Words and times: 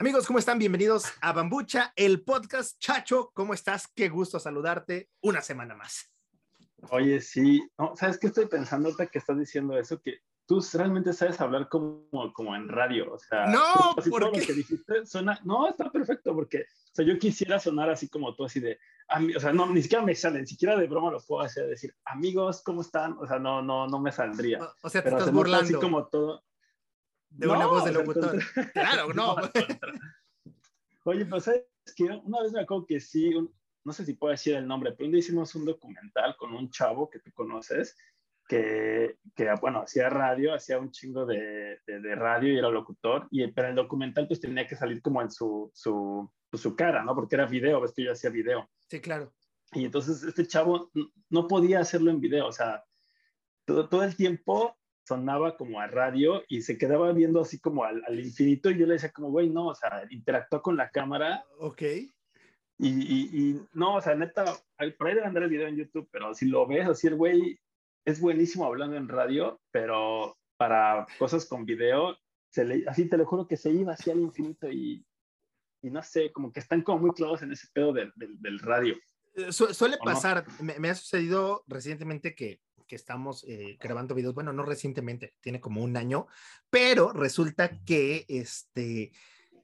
Amigos, 0.00 0.26
¿cómo 0.26 0.40
están? 0.40 0.58
Bienvenidos 0.58 1.04
a 1.20 1.32
Bambucha, 1.32 1.92
el 1.94 2.24
podcast. 2.24 2.80
Chacho, 2.80 3.30
¿cómo 3.32 3.54
estás? 3.54 3.86
Qué 3.94 4.08
gusto 4.08 4.40
saludarte 4.40 5.08
una 5.20 5.40
semana 5.40 5.76
más. 5.76 6.12
Oye, 6.90 7.20
sí, 7.20 7.64
no, 7.78 7.94
¿sabes 7.94 8.18
qué 8.18 8.26
estoy 8.26 8.46
pensando 8.46 8.92
que 8.96 9.18
estás 9.18 9.38
diciendo 9.38 9.78
eso? 9.78 10.02
Que 10.02 10.18
tú 10.46 10.60
realmente 10.74 11.12
sabes 11.12 11.40
hablar 11.40 11.68
como, 11.68 12.08
como 12.32 12.56
en 12.56 12.68
radio, 12.68 13.12
o 13.12 13.18
sea, 13.20 13.46
no, 13.46 13.94
¿por 13.94 14.20
todo 14.20 14.32
lo 14.32 14.32
que 14.32 14.52
dijiste 14.52 15.06
suena, 15.06 15.38
no, 15.44 15.68
está 15.68 15.88
perfecto, 15.90 16.34
porque, 16.34 16.62
o 16.62 16.94
sea, 16.94 17.06
yo 17.06 17.16
quisiera 17.16 17.60
sonar 17.60 17.88
así 17.88 18.08
como 18.08 18.34
tú, 18.34 18.44
así 18.44 18.58
de, 18.58 18.78
o 19.36 19.40
sea, 19.40 19.52
no, 19.52 19.66
ni 19.70 19.80
siquiera 19.80 20.04
me 20.04 20.16
sale, 20.16 20.40
ni 20.40 20.46
siquiera 20.46 20.76
de 20.76 20.88
broma 20.88 21.12
lo 21.12 21.20
puedo 21.20 21.42
hacer, 21.42 21.68
decir, 21.68 21.94
amigos, 22.04 22.62
¿cómo 22.64 22.80
están? 22.80 23.16
O 23.20 23.28
sea, 23.28 23.38
no, 23.38 23.62
no, 23.62 23.86
no 23.86 24.00
me 24.00 24.10
saldría. 24.10 24.58
O, 24.82 24.90
sea, 24.90 25.02
te 25.02 25.10
estás 25.10 25.32
burlando. 25.32 25.64
Así 25.64 25.74
como 25.74 26.08
todo. 26.08 26.42
De 27.36 27.48
una 27.48 27.66
voz 27.66 27.84
de 27.84 27.92
locutor. 27.92 28.38
claro, 28.72 29.08
no. 29.14 29.36
Oye, 31.04 31.26
pues 31.26 31.48
es 31.48 31.94
que 31.94 32.04
una 32.04 32.42
vez 32.42 32.52
me 32.52 32.60
acuerdo 32.60 32.86
que 32.86 33.00
sí, 33.00 33.32
no 33.84 33.92
sé 33.92 34.04
si 34.04 34.14
puedo 34.14 34.30
decir 34.30 34.54
el 34.54 34.66
nombre, 34.66 34.92
pero 34.92 35.06
un 35.06 35.12
día 35.12 35.18
hicimos 35.18 35.54
un 35.54 35.64
documental 35.64 36.36
con 36.36 36.54
un 36.54 36.70
chavo 36.70 37.10
que 37.10 37.18
tú 37.18 37.32
conoces, 37.32 37.96
que, 38.48 39.18
que, 39.34 39.52
bueno, 39.60 39.80
hacía 39.80 40.08
radio, 40.08 40.54
hacía 40.54 40.78
un 40.78 40.90
chingo 40.92 41.26
de, 41.26 41.80
de, 41.86 42.14
radio 42.14 42.52
y 42.52 42.58
era 42.58 42.70
locutor, 42.70 43.26
y, 43.30 43.46
pero 43.48 43.68
el 43.68 43.74
documental 43.74 44.28
pues 44.28 44.40
tenía 44.40 44.66
que 44.66 44.76
salir 44.76 45.02
como 45.02 45.20
en 45.20 45.30
su, 45.30 45.70
su, 45.74 46.30
pues, 46.50 46.62
su 46.62 46.76
cara, 46.76 47.02
¿no? 47.02 47.14
Porque 47.14 47.34
era 47.34 47.46
video, 47.46 47.80
ves 47.80 47.92
que 47.94 48.04
yo 48.04 48.12
hacía 48.12 48.30
video. 48.30 48.70
Sí, 48.88 49.00
claro. 49.00 49.34
Y 49.72 49.86
entonces 49.86 50.22
este 50.22 50.46
chavo 50.46 50.90
no 51.30 51.48
podía 51.48 51.80
hacerlo 51.80 52.10
en 52.10 52.20
video, 52.20 52.46
o 52.46 52.52
sea, 52.52 52.84
todo, 53.64 53.88
todo 53.88 54.04
el 54.04 54.14
tiempo 54.14 54.76
sonaba 55.04 55.56
como 55.56 55.80
a 55.80 55.86
radio 55.86 56.42
y 56.48 56.62
se 56.62 56.78
quedaba 56.78 57.12
viendo 57.12 57.40
así 57.40 57.60
como 57.60 57.84
al, 57.84 58.02
al 58.06 58.18
infinito 58.18 58.70
y 58.70 58.78
yo 58.78 58.86
le 58.86 58.94
decía 58.94 59.12
como, 59.12 59.30
güey, 59.30 59.50
no, 59.50 59.68
o 59.68 59.74
sea, 59.74 60.04
interactúa 60.10 60.62
con 60.62 60.76
la 60.76 60.90
cámara. 60.90 61.44
Ok. 61.58 61.82
Y, 61.82 62.88
y, 62.88 63.30
y, 63.32 63.60
no, 63.72 63.96
o 63.96 64.00
sea, 64.00 64.14
neta, 64.14 64.44
por 64.98 65.06
ahí 65.06 65.14
debe 65.14 65.26
andar 65.26 65.44
el 65.44 65.50
video 65.50 65.68
en 65.68 65.76
YouTube, 65.76 66.08
pero 66.10 66.34
si 66.34 66.46
lo 66.46 66.66
ves, 66.66 66.88
así 66.88 67.06
el 67.06 67.14
güey 67.16 67.58
es 68.04 68.20
buenísimo 68.20 68.64
hablando 68.64 68.96
en 68.96 69.08
radio, 69.08 69.60
pero 69.70 70.36
para 70.56 71.06
cosas 71.18 71.46
con 71.46 71.64
video, 71.64 72.16
se 72.50 72.64
le, 72.64 72.84
así 72.86 73.08
te 73.08 73.16
lo 73.16 73.26
juro 73.26 73.46
que 73.46 73.56
se 73.56 73.70
iba 73.70 73.92
así 73.92 74.10
al 74.10 74.20
infinito 74.20 74.70
y, 74.70 75.04
y 75.82 75.90
no 75.90 76.02
sé, 76.02 76.32
como 76.32 76.52
que 76.52 76.60
están 76.60 76.82
como 76.82 76.98
muy 76.98 77.10
clavados 77.12 77.42
en 77.42 77.52
ese 77.52 77.68
pedo 77.72 77.92
del, 77.92 78.12
del, 78.16 78.40
del 78.40 78.58
radio. 78.58 78.96
Eh, 79.34 79.52
suele 79.52 79.98
pasar, 79.98 80.44
me, 80.60 80.78
me, 80.78 80.90
ha 80.90 80.94
sucedido 80.94 81.64
recientemente 81.66 82.34
que, 82.34 82.60
que 82.86 82.96
estamos 82.96 83.44
eh, 83.48 83.76
grabando 83.80 84.14
videos, 84.14 84.34
bueno, 84.34 84.52
no 84.52 84.62
recientemente, 84.62 85.34
tiene 85.40 85.60
como 85.60 85.82
un 85.82 85.96
año, 85.96 86.26
pero 86.70 87.12
resulta 87.12 87.82
que 87.84 88.24
este 88.28 89.12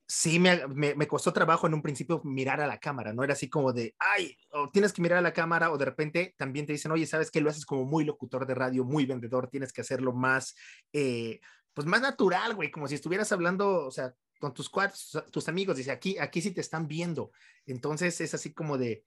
sí 0.06 0.40
me, 0.40 0.66
me, 0.66 0.96
me, 0.96 1.06
costó 1.06 1.32
trabajo 1.32 1.68
en 1.68 1.74
un 1.74 1.82
principio 1.82 2.20
mirar 2.24 2.60
a 2.60 2.66
la 2.66 2.80
cámara, 2.80 3.12
no 3.12 3.22
era 3.22 3.34
así 3.34 3.48
como 3.48 3.72
de, 3.72 3.94
ay, 3.98 4.36
o 4.50 4.68
tienes 4.68 4.92
que 4.92 5.02
mirar 5.02 5.18
a 5.18 5.22
la 5.22 5.32
cámara 5.32 5.70
o 5.70 5.78
de 5.78 5.84
repente 5.84 6.34
también 6.36 6.66
te 6.66 6.72
dicen, 6.72 6.90
oye, 6.90 7.06
sabes 7.06 7.30
que 7.30 7.40
lo 7.40 7.48
haces 7.48 7.64
como 7.64 7.84
muy 7.84 8.04
locutor 8.04 8.44
de 8.44 8.56
radio, 8.56 8.84
muy 8.84 9.06
vendedor, 9.06 9.48
tienes 9.48 9.72
que 9.72 9.82
hacerlo 9.82 10.12
más, 10.12 10.56
eh, 10.92 11.40
pues 11.72 11.86
más 11.86 12.00
natural, 12.00 12.56
güey, 12.56 12.72
como 12.72 12.88
si 12.88 12.96
estuvieras 12.96 13.30
hablando, 13.30 13.86
o 13.86 13.90
sea, 13.92 14.12
con 14.40 14.52
tus 14.52 14.68
cuatro, 14.68 14.98
tus 15.30 15.48
amigos, 15.48 15.76
dice, 15.76 15.92
aquí, 15.92 16.18
aquí 16.18 16.40
sí 16.40 16.50
te 16.50 16.60
están 16.60 16.88
viendo. 16.88 17.30
Entonces 17.66 18.20
es 18.20 18.34
así 18.34 18.52
como 18.52 18.78
de 18.78 19.04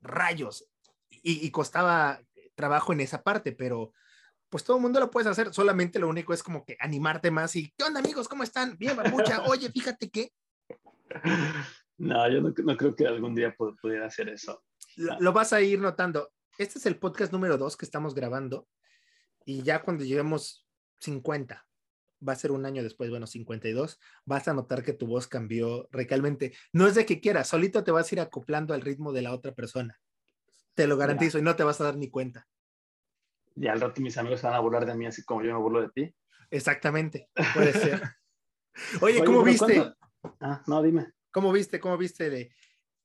rayos. 0.00 0.68
Y, 1.22 1.46
y 1.46 1.50
costaba 1.50 2.20
trabajo 2.54 2.92
en 2.92 3.00
esa 3.00 3.22
parte, 3.22 3.52
pero 3.52 3.92
pues 4.54 4.62
todo 4.62 4.76
el 4.76 4.82
mundo 4.82 5.00
lo 5.00 5.10
puedes 5.10 5.26
hacer, 5.26 5.52
solamente 5.52 5.98
lo 5.98 6.08
único 6.08 6.32
es 6.32 6.42
como 6.42 6.64
que 6.64 6.76
animarte 6.78 7.30
más 7.32 7.56
y, 7.56 7.72
¿qué 7.76 7.84
onda 7.84 7.98
amigos? 7.98 8.28
¿Cómo 8.28 8.44
están? 8.44 8.76
Bien, 8.78 8.96
mucha, 9.10 9.42
oye, 9.46 9.70
fíjate 9.70 10.10
que... 10.10 10.32
No, 11.96 12.28
yo 12.28 12.40
no, 12.40 12.52
no, 12.56 12.76
creo 12.76 12.96
que 12.96 13.06
algún 13.06 13.36
día 13.36 13.54
pudiera 13.56 14.06
hacer 14.06 14.28
eso. 14.28 14.64
Lo, 14.96 15.18
lo, 15.20 15.32
vas 15.32 15.52
a 15.52 15.60
ir 15.60 15.78
notando. 15.80 16.32
Este 16.58 16.80
es 16.80 16.86
el 16.86 16.98
podcast 16.98 17.32
número 17.32 17.56
dos 17.56 17.76
que 17.76 17.84
estamos 17.84 18.16
grabando 18.16 18.66
y 19.44 19.62
ya 19.62 19.80
cuando 19.80 20.02
lleguemos 20.02 20.66
50, 20.98 21.64
va 22.26 22.32
a 22.32 22.36
ser 22.36 22.52
un 22.52 22.66
año 22.66 22.82
después, 22.82 23.10
bueno, 23.10 23.26
52, 23.26 24.00
vas 24.24 24.48
a 24.48 24.54
notar 24.54 24.82
que 24.82 24.92
tu 24.92 25.06
voz 25.06 25.28
cambió 25.28 25.88
radicalmente. 25.90 26.54
No 26.72 26.86
es 26.86 26.94
de 26.94 27.06
que 27.06 27.20
quieras, 27.20 27.48
solito 27.48 27.84
te 27.84 27.90
vas 27.90 28.10
a 28.10 28.14
ir 28.14 28.20
acoplando 28.20 28.74
al 28.74 28.80
ritmo 28.80 29.12
de 29.12 29.22
la 29.22 29.32
otra 29.32 29.52
persona. 29.52 30.00
Te 30.74 30.86
lo 30.86 30.96
garantizo 30.96 31.38
y 31.38 31.42
no 31.42 31.54
te 31.56 31.62
vas 31.62 31.80
a 31.80 31.84
dar 31.84 31.96
ni 31.96 32.10
cuenta. 32.10 32.48
Y 33.56 33.68
al 33.68 33.80
rato 33.80 34.00
mis 34.00 34.16
amigos 34.18 34.42
van 34.42 34.54
a 34.54 34.58
burlar 34.58 34.86
de 34.86 34.94
mí 34.94 35.06
así 35.06 35.24
como 35.24 35.42
yo 35.42 35.52
me 35.52 35.58
burlo 35.58 35.80
de 35.82 35.90
ti. 35.90 36.14
Exactamente, 36.50 37.28
puede 37.54 37.72
ser. 37.72 38.02
Oye, 39.00 39.20
Oye, 39.20 39.24
¿cómo 39.24 39.42
viste? 39.44 39.92
Ah, 40.40 40.62
no, 40.66 40.82
dime. 40.82 41.12
¿Cómo 41.30 41.52
viste? 41.52 41.78
¿Cómo 41.78 41.96
viste 41.96 42.30
de 42.30 42.52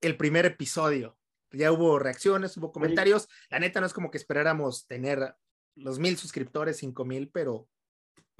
el 0.02 0.18
primer 0.18 0.46
episodio? 0.46 1.18
Ya 1.52 1.72
hubo 1.72 2.00
reacciones, 2.00 2.56
hubo 2.58 2.72
comentarios. 2.72 3.26
Oye. 3.26 3.48
La 3.50 3.60
neta 3.60 3.80
no 3.80 3.88
es 3.88 3.94
como 3.94 4.12
que 4.12 4.18
esperáramos 4.18 4.88
tener 4.88 5.36
los 5.76 6.00
mil 6.00 6.18
suscriptores, 6.18 6.78
cinco 6.78 7.06
mil, 7.06 7.30
pero 7.30 7.68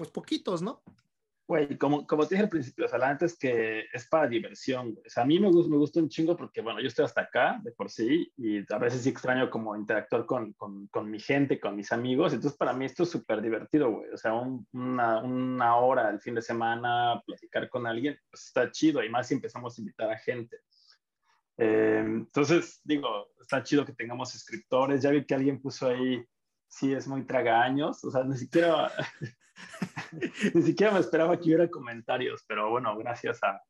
pues 0.00 0.10
poquitos, 0.10 0.62
¿no? 0.62 0.82
Güey, 1.46 1.76
como, 1.76 2.06
como 2.06 2.26
te 2.26 2.34
dije 2.36 2.44
al 2.44 2.48
principio, 2.48 2.86
o 2.86 2.88
sea, 2.88 2.98
la 2.98 3.12
neta 3.12 3.26
es 3.26 3.36
que 3.36 3.84
es 3.92 4.08
para 4.08 4.26
diversión. 4.26 4.96
O 5.04 5.10
sea, 5.10 5.24
a 5.24 5.26
mí 5.26 5.38
me 5.38 5.50
gusta, 5.50 5.70
me 5.70 5.76
gusta 5.76 6.00
un 6.00 6.08
chingo 6.08 6.38
porque, 6.38 6.62
bueno, 6.62 6.80
yo 6.80 6.88
estoy 6.88 7.04
hasta 7.04 7.20
acá 7.20 7.60
de 7.62 7.72
por 7.72 7.90
sí 7.90 8.32
y 8.38 8.60
a 8.72 8.78
veces 8.78 9.02
sí 9.02 9.10
extraño 9.10 9.50
como 9.50 9.76
interactuar 9.76 10.24
con, 10.24 10.54
con, 10.54 10.86
con 10.86 11.10
mi 11.10 11.20
gente, 11.20 11.60
con 11.60 11.76
mis 11.76 11.92
amigos. 11.92 12.32
Entonces, 12.32 12.56
para 12.56 12.72
mí 12.72 12.86
esto 12.86 13.02
es 13.02 13.10
súper 13.10 13.42
divertido, 13.42 13.90
güey. 13.90 14.08
O 14.10 14.16
sea, 14.16 14.32
un, 14.32 14.66
una, 14.72 15.22
una 15.22 15.76
hora 15.76 16.08
el 16.08 16.22
fin 16.22 16.34
de 16.34 16.40
semana, 16.40 17.22
platicar 17.26 17.68
con 17.68 17.86
alguien, 17.86 18.18
pues 18.30 18.46
está 18.46 18.70
chido. 18.70 19.04
Y 19.04 19.10
más 19.10 19.28
si 19.28 19.34
empezamos 19.34 19.76
a 19.76 19.82
invitar 19.82 20.10
a 20.10 20.18
gente. 20.18 20.56
Eh, 21.58 22.02
entonces, 22.06 22.80
digo, 22.84 23.26
está 23.38 23.62
chido 23.62 23.84
que 23.84 23.92
tengamos 23.92 24.34
escritores. 24.34 25.02
Ya 25.02 25.10
vi 25.10 25.26
que 25.26 25.34
alguien 25.34 25.60
puso 25.60 25.88
ahí, 25.88 26.24
sí, 26.68 26.90
es 26.90 27.06
muy 27.06 27.26
tragaños. 27.26 28.02
O 28.02 28.10
sea, 28.10 28.24
ni 28.24 28.38
siquiera... 28.38 28.90
Ni 30.54 30.62
siquiera 30.62 30.92
me 30.92 31.00
esperaba 31.00 31.38
que 31.38 31.44
hubiera 31.44 31.68
comentarios, 31.68 32.44
pero 32.46 32.70
bueno, 32.70 32.96
gracias 32.96 33.40
a, 33.42 33.62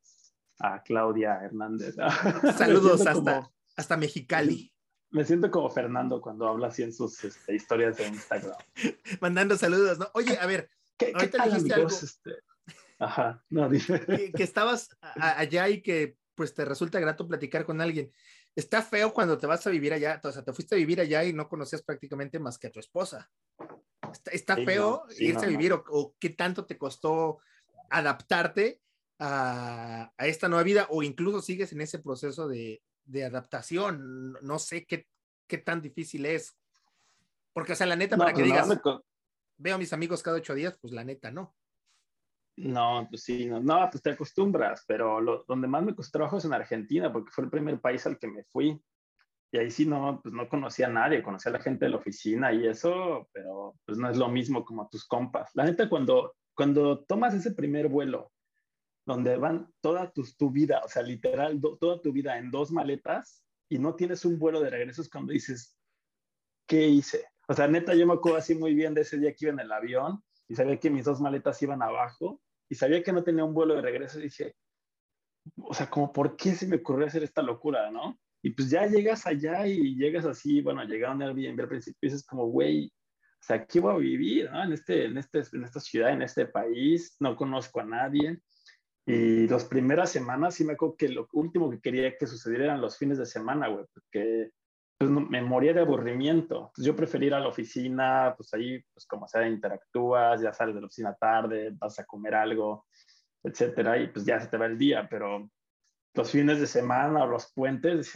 a 0.60 0.82
Claudia 0.82 1.40
Hernández. 1.42 1.96
Saludos 2.56 3.06
hasta, 3.06 3.12
como, 3.12 3.52
hasta 3.76 3.96
Mexicali. 3.96 4.72
Me 5.10 5.24
siento 5.24 5.50
como 5.50 5.70
Fernando 5.70 6.20
cuando 6.20 6.48
habla 6.48 6.68
así 6.68 6.82
en 6.82 6.92
sus 6.92 7.22
este, 7.24 7.54
historias 7.54 7.96
de 7.96 8.08
Instagram. 8.08 8.56
Mandando 9.20 9.56
saludos, 9.56 9.98
¿no? 9.98 10.08
Oye, 10.14 10.38
a 10.38 10.46
ver, 10.46 10.70
¿qué, 10.96 11.12
qué 11.12 11.26
tal, 11.28 11.50
dijiste 11.50 11.74
amigos? 11.74 11.94
Algo? 11.94 12.06
Este... 12.06 12.50
Ajá, 12.98 13.42
no. 13.48 13.70
Que, 13.70 14.32
que 14.32 14.42
estabas 14.42 14.96
allá 15.00 15.68
y 15.68 15.82
que 15.82 16.16
pues 16.34 16.54
te 16.54 16.64
resulta 16.64 17.00
grato 17.00 17.26
platicar 17.26 17.64
con 17.64 17.80
alguien. 17.80 18.12
Está 18.56 18.82
feo 18.82 19.12
cuando 19.12 19.38
te 19.38 19.46
vas 19.46 19.66
a 19.66 19.70
vivir 19.70 19.92
allá, 19.92 20.20
o 20.22 20.32
sea, 20.32 20.42
te 20.42 20.52
fuiste 20.52 20.74
a 20.74 20.78
vivir 20.78 21.00
allá 21.00 21.24
y 21.24 21.32
no 21.32 21.48
conocías 21.48 21.82
prácticamente 21.82 22.38
más 22.38 22.58
que 22.58 22.66
a 22.66 22.72
tu 22.72 22.80
esposa. 22.80 23.30
Está, 24.12 24.30
está 24.32 24.56
sí, 24.56 24.64
feo 24.64 25.04
no, 25.06 25.14
sí, 25.14 25.24
irse 25.26 25.42
no, 25.42 25.46
a 25.46 25.50
vivir 25.50 25.72
o, 25.72 25.84
o, 25.88 26.14
qué 26.18 26.30
tanto 26.30 26.66
te 26.66 26.76
costó 26.76 27.38
adaptarte 27.90 28.80
a, 29.18 30.12
a, 30.16 30.26
esta 30.26 30.48
nueva 30.48 30.64
vida 30.64 30.86
o 30.90 31.02
incluso 31.02 31.40
sigues 31.42 31.72
en 31.72 31.80
ese 31.80 32.00
proceso 32.00 32.48
de, 32.48 32.82
de 33.04 33.24
adaptación. 33.24 34.32
No 34.42 34.58
sé 34.58 34.84
qué, 34.84 35.06
qué, 35.46 35.58
tan 35.58 35.80
difícil 35.80 36.26
es. 36.26 36.56
Porque, 37.52 37.72
o 37.72 37.76
sea, 37.76 37.86
la 37.86 37.96
neta, 37.96 38.16
para 38.16 38.32
que 38.32 38.42
digas, 38.42 38.68
veo 39.58 39.74
a 39.74 39.78
mis 39.78 39.92
amigos 39.92 40.22
cada 40.22 40.38
ocho 40.38 40.54
días, 40.54 40.76
pues 40.80 40.92
la 40.92 41.04
neta 41.04 41.30
no. 41.30 41.54
No, 42.62 43.06
pues 43.08 43.22
sí, 43.22 43.46
no, 43.46 43.58
no 43.58 43.88
pues 43.90 44.02
te 44.02 44.10
acostumbras, 44.10 44.84
pero 44.86 45.18
lo, 45.18 45.44
donde 45.48 45.66
más 45.66 45.82
me 45.82 45.94
costó 45.94 46.18
trabajo 46.18 46.36
es 46.36 46.44
en 46.44 46.52
Argentina, 46.52 47.10
porque 47.10 47.30
fue 47.30 47.44
el 47.44 47.50
primer 47.50 47.80
país 47.80 48.06
al 48.06 48.18
que 48.18 48.28
me 48.28 48.44
fui. 48.44 48.78
Y 49.50 49.58
ahí 49.58 49.70
sí 49.70 49.86
no, 49.86 50.20
pues 50.22 50.34
no 50.34 50.46
conocía 50.46 50.86
a 50.86 50.90
nadie, 50.90 51.22
conocía 51.22 51.50
a 51.50 51.54
la 51.54 51.62
gente 51.62 51.86
de 51.86 51.92
la 51.92 51.96
oficina 51.96 52.52
y 52.52 52.66
eso, 52.66 53.28
pero 53.32 53.76
pues 53.86 53.98
no 53.98 54.10
es 54.10 54.18
lo 54.18 54.28
mismo 54.28 54.64
como 54.64 54.82
a 54.82 54.88
tus 54.90 55.06
compas. 55.06 55.50
La 55.54 55.64
neta, 55.64 55.88
cuando, 55.88 56.36
cuando 56.54 57.02
tomas 57.04 57.32
ese 57.32 57.52
primer 57.52 57.88
vuelo, 57.88 58.30
donde 59.06 59.36
van 59.38 59.72
toda 59.80 60.12
tu, 60.12 60.22
tu 60.36 60.50
vida, 60.50 60.82
o 60.84 60.88
sea, 60.88 61.02
literal, 61.02 61.60
do, 61.60 61.78
toda 61.78 62.02
tu 62.02 62.12
vida 62.12 62.36
en 62.36 62.50
dos 62.50 62.70
maletas 62.70 63.42
y 63.70 63.78
no 63.78 63.94
tienes 63.94 64.24
un 64.26 64.38
vuelo 64.38 64.60
de 64.60 64.68
regreso, 64.68 65.00
es 65.00 65.08
cuando 65.08 65.32
dices, 65.32 65.78
¿qué 66.66 66.86
hice? 66.86 67.24
O 67.48 67.54
sea, 67.54 67.66
neta, 67.66 67.94
yo 67.94 68.06
me 68.06 68.14
acuerdo 68.14 68.36
así 68.36 68.54
muy 68.54 68.74
bien 68.74 68.92
de 68.92 69.00
ese 69.00 69.18
día 69.18 69.32
que 69.34 69.46
iba 69.46 69.54
en 69.54 69.60
el 69.60 69.72
avión 69.72 70.22
y 70.46 70.54
sabía 70.54 70.78
que 70.78 70.90
mis 70.90 71.06
dos 71.06 71.22
maletas 71.22 71.60
iban 71.62 71.82
abajo 71.82 72.38
y 72.70 72.76
sabía 72.76 73.02
que 73.02 73.12
no 73.12 73.24
tenía 73.24 73.44
un 73.44 73.52
vuelo 73.52 73.74
de 73.74 73.82
regreso 73.82 74.18
dije, 74.18 74.54
o 75.56 75.74
sea, 75.74 75.90
como, 75.90 76.12
¿por 76.12 76.36
qué 76.36 76.54
se 76.54 76.66
me 76.66 76.76
ocurrió 76.76 77.06
hacer 77.06 77.24
esta 77.24 77.42
locura, 77.42 77.90
no? 77.90 78.18
Y 78.42 78.50
pues 78.50 78.70
ya 78.70 78.86
llegas 78.86 79.26
allá 79.26 79.66
y 79.66 79.96
llegas 79.96 80.24
así, 80.24 80.62
bueno, 80.62 80.84
llegaron 80.84 81.20
a 81.20 81.26
Airbnb 81.26 81.60
al 81.60 81.68
principio 81.68 81.98
y 82.00 82.06
dices 82.06 82.24
como, 82.24 82.46
güey, 82.46 82.86
o 82.86 83.42
sea, 83.42 83.56
aquí 83.56 83.80
voy 83.80 83.94
a 83.94 83.98
vivir, 83.98 84.50
¿no? 84.50 84.62
En, 84.62 84.72
este, 84.72 85.06
en, 85.06 85.18
este, 85.18 85.42
en 85.52 85.64
esta 85.64 85.80
ciudad, 85.80 86.12
en 86.12 86.22
este 86.22 86.46
país, 86.46 87.16
no 87.20 87.36
conozco 87.36 87.80
a 87.80 87.84
nadie. 87.84 88.38
Y 89.04 89.48
las 89.48 89.64
primeras 89.64 90.12
semanas 90.12 90.54
sí 90.54 90.64
me 90.64 90.74
acuerdo 90.74 90.96
que 90.96 91.08
lo 91.08 91.26
último 91.32 91.70
que 91.70 91.80
quería 91.80 92.16
que 92.16 92.26
sucediera 92.26 92.66
eran 92.66 92.80
los 92.80 92.96
fines 92.96 93.18
de 93.18 93.26
semana, 93.26 93.68
güey, 93.68 93.84
porque 93.92 94.50
pues, 95.00 95.10
me 95.10 95.42
moría 95.42 95.72
de 95.72 95.80
aburrimiento. 95.80 96.56
Entonces, 96.56 96.84
yo 96.84 96.94
prefería 96.94 97.28
ir 97.28 97.34
a 97.34 97.40
la 97.40 97.48
oficina, 97.48 98.34
pues 98.36 98.52
ahí, 98.54 98.84
pues 98.92 99.06
como 99.06 99.26
sea, 99.26 99.48
interactúas, 99.48 100.42
ya 100.42 100.52
sales 100.52 100.74
de 100.74 100.82
la 100.82 100.86
oficina 100.86 101.14
tarde, 101.14 101.70
vas 101.72 101.98
a 101.98 102.04
comer 102.04 102.34
algo. 102.34 102.86
etcétera, 103.42 103.98
y 103.98 104.08
pues 104.08 104.24
ya 104.24 104.40
se 104.40 104.48
te 104.48 104.56
va 104.56 104.66
el 104.66 104.78
día, 104.78 105.08
pero 105.08 105.50
los 106.14 106.30
fines 106.30 106.60
de 106.60 106.66
semana 106.66 107.24
o 107.24 107.26
los 107.26 107.52
puentes, 107.52 108.12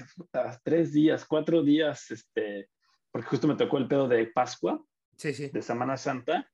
tres 0.63 0.93
días, 0.93 1.25
cuatro 1.25 1.63
días, 1.63 2.11
este, 2.11 2.69
porque 3.11 3.29
justo 3.29 3.47
me 3.47 3.57
tocó 3.57 3.79
el 3.79 3.89
pedo 3.89 4.09
de 4.09 4.27
Pascua, 4.27 4.85
sí, 5.17 5.33
sí. 5.33 5.49
de 5.49 5.63
Semana 5.63 5.97
Santa, 5.97 6.47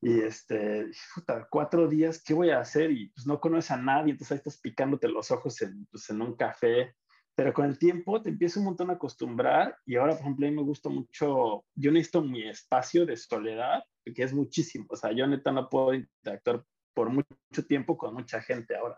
y 0.00 0.20
este, 0.20 0.86
puta, 1.14 1.46
cuatro 1.50 1.88
días, 1.88 2.22
¿qué 2.22 2.34
voy 2.34 2.50
a 2.50 2.60
hacer? 2.60 2.90
Y 2.90 3.08
pues 3.08 3.26
no 3.26 3.40
conoces 3.40 3.72
a 3.72 3.76
nadie, 3.76 4.12
entonces 4.12 4.32
ahí 4.32 4.38
estás 4.38 4.58
picándote 4.60 5.08
los 5.08 5.30
ojos 5.30 5.60
en, 5.62 5.86
pues, 5.86 6.08
en 6.10 6.22
un 6.22 6.36
café, 6.36 6.94
pero 7.36 7.52
con 7.52 7.66
el 7.66 7.78
tiempo 7.78 8.20
te 8.20 8.30
empieza 8.30 8.58
un 8.58 8.66
montón 8.66 8.90
a 8.90 8.94
acostumbrar 8.94 9.76
y 9.86 9.94
ahora, 9.94 10.14
por 10.14 10.22
ejemplo, 10.22 10.46
a 10.46 10.50
mí 10.50 10.56
me 10.56 10.62
gusta 10.62 10.88
mucho, 10.88 11.64
yo 11.74 11.92
necesito 11.92 12.22
mi 12.22 12.48
espacio 12.48 13.06
de 13.06 13.16
soledad, 13.16 13.84
que 14.04 14.22
es 14.24 14.32
muchísimo, 14.32 14.86
o 14.88 14.96
sea, 14.96 15.12
yo 15.12 15.26
neta 15.26 15.52
no 15.52 15.68
puedo 15.68 15.94
interactuar 15.94 16.64
por 16.94 17.10
mucho 17.10 17.66
tiempo 17.68 17.96
con 17.96 18.14
mucha 18.14 18.40
gente 18.40 18.74
ahora 18.74 18.96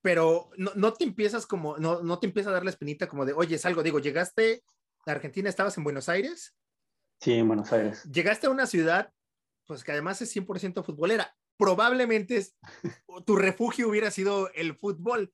pero 0.00 0.50
no, 0.56 0.72
no, 0.74 0.92
te 0.92 1.04
empiezas 1.04 1.46
como, 1.46 1.76
no, 1.78 2.02
no 2.02 2.18
te 2.18 2.26
empieza 2.26 2.50
a 2.50 2.52
dar 2.52 2.64
la 2.64 2.70
espinita 2.70 3.08
como 3.08 3.24
de, 3.24 3.32
oye, 3.32 3.56
es 3.56 3.66
algo, 3.66 3.82
digo, 3.82 3.98
llegaste 3.98 4.62
a 5.06 5.12
Argentina, 5.12 5.48
estabas 5.48 5.76
en 5.78 5.84
Buenos 5.84 6.08
Aires. 6.08 6.54
Sí, 7.20 7.34
en 7.34 7.48
Buenos 7.48 7.72
Aires. 7.72 8.04
Llegaste 8.04 8.46
a 8.46 8.50
una 8.50 8.66
ciudad, 8.66 9.12
pues 9.66 9.84
que 9.84 9.92
además 9.92 10.20
es 10.22 10.34
100% 10.34 10.84
futbolera. 10.84 11.34
Probablemente 11.56 12.46
tu 13.26 13.36
refugio 13.36 13.88
hubiera 13.88 14.10
sido 14.10 14.50
el 14.54 14.76
fútbol, 14.76 15.32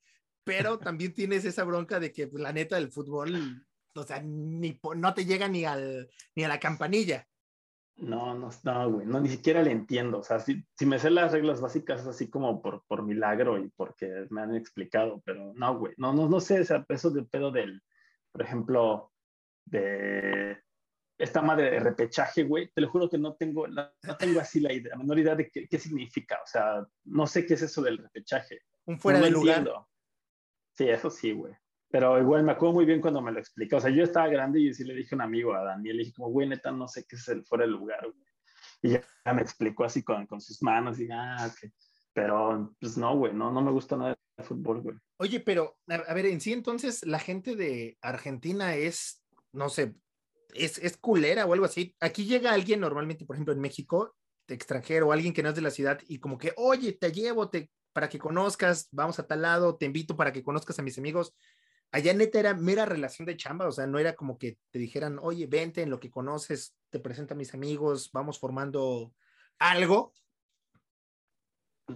pero 0.49 0.79
también 0.79 1.13
tienes 1.13 1.45
esa 1.45 1.63
bronca 1.63 1.99
de 1.99 2.11
que 2.11 2.27
pues, 2.27 2.41
la 2.41 2.51
neta 2.51 2.75
del 2.75 2.91
fútbol, 2.91 3.63
o 3.93 4.03
sea, 4.03 4.19
ni, 4.23 4.79
no 4.95 5.13
te 5.13 5.23
llega 5.23 5.47
ni, 5.47 5.63
al, 5.63 6.09
ni 6.35 6.43
a 6.43 6.47
la 6.47 6.59
campanilla. 6.59 7.27
No, 7.97 8.33
no, 8.33 8.49
no, 8.63 8.91
güey, 8.91 9.05
no, 9.05 9.19
ni 9.19 9.29
siquiera 9.29 9.61
le 9.61 9.71
entiendo. 9.71 10.19
O 10.19 10.23
sea, 10.23 10.39
si, 10.39 10.65
si 10.73 10.87
me 10.87 10.97
sé 10.97 11.11
las 11.11 11.33
reglas 11.33 11.61
básicas 11.61 12.07
así 12.07 12.31
como 12.31 12.63
por, 12.63 12.83
por 12.87 13.03
milagro 13.03 13.59
y 13.59 13.69
porque 13.69 14.25
me 14.31 14.41
han 14.41 14.55
explicado, 14.55 15.21
pero 15.23 15.53
no, 15.53 15.77
güey, 15.77 15.93
no, 15.97 16.13
no, 16.13 16.27
no 16.27 16.39
sé, 16.39 16.61
o 16.61 16.65
sea, 16.65 16.83
eso 16.89 17.11
del 17.11 17.27
pedo 17.27 17.51
del, 17.51 17.83
por 18.31 18.41
ejemplo, 18.41 19.11
de 19.65 20.57
esta 21.19 21.43
madre 21.43 21.69
de 21.69 21.79
repechaje, 21.79 22.43
güey, 22.43 22.71
te 22.73 22.81
lo 22.81 22.89
juro 22.89 23.07
que 23.07 23.19
no 23.19 23.35
tengo, 23.35 23.67
no, 23.67 23.91
tengo 24.17 24.39
así 24.39 24.61
la, 24.61 24.73
idea, 24.73 24.93
la 24.93 24.97
menor 24.97 25.19
idea 25.19 25.35
de 25.35 25.51
qué, 25.51 25.67
qué, 25.67 25.77
significa. 25.77 26.39
O 26.43 26.47
sea, 26.47 26.87
no 27.03 27.27
sé 27.27 27.45
qué 27.45 27.53
es 27.53 27.61
eso 27.61 27.83
del 27.83 27.99
repechaje. 27.99 28.61
Un 28.85 28.99
fuera 28.99 29.19
de 29.19 29.29
lugar. 29.29 29.69
Sí, 30.79 30.87
eso 30.87 31.09
sí, 31.09 31.33
güey. 31.33 31.53
Pero 31.91 32.17
igual 32.17 32.43
me 32.43 32.53
acuerdo 32.53 32.75
muy 32.75 32.85
bien 32.85 33.01
cuando 33.01 33.21
me 33.21 33.33
lo 33.33 33.39
explicó. 33.39 33.75
O 33.75 33.81
sea, 33.81 33.91
yo 33.91 34.01
estaba 34.01 34.29
grande 34.29 34.61
y 34.61 34.73
sí 34.73 34.85
le 34.85 34.95
dije 34.95 35.13
a 35.13 35.17
un 35.17 35.23
amigo, 35.23 35.53
a 35.53 35.61
Daniel, 35.61 35.97
le 35.97 36.03
dije 36.03 36.13
como, 36.15 36.29
güey, 36.29 36.47
neta, 36.47 36.71
no 36.71 36.87
sé 36.87 37.03
qué 37.05 37.17
es 37.17 37.27
el 37.27 37.43
fuera 37.43 37.65
del 37.65 37.73
lugar, 37.73 37.99
güey. 37.99 38.29
Y 38.81 38.91
ya 38.91 39.33
me 39.33 39.41
explicó 39.41 39.83
así 39.83 40.03
con, 40.03 40.25
con 40.25 40.39
sus 40.39 40.63
manos 40.63 40.97
y, 41.01 41.09
ah, 41.11 41.51
ok. 41.51 41.69
Pero, 42.13 42.73
pues 42.79 42.97
no, 42.97 43.17
güey, 43.17 43.33
no, 43.33 43.51
no 43.51 43.61
me 43.61 43.71
gusta 43.71 43.97
nada 43.97 44.17
el 44.37 44.45
fútbol, 44.45 44.81
güey. 44.81 44.95
Oye, 45.17 45.41
pero, 45.41 45.77
a, 45.89 46.13
ver, 46.13 46.27
en 46.27 46.39
sí 46.39 46.53
entonces 46.53 47.05
la 47.05 47.19
gente 47.19 47.57
de 47.57 47.97
Argentina 48.01 48.73
es, 48.75 49.21
no 49.51 49.67
sé, 49.67 49.95
es, 50.53 50.77
es 50.77 50.95
culera 50.95 51.45
o 51.45 51.51
algo 51.51 51.65
así. 51.65 51.93
Aquí 51.99 52.23
llega 52.23 52.53
alguien 52.53 52.79
normalmente, 52.79 53.25
por 53.25 53.35
ejemplo, 53.35 53.53
en 53.53 53.59
México, 53.59 54.15
de 54.47 54.55
extranjero, 54.55 55.11
alguien 55.11 55.33
que 55.33 55.43
no 55.43 55.49
es 55.49 55.55
de 55.55 55.61
la 55.61 55.71
ciudad 55.71 55.99
y 56.07 56.19
como 56.19 56.37
que, 56.37 56.53
oye, 56.55 56.93
te 56.93 57.11
llevo 57.11 57.49
te, 57.49 57.69
para 57.93 58.09
que 58.09 58.19
conozcas, 58.19 58.87
vamos 58.91 59.19
a 59.19 59.27
tal 59.27 59.41
lado, 59.41 59.77
te 59.77 59.85
invito 59.85 60.15
para 60.15 60.31
que 60.31 60.43
conozcas 60.43 60.79
a 60.79 60.83
mis 60.83 60.97
amigos 60.97 61.33
allá 61.91 62.13
neta 62.13 62.39
era 62.39 62.53
mera 62.53 62.85
relación 62.85 63.25
de 63.25 63.37
chamba, 63.37 63.67
o 63.67 63.71
sea, 63.71 63.87
no 63.87 63.99
era 63.99 64.15
como 64.15 64.37
que 64.37 64.57
te 64.71 64.79
dijeran, 64.79 65.19
oye, 65.21 65.47
vente 65.47 65.81
en 65.81 65.89
lo 65.89 65.99
que 65.99 66.11
conoces, 66.11 66.75
te 66.89 66.99
presento 66.99 67.33
a 67.33 67.37
mis 67.37 67.53
amigos, 67.53 68.11
vamos 68.13 68.39
formando 68.39 69.13
algo. 69.57 70.13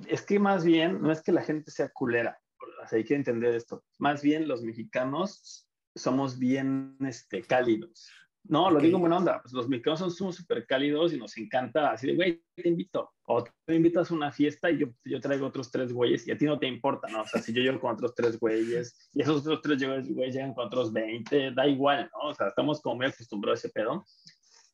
Es 0.08 0.24
que 0.24 0.40
más 0.40 0.64
bien, 0.64 1.02
no 1.02 1.12
es 1.12 1.22
que 1.22 1.32
la 1.32 1.44
gente 1.44 1.70
sea 1.72 1.90
culera, 1.90 2.42
o 2.84 2.88
sea, 2.88 2.98
hay 2.98 3.04
que 3.04 3.16
entender 3.16 3.54
esto, 3.54 3.84
más 4.00 4.22
bien 4.22 4.48
los 4.48 4.64
mexicanos 4.64 5.68
somos 5.96 6.40
bien 6.40 6.98
este, 7.02 7.44
cálidos. 7.44 8.10
No, 8.46 8.70
lo 8.70 8.80
digo 8.80 8.98
en 8.98 9.02
buena 9.02 9.18
onda. 9.18 9.42
Pues 9.42 9.54
los 9.54 9.70
mexicanos 9.70 10.16
somos 10.16 10.36
súper 10.36 10.66
cálidos 10.66 11.14
y 11.14 11.18
nos 11.18 11.38
encanta 11.38 11.92
así 11.92 12.08
de, 12.08 12.16
güey, 12.16 12.44
te 12.56 12.68
invito. 12.68 13.14
O 13.26 13.44
te 13.44 13.76
invitas 13.76 14.12
a 14.12 14.14
una 14.14 14.32
fiesta 14.32 14.70
y 14.70 14.80
yo, 14.80 14.88
yo 15.06 15.22
traigo 15.22 15.48
otros 15.48 15.72
tres 15.72 15.94
güeyes 15.94 16.28
y 16.28 16.32
a 16.32 16.38
ti 16.38 16.46
no 16.46 16.60
te 16.60 16.68
importa, 16.68 17.08
¿no? 17.08 17.22
O 17.22 17.26
sea, 17.26 17.42
si 17.42 17.54
yo 17.54 17.62
llego 17.62 17.80
con 17.80 17.94
otros 17.94 18.14
tres 18.16 18.38
güeyes 18.38 19.10
y 19.14 19.22
esos 19.22 19.48
otros 19.48 19.62
tres 19.62 19.82
güeyes 20.10 20.36
llegan 20.36 20.54
con 20.54 20.68
otros 20.68 20.92
20, 20.92 21.52
da 21.52 21.66
igual, 21.66 22.10
¿no? 22.12 22.30
O 22.30 22.34
sea, 22.34 22.50
estamos 22.50 22.82
como 22.82 22.98
muy 22.98 23.06
acostumbrados 23.06 23.64
a 23.64 23.68
ese 23.68 23.74
pedo. 23.74 24.06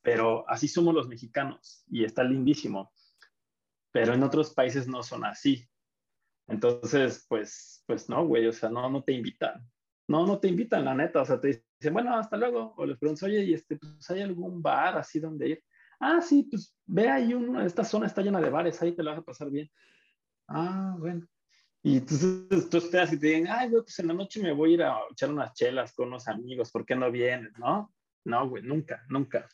Pero 0.02 0.48
así 0.48 0.66
somos 0.66 0.94
los 0.94 1.08
mexicanos 1.08 1.84
y 1.88 2.04
está 2.04 2.24
lindísimo. 2.24 2.92
Pero 3.92 4.14
en 4.14 4.22
otros 4.22 4.52
países 4.52 4.88
no 4.88 5.02
son 5.02 5.24
así. 5.24 5.68
Entonces, 6.48 7.24
pues, 7.28 7.84
pues 7.86 8.08
no, 8.08 8.26
güey, 8.26 8.46
o 8.48 8.52
sea, 8.52 8.68
no, 8.68 8.90
no 8.90 9.04
te 9.04 9.12
invitan. 9.12 9.64
No, 10.08 10.26
no 10.26 10.40
te 10.40 10.48
invitan, 10.48 10.84
la 10.84 10.94
neta. 10.94 11.22
O 11.22 11.24
sea, 11.24 11.40
te 11.40 11.64
dicen, 11.80 11.94
bueno, 11.94 12.16
hasta 12.16 12.36
luego. 12.36 12.74
O 12.76 12.86
les 12.86 12.98
preguntas, 12.98 13.22
oye, 13.24 13.42
¿y 13.44 13.54
este, 13.54 13.76
pues, 13.76 14.10
¿hay 14.10 14.20
algún 14.22 14.62
bar 14.62 14.98
así 14.98 15.18
donde 15.18 15.48
ir? 15.48 15.64
Ah, 15.98 16.20
sí, 16.20 16.44
pues 16.50 16.74
ve 16.86 17.08
ahí, 17.08 17.34
uno, 17.34 17.60
esta 17.60 17.84
zona 17.84 18.06
está 18.06 18.22
llena 18.22 18.40
de 18.40 18.50
bares, 18.50 18.80
ahí 18.80 18.92
te 18.92 19.02
lo 19.02 19.10
vas 19.10 19.18
a 19.18 19.24
pasar 19.24 19.50
bien. 19.50 19.70
Ah, 20.48 20.96
bueno. 20.98 21.26
Y 21.82 21.96
entonces 21.96 22.68
tú 22.68 22.76
estás 22.76 23.12
y 23.12 23.18
te 23.18 23.28
dicen, 23.28 23.48
ay, 23.48 23.70
güey, 23.70 23.82
pues 23.82 23.98
en 23.98 24.08
la 24.08 24.14
noche 24.14 24.42
me 24.42 24.52
voy 24.52 24.72
a 24.72 24.74
ir 24.74 24.82
a 24.82 24.98
echar 25.10 25.30
unas 25.30 25.54
chelas 25.54 25.92
con 25.94 26.08
unos 26.08 26.28
amigos, 26.28 26.70
¿por 26.70 26.84
qué 26.84 26.94
no 26.94 27.10
vienes? 27.10 27.52
No, 27.58 27.92
no, 28.24 28.48
güey, 28.48 28.62
nunca, 28.62 29.02
nunca. 29.08 29.48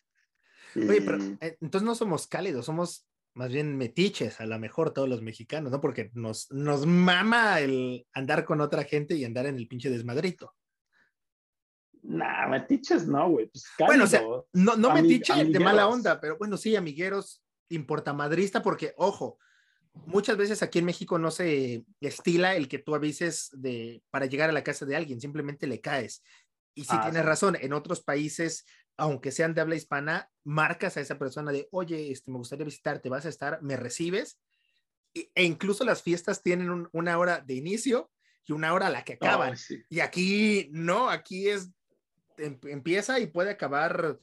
Oye, 0.75 1.03
pero 1.03 1.19
eh, 1.41 1.57
entonces 1.61 1.87
no 1.87 1.95
somos 1.95 2.27
cálidos, 2.27 2.67
somos 2.67 3.07
más 3.35 3.53
bien 3.53 3.77
metiches, 3.77 4.41
a 4.41 4.47
lo 4.47 4.59
mejor 4.59 4.93
todos 4.93 5.09
los 5.09 5.23
mexicanos, 5.23 5.71
¿no? 5.71 5.81
Porque 5.81 6.11
nos, 6.15 6.51
nos 6.51 6.87
mama 6.87 7.61
el 7.61 8.07
andar 8.13 8.45
con 8.45 8.61
otra 8.61 8.85
gente 8.85 9.15
y 9.15 9.25
andar 9.25 9.47
en 9.47 9.57
el 9.57 9.69
pinche 9.69 9.91
desmadrito. 9.91 10.56
Nah, 12.09 12.47
metiches 12.49 13.07
no, 13.07 13.31
güey. 13.31 13.47
Pues 13.47 13.65
bueno, 13.79 14.05
o 14.05 14.07
sea, 14.07 14.23
no, 14.53 14.77
no 14.77 14.95
metiches 14.95 15.53
de 15.53 15.61
mala 15.61 15.89
onda, 15.89 16.21
pero 16.21 16.39
bueno, 16.39 16.57
sí, 16.57 16.77
amigueros, 16.77 17.43
importamadrista, 17.69 18.63
porque, 18.63 18.95
ojo, 18.97 19.39
muchas 19.93 20.37
veces 20.37 20.63
aquí 20.63 20.79
en 20.79 20.85
México 20.85 21.19
no 21.19 21.31
se 21.31 21.85
estila 22.01 22.55
el 22.55 22.69
que 22.69 22.79
tú 22.79 22.95
avises 22.95 23.51
de, 23.53 24.03
para 24.11 24.27
llegar 24.27 24.51
a 24.51 24.53
la 24.53 24.65
casa 24.65 24.87
de 24.87 24.97
alguien, 24.97 25.21
simplemente 25.21 25.67
le 25.67 25.81
caes. 25.81 26.23
Y 26.75 26.85
sí 26.85 26.91
ah, 26.93 27.03
tienes 27.03 27.25
razón, 27.25 27.57
en 27.61 27.73
otros 27.73 28.03
países 28.03 28.67
aunque 28.97 29.31
sean 29.31 29.55
de 29.55 29.61
habla 29.61 29.77
hispana, 29.77 30.31
marcas 30.45 30.97
a 30.97 31.01
esa 31.01 31.19
persona 31.19 31.53
de, 31.53 31.69
oye, 31.71 32.11
este, 32.11 32.31
me 32.31 32.39
gustaría 32.39 32.65
visitarte, 32.65 33.09
vas 33.09 33.27
a 33.27 33.29
estar, 33.29 33.63
me 33.63 33.77
recibes. 33.77 34.39
E, 35.15 35.31
incluso 35.45 35.85
las 35.85 36.03
fiestas 36.03 36.43
tienen 36.43 36.89
una 36.93 37.19
hora 37.19 37.41
de 37.41 37.55
inicio 37.55 38.11
y 38.45 38.53
una 38.53 38.73
hora 38.73 38.87
a 38.87 38.91
la 38.91 39.05
que 39.05 39.15
acaban. 39.15 39.57
Y 39.89 40.01
aquí 40.01 40.69
no, 40.73 41.11
aquí 41.11 41.49
es, 41.49 41.71
empieza 42.39 43.21
y 43.21 43.27
puede 43.27 43.51
acabar 43.51 44.21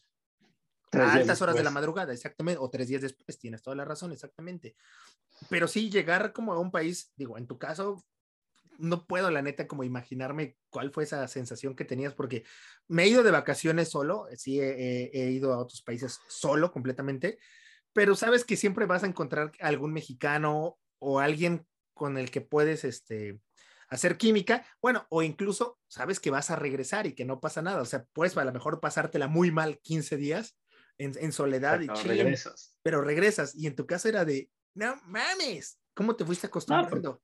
a 0.92 1.14
altas 1.14 1.42
horas 1.42 1.56
de 1.56 1.64
la 1.64 1.72
madrugada, 1.72 2.14
exactamente, 2.14 2.60
o 2.60 2.70
tres 2.70 2.88
días 2.88 3.02
después, 3.02 3.38
tienes 3.38 3.62
toda 3.62 3.76
la 3.76 3.86
razón, 3.86 4.12
exactamente. 4.12 4.76
Pero 5.50 5.68
sí, 5.68 5.90
llegar 5.90 6.34
como 6.34 6.54
a 6.54 6.60
un 6.60 6.72
país, 6.72 7.12
digo, 7.16 7.38
en 7.38 7.48
tu 7.48 7.58
caso, 7.58 8.04
no 8.78 9.06
puedo, 9.06 9.30
la 9.32 9.42
neta, 9.42 9.68
como 9.68 9.84
imaginarme 9.84 10.58
cuál 10.70 10.92
fue 10.92 11.04
esa 11.04 11.28
sensación 11.28 11.76
que 11.76 11.86
tenías, 11.86 12.14
porque 12.14 12.44
me 12.88 13.04
he 13.04 13.08
ido 13.08 13.24
de 13.24 13.32
vacaciones 13.32 13.90
solo, 13.90 14.28
sí 14.36 14.60
he, 14.60 15.32
ido 15.32 15.54
a 15.54 15.58
otros 15.58 15.82
países 15.82 16.20
solo 16.28 16.72
completamente, 16.72 17.40
pero 17.94 18.16
sabes 18.16 18.44
que 18.44 18.58
siempre 18.58 18.86
vas 18.86 19.04
a 19.04 19.08
encontrar 19.08 19.52
algún 19.60 19.94
mexicano 19.94 20.78
o 21.00 21.20
alguien 21.20 21.68
con 21.94 22.18
el 22.18 22.32
que 22.32 22.42
puedes 22.42 22.84
este, 22.84 23.40
hacer 23.90 24.18
química, 24.18 24.66
bueno, 24.82 25.06
o 25.10 25.22
incluso 25.22 25.80
sabes 25.88 26.20
que 26.20 26.32
vas 26.32 26.52
a 26.52 26.56
regresar 26.56 27.08
y 27.08 27.14
que 27.14 27.26
no 27.26 27.40
pasa 27.40 27.62
nada, 27.62 27.82
o 27.82 27.86
sea, 27.86 28.06
puedes 28.14 28.38
a 28.38 28.46
lo 28.46 28.54
mejor 28.54 28.80
pasártela 28.80 29.28
muy 29.28 29.52
mal 29.52 29.80
15 29.80 30.18
días 30.18 30.58
en, 30.98 31.32
soledad 31.32 31.82
y 31.82 31.88
regresas. 31.88 32.78
pero 32.84 33.02
regresas 33.02 33.56
y 33.56 33.68
en 33.68 33.76
tu 33.76 33.86
caso 33.86 34.10
era 34.10 34.26
de, 34.26 34.50
no 34.76 34.96
mames, 35.06 35.80
¿cómo 35.94 36.16
te 36.16 36.26
fuiste 36.26 36.48
acostumbrando? 36.48 37.22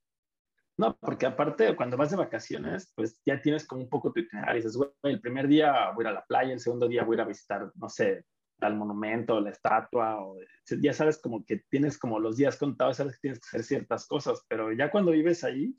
No, 0.77 0.97
porque 0.97 1.25
aparte 1.25 1.75
cuando 1.75 1.97
vas 1.97 2.09
de 2.09 2.15
vacaciones, 2.15 2.93
pues 2.95 3.19
ya 3.25 3.41
tienes 3.41 3.67
como 3.67 3.81
un 3.81 3.89
poco 3.89 4.13
tu 4.13 4.21
itinerario. 4.21 4.55
Dices, 4.55 4.77
güey, 4.77 4.89
el 5.03 5.19
primer 5.19 5.49
día 5.49 5.91
voy 5.91 6.05
a 6.05 6.07
ir 6.07 6.11
a 6.11 6.19
la 6.19 6.25
playa, 6.25 6.53
el 6.53 6.61
segundo 6.61 6.87
día 6.87 7.03
voy 7.03 7.15
a 7.15 7.17
ir 7.17 7.21
a 7.21 7.27
visitar, 7.27 7.69
no 7.75 7.89
sé, 7.89 8.25
al 8.61 8.77
monumento, 8.77 9.41
la 9.41 9.49
estatua, 9.49 10.21
o 10.21 10.37
ya 10.81 10.93
sabes 10.93 11.17
como 11.17 11.43
que 11.45 11.63
tienes 11.69 11.97
como 11.97 12.17
los 12.17 12.37
días 12.37 12.55
contados, 12.55 12.95
sabes 12.95 13.15
que 13.15 13.19
tienes 13.23 13.39
que 13.39 13.47
hacer 13.47 13.63
ciertas 13.63 14.07
cosas, 14.07 14.45
pero 14.47 14.71
ya 14.71 14.89
cuando 14.89 15.11
vives 15.11 15.43
ahí, 15.43 15.75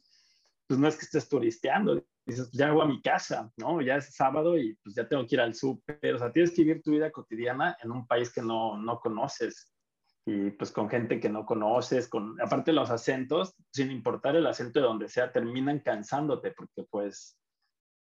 pues 0.70 0.78
no 0.78 0.86
es 0.86 0.94
que 0.94 1.04
estés 1.04 1.28
turisteando, 1.28 2.00
dices, 2.24 2.48
ya 2.52 2.70
voy 2.70 2.82
a 2.82 2.88
mi 2.88 3.02
casa, 3.02 3.50
¿no? 3.56 3.80
Ya 3.82 3.96
es 3.96 4.14
sábado 4.14 4.56
y 4.56 4.76
pues 4.84 4.94
ya 4.94 5.08
tengo 5.08 5.26
que 5.26 5.34
ir 5.34 5.40
al 5.40 5.52
súper, 5.52 6.14
o 6.14 6.16
sea, 6.16 6.30
tienes 6.30 6.52
que 6.52 6.62
vivir 6.62 6.80
tu 6.80 6.92
vida 6.92 7.10
cotidiana 7.10 7.76
en 7.82 7.90
un 7.90 8.06
país 8.06 8.32
que 8.32 8.40
no, 8.40 8.78
no 8.78 9.00
conoces 9.00 9.74
y 10.24 10.52
pues 10.52 10.70
con 10.70 10.88
gente 10.88 11.18
que 11.18 11.28
no 11.28 11.44
conoces, 11.44 12.06
con 12.06 12.40
aparte 12.40 12.72
los 12.72 12.88
acentos, 12.88 13.56
sin 13.72 13.90
importar 13.90 14.36
el 14.36 14.46
acento 14.46 14.78
de 14.78 14.86
donde 14.86 15.08
sea, 15.08 15.32
terminan 15.32 15.80
cansándote 15.80 16.52
porque 16.52 16.84
pues, 16.88 17.36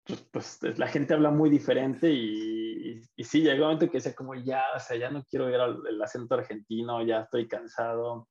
pues, 0.06 0.30
pues 0.32 0.80
la 0.80 0.88
gente 0.88 1.16
habla 1.16 1.32
muy 1.32 1.50
diferente 1.50 2.10
y, 2.10 3.02
y, 3.14 3.24
sí, 3.26 3.42
llega 3.42 3.56
un 3.56 3.74
momento 3.74 3.92
que 3.92 3.98
dice 3.98 4.16
como 4.16 4.36
ya, 4.36 4.64
o 4.74 4.80
sea, 4.80 4.96
ya 4.96 5.12
no 5.12 5.26
quiero 5.26 5.48
ver 5.48 5.60
el 5.90 6.02
acento 6.02 6.36
argentino, 6.36 7.06
ya 7.06 7.24
estoy 7.24 7.46
cansado. 7.46 8.30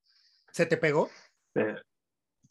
¿Se 0.51 0.65
te 0.65 0.77
pegó? 0.77 1.07
Eh, 1.53 1.75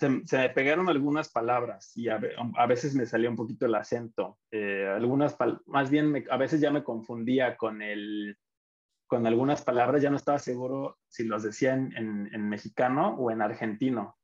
se, 0.02 0.38
me 0.38 0.50
pegaron 0.50 0.88
algunas 0.88 1.30
palabras 1.30 1.96
y 1.96 2.08
a, 2.08 2.18
veces 2.66 2.94
me 2.94 3.06
salía 3.06 3.30
un 3.30 3.36
poquito 3.36 3.66
el 3.66 3.74
acento. 3.74 4.38
Eh, 4.50 4.86
algunas, 4.88 5.36
más 5.66 5.90
bien, 5.90 6.24
a 6.30 6.36
veces 6.36 6.60
ya 6.60 6.70
me 6.70 6.82
confundía 6.82 7.56
con 7.56 7.82
el, 7.82 8.36
con 9.06 9.26
algunas 9.26 9.62
palabras, 9.62 10.02
ya 10.02 10.10
no 10.10 10.16
estaba 10.16 10.38
seguro 10.38 10.98
si 11.08 11.24
los 11.24 11.42
decía 11.42 11.74
en, 11.74 12.28
en, 12.32 12.48
mexicano 12.48 13.14
o 13.16 13.30
en 13.30 13.42
argentino. 13.42 14.16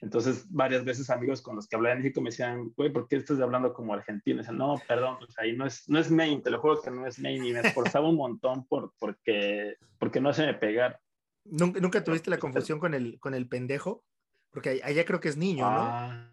Entonces, 0.00 0.46
varias 0.50 0.84
veces 0.84 1.10
amigos 1.10 1.42
con 1.42 1.56
los 1.56 1.68
que 1.68 1.76
hablaba 1.76 1.94
en 1.94 2.02
México 2.02 2.22
me 2.22 2.30
decían, 2.30 2.72
güey, 2.74 2.90
¿por 2.90 3.06
qué 3.06 3.16
estás 3.16 3.38
hablando 3.40 3.74
como 3.74 3.92
argentino? 3.92 4.36
Y 4.36 4.38
decían, 4.38 4.56
no, 4.56 4.80
perdón, 4.88 5.18
pues 5.18 5.38
ahí 5.38 5.54
no 5.54 5.66
es, 5.66 5.86
no 5.88 5.98
es 5.98 6.10
main, 6.10 6.42
te 6.42 6.50
lo 6.50 6.60
juro 6.60 6.80
que 6.80 6.90
no 6.90 7.06
es 7.06 7.18
main. 7.18 7.44
Y 7.44 7.52
me 7.52 7.60
esforzaba 7.60 8.08
un 8.08 8.16
montón 8.16 8.66
por, 8.66 8.94
porque, 8.98 9.76
porque 9.98 10.20
no 10.20 10.32
se 10.32 10.46
me 10.46 10.54
pegara. 10.54 10.98
¿Nunca, 11.44 11.80
¿Nunca 11.80 12.02
tuviste 12.02 12.30
la 12.30 12.38
confusión 12.38 12.78
con 12.78 12.94
el, 12.94 13.20
con 13.20 13.34
el 13.34 13.48
pendejo? 13.48 14.02
Porque 14.50 14.80
allá 14.82 15.04
creo 15.04 15.20
que 15.20 15.28
es 15.28 15.36
niño, 15.36 15.70
¿no? 15.70 15.80
Ah, 15.80 16.30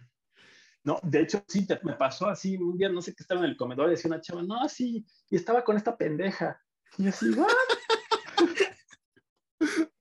no, 0.83 1.00
de 1.03 1.21
hecho, 1.21 1.43
sí, 1.47 1.67
me 1.83 1.93
pasó 1.93 2.27
así. 2.27 2.55
Un 2.55 2.77
día 2.77 2.88
no 2.88 3.01
sé 3.01 3.13
qué 3.13 3.21
estaba 3.21 3.41
en 3.41 3.47
el 3.50 3.57
comedor 3.57 3.88
y 3.88 3.91
decía 3.91 4.09
una 4.09 4.21
chava, 4.21 4.41
no, 4.41 4.69
sí, 4.69 5.05
y 5.29 5.36
estaba 5.36 5.63
con 5.63 5.75
esta 5.75 5.97
pendeja. 5.97 6.62
Y 6.97 7.09
así, 7.09 7.29
¿what? 7.31 7.47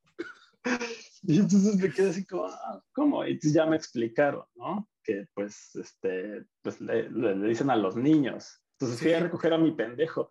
y 1.23 1.39
entonces 1.39 1.77
me 1.77 1.93
quedé 1.93 2.11
así 2.11 2.25
como, 2.25 2.47
ah, 2.47 2.83
¿cómo? 2.93 3.25
Y 3.25 3.33
entonces 3.33 3.53
ya 3.53 3.67
me 3.67 3.75
explicaron, 3.75 4.45
¿no? 4.55 4.89
Que 5.03 5.27
pues, 5.35 5.75
este, 5.75 6.47
pues 6.63 6.81
le, 6.81 7.09
dicen 7.49 7.71
a 7.71 7.77
los 7.77 7.97
niños. 7.97 8.63
Entonces 8.79 9.01
fui 9.01 9.13
a 9.13 9.21
recoger 9.21 9.55
a 9.55 9.59
mi 9.59 9.73
pendejo. 9.73 10.31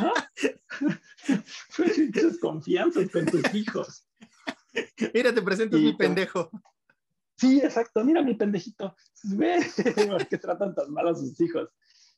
¿No? 0.00 0.12
Fue 1.68 1.86
confianza 2.40 3.00
con 3.12 3.26
tus 3.26 3.54
hijos. 3.54 4.06
Mira, 5.12 5.34
te 5.34 5.42
presento 5.42 5.76
a 5.76 5.80
mi 5.80 5.92
pendejo. 5.94 6.50
Sí, 7.40 7.58
exacto, 7.58 8.04
mira 8.04 8.20
mi 8.20 8.34
pendejito. 8.34 8.94
Ve, 9.34 9.60
¿por 10.10 10.28
qué 10.28 10.36
tratan 10.36 10.74
tan 10.74 10.92
mal 10.92 11.08
a 11.08 11.14
sus 11.14 11.40
hijos? 11.40 11.70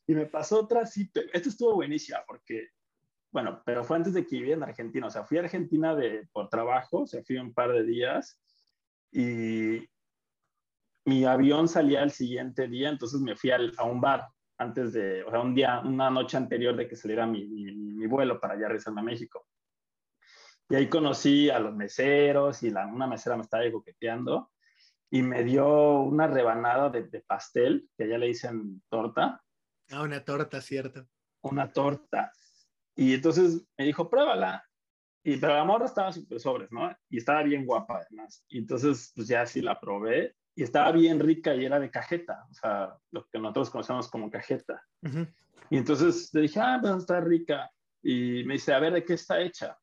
Y 0.05 0.15
me 0.15 0.25
pasó 0.25 0.59
otra, 0.59 0.85
sí, 0.85 1.09
esto 1.31 1.47
estuvo 1.47 1.75
buenísima 1.75 2.19
porque, 2.27 2.71
bueno, 3.31 3.63
pero 3.65 3.85
fue 3.85 3.95
antes 3.95 4.13
de 4.13 4.27
que 4.27 4.35
vivía 4.35 4.55
en 4.55 4.63
Argentina. 4.63 5.07
O 5.07 5.09
sea, 5.09 5.23
fui 5.23 5.37
a 5.37 5.41
Argentina 5.41 5.95
de, 5.95 6.27
por 6.33 6.49
trabajo, 6.49 7.03
o 7.03 7.07
sea, 7.07 7.23
fui 7.23 7.37
un 7.37 7.53
par 7.53 7.71
de 7.71 7.85
días 7.85 8.37
y 9.13 9.87
mi 11.05 11.23
avión 11.23 11.69
salía 11.69 12.03
el 12.03 12.11
siguiente 12.11 12.67
día, 12.67 12.89
entonces 12.89 13.21
me 13.21 13.37
fui 13.37 13.51
a 13.51 13.83
un 13.85 14.01
bar 14.01 14.27
antes 14.57 14.91
de, 14.91 15.23
o 15.23 15.31
sea, 15.31 15.39
un 15.39 15.55
día, 15.55 15.79
una 15.85 16.09
noche 16.09 16.35
anterior 16.35 16.75
de 16.75 16.85
que 16.85 16.97
saliera 16.97 17.25
mi, 17.25 17.45
mi, 17.45 18.07
vuelo 18.07 18.41
para 18.41 18.55
allá 18.55 18.67
regresarme 18.67 18.99
a 18.99 19.05
México. 19.05 19.47
Y 20.67 20.75
ahí 20.75 20.89
conocí 20.89 21.49
a 21.49 21.59
los 21.59 21.73
meseros 21.73 22.61
y 22.63 22.71
la, 22.71 22.87
una 22.87 23.07
mesera 23.07 23.37
me 23.37 23.43
estaba 23.43 23.63
coqueteando 23.71 24.49
y 25.13 25.21
me 25.21 25.43
dio 25.43 25.99
una 25.99 26.25
rebanada 26.25 26.89
de, 26.89 27.21
pastel, 27.21 27.87
que 27.95 28.09
ya 28.09 28.17
le 28.17 28.25
dicen 28.25 28.81
torta. 28.89 29.43
Ah, 29.91 30.01
una 30.01 30.25
torta, 30.25 30.59
cierto. 30.59 31.05
Una 31.43 31.71
torta. 31.71 32.31
Y 32.95 33.13
entonces 33.13 33.63
me 33.77 33.85
dijo, 33.85 34.09
pruébala. 34.09 34.67
Y, 35.23 35.37
pero 35.37 35.53
la 35.53 35.65
morra 35.65 35.85
estaba 35.85 36.11
súper 36.11 36.39
sobres, 36.39 36.71
¿no? 36.71 36.91
Y 37.11 37.19
estaba 37.19 37.43
bien 37.43 37.63
guapa 37.63 37.99
además. 37.99 38.43
Y 38.49 38.57
entonces, 38.57 39.11
pues 39.15 39.27
ya 39.27 39.45
sí 39.45 39.61
la 39.61 39.79
probé. 39.79 40.35
Y 40.55 40.63
estaba 40.63 40.91
bien 40.91 41.19
rica 41.19 41.53
y 41.53 41.63
era 41.63 41.79
de 41.79 41.91
cajeta, 41.91 42.47
o 42.49 42.53
sea, 42.55 42.97
lo 43.11 43.27
que 43.27 43.37
nosotros 43.37 43.69
conocemos 43.69 44.09
como 44.09 44.31
cajeta. 44.31 44.83
Y 45.69 45.77
entonces 45.77 46.33
le 46.33 46.41
dije, 46.41 46.59
ah, 46.59 46.79
pues 46.81 46.95
está 46.95 47.21
rica. 47.21 47.69
Y 48.01 48.43
me 48.45 48.55
dice, 48.55 48.73
a 48.73 48.79
ver, 48.79 48.93
¿de 48.93 49.05
qué 49.05 49.13
está 49.13 49.39
hecha? 49.39 49.77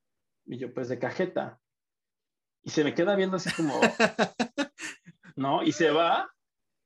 Y 0.45 0.59
yo, 0.59 0.75
pues 0.75 0.89
de 0.89 0.99
cajeta. 0.99 1.61
Y 2.65 2.71
se 2.71 2.83
me 2.83 2.95
queda 2.95 3.15
viendo 3.15 3.37
así 3.37 3.51
como, 3.55 3.81
¿no? 5.41 5.63
Y 5.63 5.73
se 5.73 5.91
va. 5.91 6.31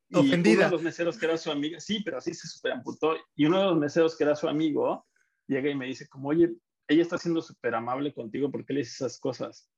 Y 0.07 0.15
Ofendida. 0.15 0.55
uno 0.55 0.65
de 0.65 0.71
los 0.71 0.81
meseros 0.81 1.17
que 1.17 1.25
era 1.25 1.37
su 1.37 1.51
amigo, 1.51 1.79
sí, 1.79 2.01
pero 2.03 2.17
así 2.17 2.33
se 2.33 2.47
super 2.47 2.71
amputó. 2.71 3.15
Y 3.35 3.45
uno 3.45 3.59
de 3.59 3.65
los 3.65 3.77
meseros 3.77 4.15
que 4.15 4.23
era 4.23 4.35
su 4.35 4.47
amigo 4.47 5.05
llega 5.45 5.69
y 5.69 5.75
me 5.75 5.87
dice 5.87 6.07
como, 6.07 6.29
oye, 6.29 6.55
ella 6.87 7.01
está 7.01 7.17
siendo 7.17 7.41
súper 7.41 7.75
amable 7.75 8.13
contigo, 8.13 8.49
¿por 8.49 8.65
qué 8.65 8.73
le 8.73 8.79
dices 8.79 8.95
esas 8.95 9.19
cosas? 9.19 9.69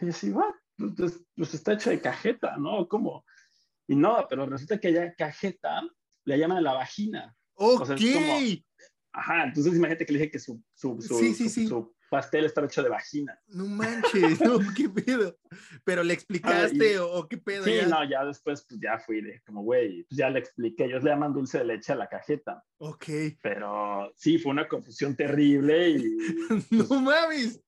Y 0.00 0.04
yo 0.06 0.10
así, 0.10 0.30
va, 0.30 0.54
pues, 0.76 1.20
pues, 1.34 1.54
está 1.54 1.72
hecha 1.72 1.90
de 1.90 2.00
cajeta, 2.00 2.56
¿no? 2.58 2.86
¿Cómo? 2.86 3.24
Y 3.88 3.96
no, 3.96 4.24
pero 4.28 4.46
resulta 4.46 4.78
que 4.78 4.88
ella 4.90 5.14
cajeta 5.14 5.82
le 6.24 6.38
llaman 6.38 6.62
la 6.62 6.74
vagina. 6.74 7.34
Ok. 7.54 7.80
O 7.80 7.94
ajá, 9.14 9.44
entonces 9.44 9.74
imagínate 9.74 10.06
que 10.06 10.12
le 10.12 10.18
dije 10.20 10.30
que 10.30 10.38
su, 10.38 10.62
su, 10.74 11.00
su, 11.02 11.34
su 11.34 11.94
pastel 12.12 12.44
estaba 12.44 12.66
hecho 12.66 12.82
de 12.82 12.90
vagina. 12.90 13.40
No 13.48 13.64
manches, 13.64 14.38
no, 14.42 14.58
qué 14.76 14.86
pedo. 14.90 15.34
Pero 15.82 16.04
le 16.04 16.12
explicaste 16.12 16.98
o, 16.98 17.26
qué 17.26 17.38
pedo. 17.38 17.64
Sí, 17.64 17.78
no, 17.88 18.04
ya 18.04 18.22
después 18.22 18.66
pues 18.68 18.78
ya 18.78 18.98
fui 18.98 19.22
de 19.22 19.40
como, 19.46 19.62
güey, 19.62 20.02
pues 20.02 20.18
ya 20.18 20.28
le 20.28 20.40
expliqué. 20.40 20.84
Ellos 20.84 21.02
le 21.02 21.10
llaman 21.10 21.32
dulce 21.32 21.58
de 21.58 21.64
leche 21.64 21.94
a 21.94 21.96
la 21.96 22.08
cajeta. 22.08 22.62
Ok. 22.76 23.06
Pero 23.42 24.12
sí, 24.14 24.38
fue 24.38 24.52
una 24.52 24.68
confusión 24.68 25.16
terrible 25.16 25.88
y. 25.88 26.16
no 26.70 26.86
pues 26.86 27.00
mames. 27.00 27.64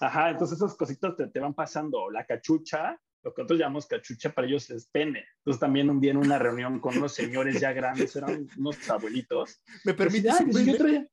Ajá, 0.00 0.30
entonces 0.30 0.56
esas 0.56 0.74
cositas 0.74 1.14
te, 1.16 1.26
te 1.28 1.38
van 1.38 1.52
pasando. 1.52 2.10
La 2.10 2.24
cachucha, 2.24 2.98
lo 3.22 3.34
que 3.34 3.42
nosotros 3.42 3.60
llamamos 3.60 3.86
cachucha 3.86 4.32
para 4.32 4.46
ellos 4.46 4.70
es 4.70 4.86
pene. 4.86 5.26
Entonces 5.40 5.60
también 5.60 5.90
un 5.90 6.00
día 6.00 6.12
en 6.12 6.16
una 6.16 6.38
reunión 6.38 6.80
con 6.80 6.96
unos 6.96 7.12
señores 7.12 7.60
ya 7.60 7.74
grandes, 7.74 8.16
eran 8.16 8.48
unos 8.56 8.88
abuelitos. 8.88 9.62
¿Me 9.84 9.92
permites? 9.92 10.34
Pues, 10.50 10.64
yo 10.64 10.76
traía... 10.78 11.06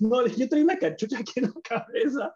no, 0.00 0.26
yo 0.26 0.48
traía 0.48 0.64
una 0.64 0.78
cachucha 0.78 1.18
aquí 1.18 1.32
en 1.36 1.44
la 1.44 1.60
cabeza. 1.62 2.34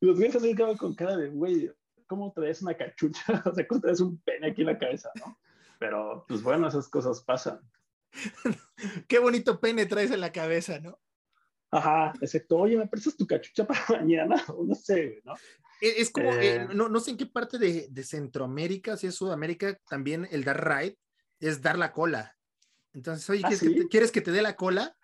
Y 0.00 0.06
los 0.06 0.16
güeyes 0.16 0.40
se 0.40 0.76
con 0.76 0.94
cara 0.94 1.16
de, 1.16 1.28
güey, 1.28 1.70
¿cómo 2.06 2.32
traes 2.32 2.62
una 2.62 2.76
cachucha? 2.76 3.20
o 3.44 3.54
sea, 3.54 3.66
¿cómo 3.66 3.80
traes 3.80 4.00
un 4.00 4.18
pene 4.20 4.48
aquí 4.48 4.62
en 4.62 4.68
la 4.68 4.78
cabeza, 4.78 5.10
no? 5.16 5.38
Pero, 5.78 6.24
pues 6.26 6.42
bueno, 6.42 6.68
esas 6.68 6.88
cosas 6.88 7.22
pasan. 7.22 7.60
Qué 9.08 9.18
bonito 9.18 9.60
pene 9.60 9.86
traes 9.86 10.10
en 10.10 10.20
la 10.20 10.32
cabeza, 10.32 10.78
¿no? 10.80 10.98
Ajá, 11.70 12.12
excepto, 12.20 12.56
oye, 12.58 12.76
¿me 12.76 12.86
prestas 12.86 13.16
tu 13.16 13.26
cachucha 13.26 13.66
para 13.66 13.80
mañana? 14.00 14.42
no 14.64 14.74
sé, 14.74 15.20
¿no? 15.24 15.34
E, 15.80 16.00
es 16.00 16.10
como, 16.10 16.32
eh, 16.32 16.54
eh, 16.54 16.68
no, 16.72 16.88
no, 16.88 17.00
sé 17.00 17.10
en 17.10 17.16
qué 17.16 17.26
parte 17.26 17.58
de, 17.58 17.88
de, 17.90 18.02
Centroamérica, 18.02 18.96
si 18.96 19.08
es 19.08 19.14
Sudamérica, 19.14 19.78
también 19.88 20.26
el 20.30 20.44
dar 20.44 20.66
ride 20.66 20.96
es 21.40 21.60
dar 21.60 21.76
la 21.76 21.92
cola. 21.92 22.34
Entonces, 22.94 23.28
oye, 23.28 23.42
¿Ah, 23.44 23.50
¿quieres, 23.90 24.10
que 24.10 24.22
te, 24.22 24.32
dé 24.32 24.40
la 24.40 24.56
cola? 24.56 24.95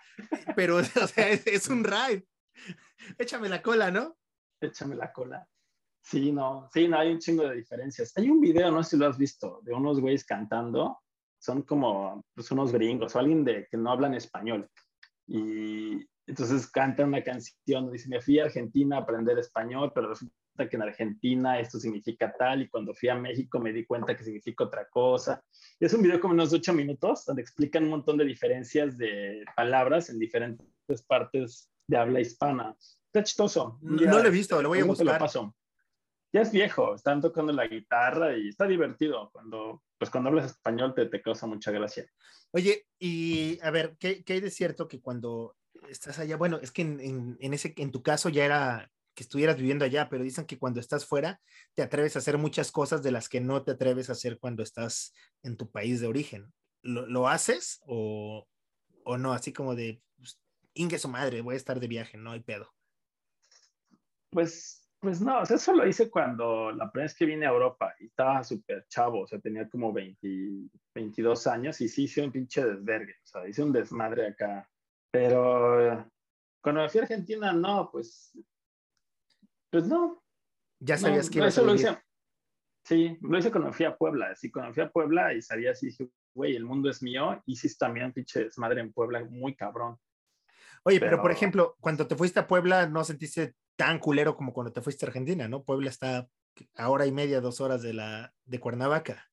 Pero, 0.56 0.76
o 1.02 1.06
sea, 1.06 1.28
es, 1.30 1.68
un 1.68 1.84
ride. 1.84 2.26
Échame 3.18 3.48
la 3.48 3.62
cola, 3.62 3.90
¿no? 3.90 4.16
Échame 4.60 4.96
la 4.96 5.12
cola. 5.12 5.46
Sí, 6.04 6.32
no, 6.32 6.68
sí, 6.72 6.88
no, 6.88 6.98
hay 6.98 7.12
un 7.12 7.18
chingo 7.18 7.48
de 7.48 7.56
diferencias. 7.56 8.12
Hay 8.16 8.28
un 8.28 8.40
video, 8.40 8.70
no 8.70 8.82
sé 8.82 8.90
si 8.90 8.96
lo 8.96 9.06
has 9.06 9.16
visto, 9.16 9.60
de 9.62 9.72
unos 9.72 10.00
güeyes 10.00 10.24
cantando. 10.24 10.98
Son 11.38 11.62
como 11.62 12.24
pues, 12.34 12.50
unos 12.50 12.72
gringos 12.72 13.14
o 13.14 13.18
alguien 13.18 13.44
de, 13.44 13.66
que 13.70 13.76
no 13.76 13.90
hablan 13.90 14.14
español. 14.14 14.68
Y 15.26 16.06
entonces 16.26 16.70
cantan 16.70 17.08
una 17.08 17.22
canción, 17.22 17.90
dice, 17.90 18.08
me 18.08 18.20
fui 18.20 18.38
a 18.38 18.44
Argentina 18.44 18.96
a 18.96 19.00
aprender 19.00 19.38
español, 19.38 19.92
pero 19.94 20.12
resulta 20.62 20.68
que 20.68 20.76
en 20.76 20.82
Argentina 20.82 21.58
esto 21.58 21.78
significa 21.78 22.34
tal, 22.38 22.62
y 22.62 22.68
cuando 22.68 22.94
fui 22.94 23.08
a 23.08 23.14
México 23.14 23.58
me 23.58 23.72
di 23.72 23.84
cuenta 23.84 24.16
que 24.16 24.24
significa 24.24 24.64
otra 24.64 24.88
cosa. 24.88 25.42
Es 25.78 25.92
un 25.94 26.02
video 26.02 26.20
como 26.20 26.34
unos 26.34 26.52
ocho 26.52 26.72
minutos, 26.72 27.24
donde 27.24 27.42
explican 27.42 27.84
un 27.84 27.90
montón 27.90 28.16
de 28.18 28.24
diferencias 28.24 28.96
de 28.96 29.44
palabras 29.56 30.10
en 30.10 30.18
diferentes 30.18 31.02
partes 31.06 31.70
de 31.86 31.96
habla 31.96 32.20
hispana. 32.20 32.76
Está 33.06 33.22
chistoso. 33.22 33.78
no 33.82 34.18
lo 34.18 34.26
he 34.26 34.30
visto, 34.30 34.60
lo 34.62 34.68
voy 34.68 34.80
a 34.80 34.84
buscar. 34.84 35.06
Lo 35.06 35.18
paso. 35.18 35.54
Ya 36.34 36.40
es 36.40 36.50
viejo, 36.50 36.94
están 36.94 37.20
tocando 37.20 37.52
la 37.52 37.66
guitarra 37.66 38.34
y 38.36 38.48
está 38.48 38.66
divertido. 38.66 39.30
Cuando, 39.32 39.82
pues 39.98 40.10
cuando 40.10 40.30
hablas 40.30 40.46
español 40.46 40.94
te, 40.94 41.06
te 41.06 41.20
causa 41.20 41.46
mucha 41.46 41.70
gracia. 41.70 42.06
Oye, 42.52 42.86
y 42.98 43.58
a 43.60 43.70
ver, 43.70 43.96
¿qué, 43.98 44.24
¿qué, 44.24 44.34
hay 44.34 44.40
de 44.40 44.50
cierto 44.50 44.88
que 44.88 45.00
cuando 45.00 45.56
estás 45.90 46.18
allá, 46.18 46.38
bueno, 46.38 46.58
es 46.62 46.70
que 46.70 46.82
en, 46.82 47.36
en, 47.38 47.54
ese, 47.54 47.74
en 47.76 47.90
tu 47.90 48.02
caso 48.02 48.30
ya 48.30 48.46
era 48.46 48.90
que 49.14 49.22
estuvieras 49.22 49.56
viviendo 49.56 49.84
allá, 49.84 50.08
pero 50.08 50.24
dicen 50.24 50.46
que 50.46 50.58
cuando 50.58 50.80
estás 50.80 51.06
fuera 51.06 51.40
te 51.74 51.82
atreves 51.82 52.16
a 52.16 52.20
hacer 52.20 52.38
muchas 52.38 52.72
cosas 52.72 53.02
de 53.02 53.12
las 53.12 53.28
que 53.28 53.40
no 53.40 53.62
te 53.62 53.72
atreves 53.72 54.08
a 54.08 54.12
hacer 54.12 54.38
cuando 54.38 54.62
estás 54.62 55.12
en 55.42 55.56
tu 55.56 55.70
país 55.70 56.00
de 56.00 56.06
origen. 56.06 56.52
¿Lo, 56.82 57.06
lo 57.06 57.28
haces 57.28 57.80
o, 57.86 58.46
o, 59.04 59.18
no? 59.18 59.32
Así 59.32 59.52
como 59.52 59.74
de, 59.74 60.02
pues, 60.16 60.40
ingue 60.74 60.98
su 60.98 61.08
madre, 61.08 61.40
voy 61.40 61.54
a 61.54 61.58
estar 61.58 61.78
de 61.78 61.88
viaje, 61.88 62.18
no 62.18 62.32
hay 62.32 62.40
pedo. 62.40 62.68
Pues, 64.30 64.88
pues 64.98 65.20
no, 65.20 65.40
o 65.42 65.46
sea, 65.46 65.56
eso 65.56 65.74
lo 65.74 65.86
hice 65.86 66.10
cuando 66.10 66.72
la 66.72 66.90
primera 66.90 67.04
vez 67.04 67.14
que 67.14 67.26
vine 67.26 67.46
a 67.46 67.50
Europa 67.50 67.94
y 68.00 68.06
estaba 68.06 68.42
súper 68.42 68.86
chavo, 68.88 69.20
o 69.20 69.26
sea, 69.26 69.38
tenía 69.38 69.68
como 69.68 69.92
20, 69.92 70.70
22 70.94 71.46
años 71.46 71.80
y 71.80 71.88
sí 71.88 72.04
hice 72.04 72.22
un 72.22 72.32
pinche 72.32 72.64
desvergue, 72.64 73.14
o 73.22 73.26
sea, 73.26 73.48
hice 73.48 73.62
un 73.62 73.72
desmadre 73.72 74.28
acá 74.28 74.68
pero 75.12 76.10
cuando 76.62 76.88
fui 76.88 77.00
a 77.00 77.02
Argentina, 77.02 77.52
no, 77.52 77.90
pues, 77.92 78.32
pues 79.72 79.86
no. 79.86 80.22
Ya 80.80 80.98
sabías 80.98 81.30
que 81.30 81.44
eso 81.44 81.64
lo 81.64 81.74
hice. 81.74 81.98
Sí, 82.84 83.16
lo 83.22 83.38
hice 83.38 83.50
cuando 83.50 83.72
fui 83.72 83.86
a 83.86 83.96
Puebla. 83.96 84.34
Sí, 84.36 84.50
cuando 84.50 84.74
fui 84.74 84.82
a 84.82 84.90
Puebla 84.90 85.32
y 85.32 85.40
sabía 85.40 85.70
así, 85.70 85.86
dije, 85.86 86.10
güey, 86.34 86.54
el 86.54 86.64
mundo 86.64 86.90
es 86.90 87.02
mío. 87.02 87.42
Y 87.46 87.56
sí, 87.56 87.74
también 87.78 88.12
pinche 88.12 88.44
desmadre 88.44 88.82
en 88.82 88.92
Puebla, 88.92 89.24
muy 89.24 89.54
cabrón. 89.54 89.98
Oye, 90.84 91.00
pero, 91.00 91.22
por 91.22 91.30
ejemplo, 91.30 91.76
cuando 91.80 92.06
te 92.06 92.16
fuiste 92.16 92.40
a 92.40 92.46
Puebla, 92.46 92.86
no 92.86 93.02
sentiste 93.04 93.54
tan 93.76 93.98
culero 93.98 94.36
como 94.36 94.52
cuando 94.52 94.72
te 94.72 94.82
fuiste 94.82 95.06
a 95.06 95.08
Argentina, 95.08 95.48
¿no? 95.48 95.62
Puebla 95.62 95.88
está 95.88 96.28
a 96.76 96.90
hora 96.90 97.06
y 97.06 97.12
media, 97.12 97.40
dos 97.40 97.60
horas 97.60 97.82
de, 97.82 97.94
la, 97.94 98.34
de 98.44 98.60
Cuernavaca. 98.60 99.30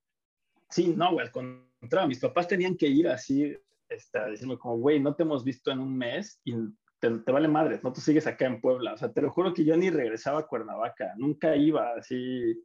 Sí, 0.69 0.93
no, 0.95 1.11
güey, 1.11 1.25
al 1.25 1.31
contrario, 1.31 2.07
mis 2.07 2.19
papás 2.19 2.47
tenían 2.47 2.77
que 2.77 2.87
ir 2.87 3.07
así, 3.09 3.57
este, 3.89 4.19
decirme 4.29 4.57
como, 4.57 4.77
güey, 4.77 4.99
no 4.99 5.15
te 5.15 5.23
hemos 5.23 5.43
visto 5.43 5.71
en 5.71 5.79
un 5.79 5.97
mes 5.97 6.39
y 6.45 6.53
te, 6.99 7.31
vale 7.31 7.47
madre, 7.47 7.79
no 7.83 7.93
tú 7.93 8.01
sigues 8.01 8.27
acá 8.27 8.45
en 8.45 8.61
Puebla. 8.61 8.93
O 8.93 8.97
sea, 8.97 9.11
te 9.11 9.21
lo 9.21 9.31
juro 9.31 9.53
que 9.53 9.63
yo 9.63 9.75
ni 9.77 9.89
regresaba 9.89 10.39
a 10.39 10.47
Cuernavaca, 10.47 11.13
nunca 11.17 11.55
iba 11.55 11.93
así. 11.97 12.63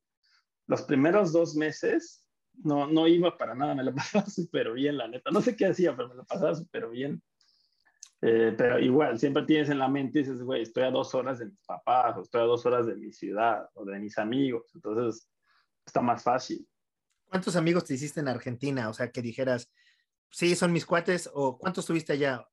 Los 0.67 0.83
primeros 0.83 1.33
dos 1.33 1.55
meses 1.55 2.29
no, 2.63 2.87
no 2.87 3.07
iba 3.09 3.37
para 3.37 3.55
nada, 3.55 3.75
me 3.75 3.85
lo 3.85 3.95
pasaba 3.95 4.27
súper 4.27 4.73
bien, 4.73 4.97
la 4.97 5.09
neta. 5.09 5.31
No 5.31 5.41
sé 5.41 5.57
qué 5.57 5.67
hacía, 5.67 5.97
pero 5.97 6.09
me 6.09 6.17
lo 6.17 6.25
pasaba 6.25 6.55
súper 6.55 6.89
bien. 6.89 7.23
Eh, 8.27 8.55
pero 8.57 8.79
igual, 8.79 9.19
siempre 9.19 9.45
tienes 9.45 9.69
en 9.69 9.79
la 9.79 9.89
mente 9.89 10.19
y 10.19 10.23
dices, 10.23 10.43
güey, 10.43 10.63
estoy 10.63 10.85
a 10.85 10.91
dos 10.91 11.15
horas 11.15 11.39
de 11.39 11.47
mis 11.47 11.61
papás, 11.67 12.17
o 12.17 12.23
estoy 12.23 12.41
a 12.41 12.45
dos 12.45 12.65
horas 12.65 12.87
de 12.87 12.97
mi 12.97 13.13
ciudad, 13.13 13.69
o 13.75 13.85
de 13.85 13.99
mis 13.99 14.17
amigos. 14.19 14.71
Entonces, 14.75 15.29
está 15.85 16.01
más 16.01 16.23
fácil. 16.23 16.67
¿Cuántos 17.27 17.55
amigos 17.57 17.85
te 17.85 17.95
hiciste 17.95 18.21
en 18.21 18.29
Argentina? 18.29 18.89
O 18.89 18.95
sea, 18.95 19.11
que 19.11 19.21
dijeras, 19.21 19.71
sí, 20.31 20.57
son 20.57 20.73
mis 20.73 20.87
cuates, 20.87 21.29
o 21.35 21.59
¿cuántos 21.59 21.85
tuviste 21.85 22.15
allá? 22.15 22.49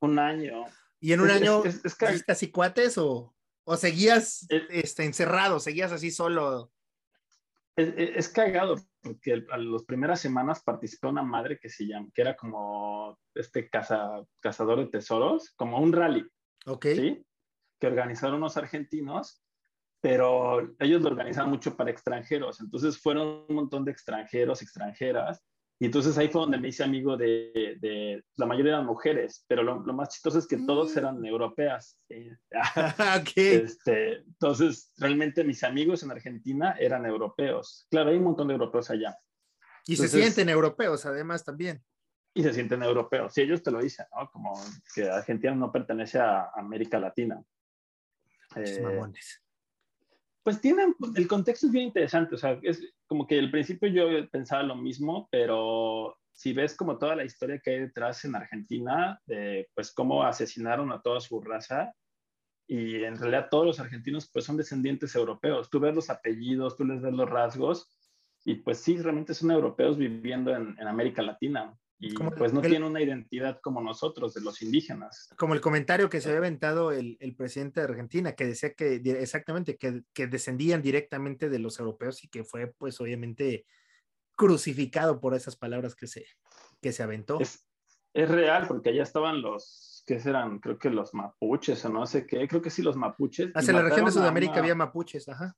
Un 0.00 0.18
año. 0.18 0.64
¿Y 1.00 1.12
en 1.12 1.20
un 1.20 1.30
año 1.30 1.64
es, 1.64 1.96
así 2.28 2.50
cuates 2.50 2.98
o, 2.98 3.34
o 3.64 3.76
seguías 3.76 4.46
este, 4.48 5.04
encerrado, 5.04 5.60
seguías 5.60 5.92
así 5.92 6.10
solo? 6.10 6.72
Es, 7.76 8.28
cagado, 8.28 8.76
porque 9.00 9.44
a 9.50 9.56
las 9.56 9.84
primeras 9.84 10.20
semanas 10.20 10.62
participó 10.62 11.08
una 11.08 11.22
madre 11.22 11.58
que 11.58 11.70
se 11.70 11.86
llama, 11.86 12.08
que 12.12 12.20
era 12.20 12.36
como 12.36 13.18
este 13.34 13.70
caza, 13.70 14.22
cazador 14.40 14.80
de 14.80 14.86
tesoros, 14.86 15.52
como 15.56 15.78
un 15.78 15.92
rally. 15.92 16.26
Ok. 16.66 16.86
¿sí? 16.94 17.24
Que 17.78 17.86
organizaron 17.86 18.36
unos 18.36 18.58
argentinos, 18.58 19.42
pero 20.02 20.74
ellos 20.78 21.00
lo 21.00 21.08
organizaban 21.08 21.50
mucho 21.50 21.76
para 21.76 21.90
extranjeros. 21.90 22.60
Entonces 22.60 23.00
fueron 23.00 23.46
un 23.48 23.54
montón 23.54 23.84
de 23.84 23.92
extranjeros, 23.92 24.60
extranjeras, 24.60 25.42
y 25.82 25.86
entonces 25.86 26.18
ahí 26.18 26.28
fue 26.28 26.42
donde 26.42 26.58
me 26.58 26.68
hice 26.68 26.84
amigo 26.84 27.16
de, 27.16 27.78
de 27.80 28.22
la 28.36 28.44
mayoría 28.44 28.72
eran 28.72 28.84
mujeres, 28.84 29.46
pero 29.48 29.62
lo, 29.62 29.80
lo, 29.80 29.94
más 29.94 30.10
chistoso 30.10 30.38
es 30.38 30.46
que 30.46 30.58
todos 30.58 30.94
eran 30.94 31.22
mm. 31.22 31.24
europeas. 31.24 31.98
este, 33.34 34.18
entonces, 34.18 34.92
realmente 34.98 35.42
mis 35.42 35.64
amigos 35.64 36.02
en 36.02 36.10
Argentina 36.10 36.76
eran 36.78 37.06
europeos. 37.06 37.86
Claro, 37.90 38.10
hay 38.10 38.18
un 38.18 38.24
montón 38.24 38.48
de 38.48 38.54
europeos 38.54 38.90
allá. 38.90 39.16
Y 39.86 39.96
se 39.96 40.08
sienten 40.08 40.50
europeos, 40.50 41.06
además, 41.06 41.46
también. 41.46 41.82
Y 42.34 42.42
se 42.42 42.52
sienten 42.52 42.82
europeos. 42.82 43.32
Sí, 43.32 43.40
ellos 43.40 43.62
te 43.62 43.70
lo 43.70 43.80
dicen, 43.80 44.04
¿no? 44.14 44.30
Como 44.30 44.52
que 44.94 45.08
Argentina 45.08 45.54
no 45.54 45.72
pertenece 45.72 46.18
a 46.18 46.50
América 46.56 47.00
Latina. 47.00 47.42
Eh, 48.54 49.00
pues 50.42 50.60
tienen, 50.60 50.94
el 51.16 51.28
contexto 51.28 51.66
es 51.66 51.72
bien 51.72 51.86
interesante, 51.86 52.34
o 52.34 52.38
sea, 52.38 52.58
es 52.62 52.82
como 53.06 53.26
que 53.26 53.38
al 53.38 53.50
principio 53.50 53.88
yo 53.88 54.28
pensaba 54.30 54.62
lo 54.62 54.76
mismo, 54.76 55.28
pero 55.30 56.16
si 56.32 56.52
ves 56.52 56.74
como 56.74 56.98
toda 56.98 57.16
la 57.16 57.24
historia 57.24 57.60
que 57.62 57.70
hay 57.70 57.80
detrás 57.80 58.24
en 58.24 58.34
Argentina, 58.34 59.20
de 59.26 59.68
pues 59.74 59.92
cómo 59.92 60.22
asesinaron 60.22 60.92
a 60.92 61.02
toda 61.02 61.20
su 61.20 61.40
raza, 61.40 61.92
y 62.66 63.02
en 63.04 63.16
realidad 63.16 63.48
todos 63.50 63.66
los 63.66 63.80
argentinos 63.80 64.30
pues 64.32 64.44
son 64.44 64.56
descendientes 64.56 65.14
europeos, 65.14 65.68
tú 65.68 65.80
ves 65.80 65.94
los 65.94 66.08
apellidos, 66.08 66.76
tú 66.76 66.84
les 66.84 67.02
ves 67.02 67.12
los 67.12 67.28
rasgos, 67.28 67.96
y 68.44 68.54
pues 68.54 68.78
sí, 68.78 68.96
realmente 68.96 69.34
son 69.34 69.50
europeos 69.50 69.98
viviendo 69.98 70.54
en, 70.54 70.76
en 70.78 70.86
América 70.86 71.20
Latina 71.20 71.76
y 72.02 72.14
pues 72.14 72.54
no 72.54 72.62
tiene 72.62 72.86
una 72.86 73.02
identidad 73.02 73.60
como 73.60 73.82
nosotros, 73.82 74.32
de 74.32 74.40
los 74.40 74.62
indígenas. 74.62 75.28
Como 75.36 75.52
el 75.52 75.60
comentario 75.60 76.08
que 76.08 76.22
se 76.22 76.30
había 76.30 76.38
aventado 76.38 76.92
el, 76.92 77.18
el 77.20 77.36
presidente 77.36 77.80
de 77.80 77.88
Argentina, 77.88 78.32
que 78.32 78.46
decía 78.46 78.72
que 78.72 78.94
exactamente, 79.20 79.76
que, 79.76 80.02
que, 80.14 80.26
descendían 80.26 80.80
directamente 80.80 81.50
de 81.50 81.58
los 81.58 81.78
europeos 81.78 82.24
y 82.24 82.28
que 82.28 82.42
fue 82.42 82.68
pues 82.68 82.98
obviamente 83.02 83.66
crucificado 84.34 85.20
por 85.20 85.34
esas 85.34 85.56
palabras 85.56 85.94
que 85.94 86.06
se, 86.06 86.24
que 86.80 86.92
se 86.92 87.02
aventó. 87.02 87.38
Es, 87.38 87.66
es 88.14 88.30
real, 88.30 88.66
porque 88.66 88.88
allá 88.88 89.02
estaban 89.02 89.42
los, 89.42 90.02
¿qué 90.06 90.18
serán? 90.20 90.58
Creo 90.58 90.78
que 90.78 90.88
los 90.88 91.12
mapuches 91.12 91.84
o 91.84 91.90
no 91.90 92.06
sé 92.06 92.26
qué, 92.26 92.48
creo 92.48 92.62
que 92.62 92.70
sí 92.70 92.80
los 92.80 92.96
mapuches. 92.96 93.50
Hacia 93.54 93.74
la 93.74 93.82
región 93.82 94.06
de 94.06 94.12
Sudamérica 94.12 94.60
había 94.60 94.74
mapuches, 94.74 95.28
ajá. 95.28 95.54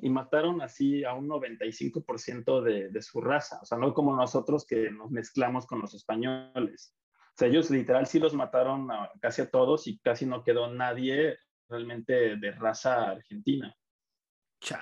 Y 0.00 0.10
mataron 0.10 0.60
así 0.60 1.04
a 1.04 1.14
un 1.14 1.28
95% 1.28 2.62
de, 2.62 2.88
de 2.88 3.02
su 3.02 3.20
raza, 3.20 3.60
o 3.62 3.64
sea, 3.64 3.78
no 3.78 3.94
como 3.94 4.16
nosotros 4.16 4.66
que 4.66 4.90
nos 4.90 5.10
mezclamos 5.10 5.66
con 5.66 5.80
los 5.80 5.94
españoles. 5.94 6.94
O 7.14 7.38
sea, 7.38 7.48
ellos 7.48 7.70
literal 7.70 8.06
sí 8.06 8.18
los 8.18 8.34
mataron 8.34 8.90
a, 8.90 9.10
casi 9.20 9.42
a 9.42 9.50
todos 9.50 9.86
y 9.86 9.98
casi 9.98 10.26
no 10.26 10.42
quedó 10.42 10.72
nadie 10.72 11.38
realmente 11.68 12.36
de 12.36 12.50
raza 12.52 13.10
argentina. 13.10 13.74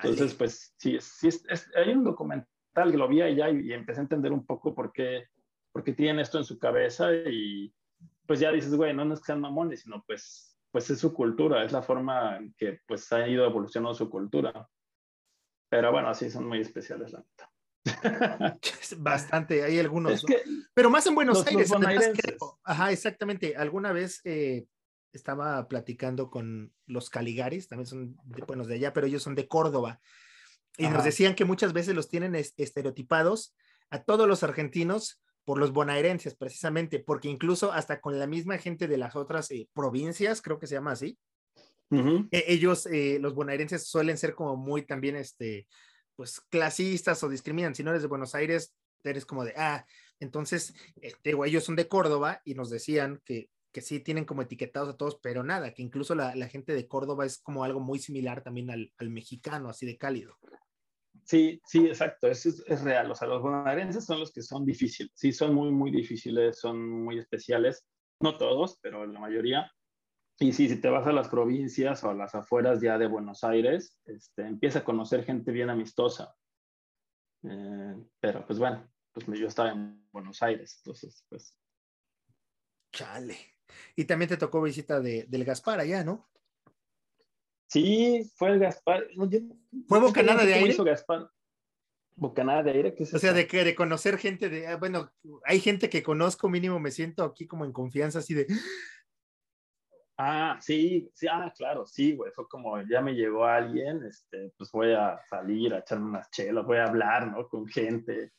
Entonces, 0.02 0.34
pues 0.34 0.74
sí, 0.78 0.98
sí 1.00 1.28
hay 1.74 1.92
un 1.92 2.04
documental 2.04 2.90
que 2.90 2.96
lo 2.96 3.08
vi 3.08 3.22
allá 3.22 3.50
y, 3.50 3.68
y, 3.68 3.72
empecé 3.72 4.00
a 4.00 4.04
entender 4.04 4.32
un 4.32 4.46
poco 4.46 4.74
por 4.74 4.92
qué, 4.92 5.24
por 5.72 5.82
qué 5.82 5.92
tienen 5.92 6.20
esto 6.20 6.38
en 6.38 6.44
su 6.44 6.58
cabeza 6.58 7.12
y 7.12 7.74
pues 8.26 8.40
ya 8.40 8.50
dices, 8.52 8.74
güey, 8.74 8.94
no, 8.94 9.04
no 9.04 9.14
es 9.14 9.20
que 9.20 9.26
sean 9.26 9.40
mamones, 9.40 9.82
sino 9.82 10.02
pues 10.06 10.53
pues 10.74 10.90
es 10.90 10.98
su 10.98 11.14
cultura, 11.14 11.64
es 11.64 11.70
la 11.70 11.82
forma 11.82 12.36
en 12.36 12.52
que 12.54 12.80
pues 12.84 13.12
ha 13.12 13.28
ido 13.28 13.46
evolucionando 13.46 13.94
su 13.94 14.10
cultura. 14.10 14.68
Pero 15.68 15.92
bueno, 15.92 16.12
sí, 16.16 16.28
son 16.28 16.48
muy 16.48 16.58
especiales, 16.58 17.12
la 17.12 17.20
neta. 17.20 18.58
Bastante, 18.98 19.62
hay 19.62 19.78
algunos. 19.78 20.26
Pero 20.74 20.90
más 20.90 21.06
en 21.06 21.14
Buenos 21.14 21.46
Aires. 21.46 21.70
ajá, 22.64 22.90
exactamente. 22.90 23.54
Alguna 23.56 23.92
vez 23.92 24.20
eh, 24.24 24.66
estaba 25.12 25.68
platicando 25.68 26.28
con 26.28 26.74
los 26.86 27.08
Caligaris, 27.08 27.68
también 27.68 27.86
son 27.86 28.16
de, 28.24 28.42
buenos 28.42 28.66
de 28.66 28.74
allá, 28.74 28.92
pero 28.92 29.06
ellos 29.06 29.22
son 29.22 29.36
de 29.36 29.46
Córdoba. 29.46 30.00
Y 30.76 30.88
nos 30.88 31.04
decían 31.04 31.36
que 31.36 31.44
muchas 31.44 31.72
veces 31.72 31.94
los 31.94 32.08
tienen 32.08 32.34
estereotipados 32.34 33.54
a 33.90 34.02
todos 34.02 34.26
los 34.26 34.42
argentinos 34.42 35.22
por 35.44 35.58
los 35.58 35.72
bonaerenses, 35.72 36.34
precisamente, 36.34 37.00
porque 37.00 37.28
incluso 37.28 37.72
hasta 37.72 38.00
con 38.00 38.18
la 38.18 38.26
misma 38.26 38.58
gente 38.58 38.88
de 38.88 38.96
las 38.96 39.14
otras 39.16 39.50
eh, 39.50 39.68
provincias, 39.74 40.40
creo 40.40 40.58
que 40.58 40.66
se 40.66 40.74
llama 40.74 40.92
así, 40.92 41.18
e, 41.90 42.44
ellos, 42.48 42.86
eh, 42.86 43.18
los 43.20 43.34
bonaerenses 43.34 43.86
suelen 43.86 44.18
ser 44.18 44.34
como 44.34 44.56
muy 44.56 44.82
también, 44.82 45.16
este, 45.16 45.68
pues, 46.16 46.40
clasistas 46.48 47.22
o 47.22 47.28
discriminan. 47.28 47.74
Si 47.74 47.84
no 47.84 47.90
eres 47.90 48.02
de 48.02 48.08
Buenos 48.08 48.34
Aires, 48.34 48.74
eres 49.04 49.26
como 49.26 49.44
de, 49.44 49.52
ah, 49.56 49.84
entonces, 50.18 50.74
este, 51.00 51.34
ellos 51.44 51.64
son 51.64 51.76
de 51.76 51.88
Córdoba 51.88 52.40
y 52.44 52.54
nos 52.54 52.70
decían 52.70 53.20
que, 53.24 53.50
que 53.70 53.80
sí 53.80 54.00
tienen 54.00 54.24
como 54.24 54.42
etiquetados 54.42 54.88
a 54.88 54.96
todos, 54.96 55.18
pero 55.22 55.42
nada, 55.42 55.74
que 55.74 55.82
incluso 55.82 56.14
la, 56.14 56.34
la 56.34 56.48
gente 56.48 56.72
de 56.72 56.88
Córdoba 56.88 57.26
es 57.26 57.38
como 57.38 57.64
algo 57.64 57.80
muy 57.80 57.98
similar 57.98 58.42
también 58.42 58.70
al, 58.70 58.92
al 58.98 59.10
mexicano, 59.10 59.68
así 59.68 59.84
de 59.84 59.98
cálido. 59.98 60.38
Sí, 61.22 61.60
sí, 61.64 61.86
exacto, 61.86 62.26
es, 62.26 62.44
es, 62.46 62.82
real. 62.82 63.10
O 63.10 63.14
sea, 63.14 63.28
los 63.28 63.40
bonaerenses 63.40 64.04
son 64.04 64.20
los 64.20 64.32
que 64.32 64.42
son 64.42 64.66
difíciles. 64.66 65.12
Sí, 65.14 65.32
son 65.32 65.54
muy, 65.54 65.70
muy 65.70 65.90
difíciles, 65.90 66.58
son 66.58 67.04
muy 67.04 67.18
especiales. 67.18 67.86
No 68.20 68.36
todos, 68.36 68.78
pero 68.82 69.06
la 69.06 69.20
mayoría. 69.20 69.70
Y 70.38 70.52
sí, 70.52 70.68
si 70.68 70.80
te 70.80 70.88
vas 70.88 71.06
a 71.06 71.12
las 71.12 71.28
provincias 71.28 72.02
o 72.04 72.10
a 72.10 72.14
las 72.14 72.34
afueras 72.34 72.80
ya 72.80 72.98
de 72.98 73.06
Buenos 73.06 73.44
Aires, 73.44 73.98
este, 74.04 74.42
empieza 74.42 74.80
a 74.80 74.84
conocer 74.84 75.24
gente 75.24 75.52
bien 75.52 75.70
amistosa. 75.70 76.34
Eh, 77.44 77.96
pero 78.20 78.44
pues 78.46 78.58
bueno, 78.58 78.90
pues 79.12 79.26
yo 79.38 79.46
estaba 79.46 79.70
en 79.70 80.06
Buenos 80.10 80.42
Aires, 80.42 80.76
entonces 80.78 81.24
pues. 81.28 81.56
Chale. 82.92 83.36
Y 83.96 84.04
también 84.04 84.28
te 84.28 84.36
tocó 84.36 84.60
visita 84.60 85.00
de, 85.00 85.24
del 85.28 85.44
Gaspar 85.44 85.80
allá, 85.80 86.04
¿no? 86.04 86.28
Sí, 87.74 88.30
fue 88.36 88.50
el 88.50 88.60
Gaspar. 88.60 89.04
¿Fue 89.88 89.98
Bocanada 89.98 90.44
de 90.44 90.54
Aire? 90.54 90.76
Gaspar? 90.84 91.28
Bocanada 92.14 92.62
de 92.62 92.70
Aire, 92.70 92.94
¿qué 92.94 93.02
es 93.02 93.12
O 93.12 93.18
sea, 93.18 93.32
de 93.32 93.48
que 93.48 93.64
de 93.64 93.74
conocer 93.74 94.16
gente 94.16 94.48
de, 94.48 94.68
ah, 94.68 94.76
bueno, 94.76 95.10
hay 95.44 95.58
gente 95.58 95.90
que 95.90 96.04
conozco, 96.04 96.48
mínimo 96.48 96.78
me 96.78 96.92
siento 96.92 97.24
aquí 97.24 97.48
como 97.48 97.64
en 97.64 97.72
confianza, 97.72 98.20
así 98.20 98.32
de. 98.32 98.46
Ah, 100.16 100.56
sí, 100.60 101.10
sí, 101.14 101.26
ah, 101.28 101.52
claro, 101.56 101.84
sí, 101.84 102.14
güey, 102.14 102.30
fue 102.30 102.46
como, 102.46 102.80
ya 102.88 103.00
me 103.00 103.16
llegó 103.16 103.44
alguien, 103.44 104.04
este, 104.04 104.52
pues 104.56 104.70
voy 104.70 104.92
a 104.92 105.18
salir 105.28 105.74
a 105.74 105.80
echarme 105.80 106.10
unas 106.10 106.30
chelas, 106.30 106.64
voy 106.64 106.76
a 106.76 106.84
hablar, 106.84 107.26
¿no? 107.26 107.48
Con 107.48 107.66
gente. 107.66 108.30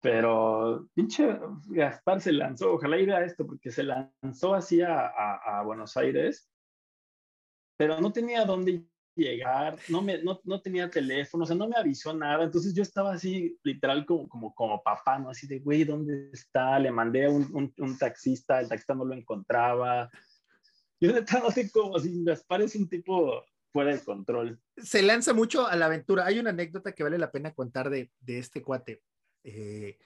Pero, 0.00 0.88
pinche 0.94 1.38
Gaspar 1.68 2.20
se 2.20 2.32
lanzó, 2.32 2.72
ojalá 2.72 2.98
iba 2.98 3.18
a 3.18 3.24
esto, 3.24 3.46
porque 3.46 3.70
se 3.70 3.84
lanzó 3.84 4.52
así 4.52 4.82
a, 4.82 5.06
a 5.06 5.62
Buenos 5.62 5.96
Aires 5.96 6.50
pero 7.78 8.00
no 8.00 8.12
tenía 8.12 8.44
dónde 8.44 8.84
llegar, 9.14 9.78
no, 9.88 10.02
me, 10.02 10.22
no, 10.22 10.40
no, 10.44 10.60
tenía 10.60 10.90
teléfono, 10.90 11.44
o 11.44 11.46
sea, 11.46 11.56
no 11.56 11.68
me 11.68 11.76
avisó 11.76 12.12
nada, 12.12 12.44
entonces 12.44 12.74
yo 12.74 12.82
estaba 12.82 13.12
así, 13.12 13.58
literal, 13.62 14.04
como, 14.04 14.28
como, 14.28 14.54
como 14.54 14.82
papá, 14.82 15.18
¿no? 15.18 15.30
Así 15.30 15.46
de, 15.46 15.60
güey, 15.60 15.84
¿dónde 15.84 16.30
está? 16.32 16.78
Le 16.78 16.90
mandé 16.90 17.26
a 17.26 17.30
un, 17.30 17.72
un, 17.76 17.98
taxista, 17.98 18.60
el 18.60 18.68
taxista 18.68 18.94
no 18.94 19.04
lo 19.04 19.14
encontraba. 19.14 20.10
Yo 21.00 21.12
no 21.12 21.50
sé 21.50 21.70
cómo, 21.70 21.96
Gaspar 22.24 22.62
es 22.62 22.74
un 22.74 22.88
tipo 22.88 23.44
fuera 23.72 23.92
de 23.92 24.02
control. 24.02 24.60
Se 24.76 25.02
lanza 25.02 25.32
mucho 25.32 25.66
a 25.66 25.76
la 25.76 25.86
aventura. 25.86 26.26
Hay 26.26 26.40
una 26.40 26.50
anécdota 26.50 26.92
que 26.92 27.04
vale 27.04 27.18
la 27.18 27.30
pena 27.30 27.54
contar 27.54 27.90
de, 27.90 28.10
de 28.20 28.38
este 28.38 28.62
cuate. 28.62 29.02
Eh, 29.44 29.98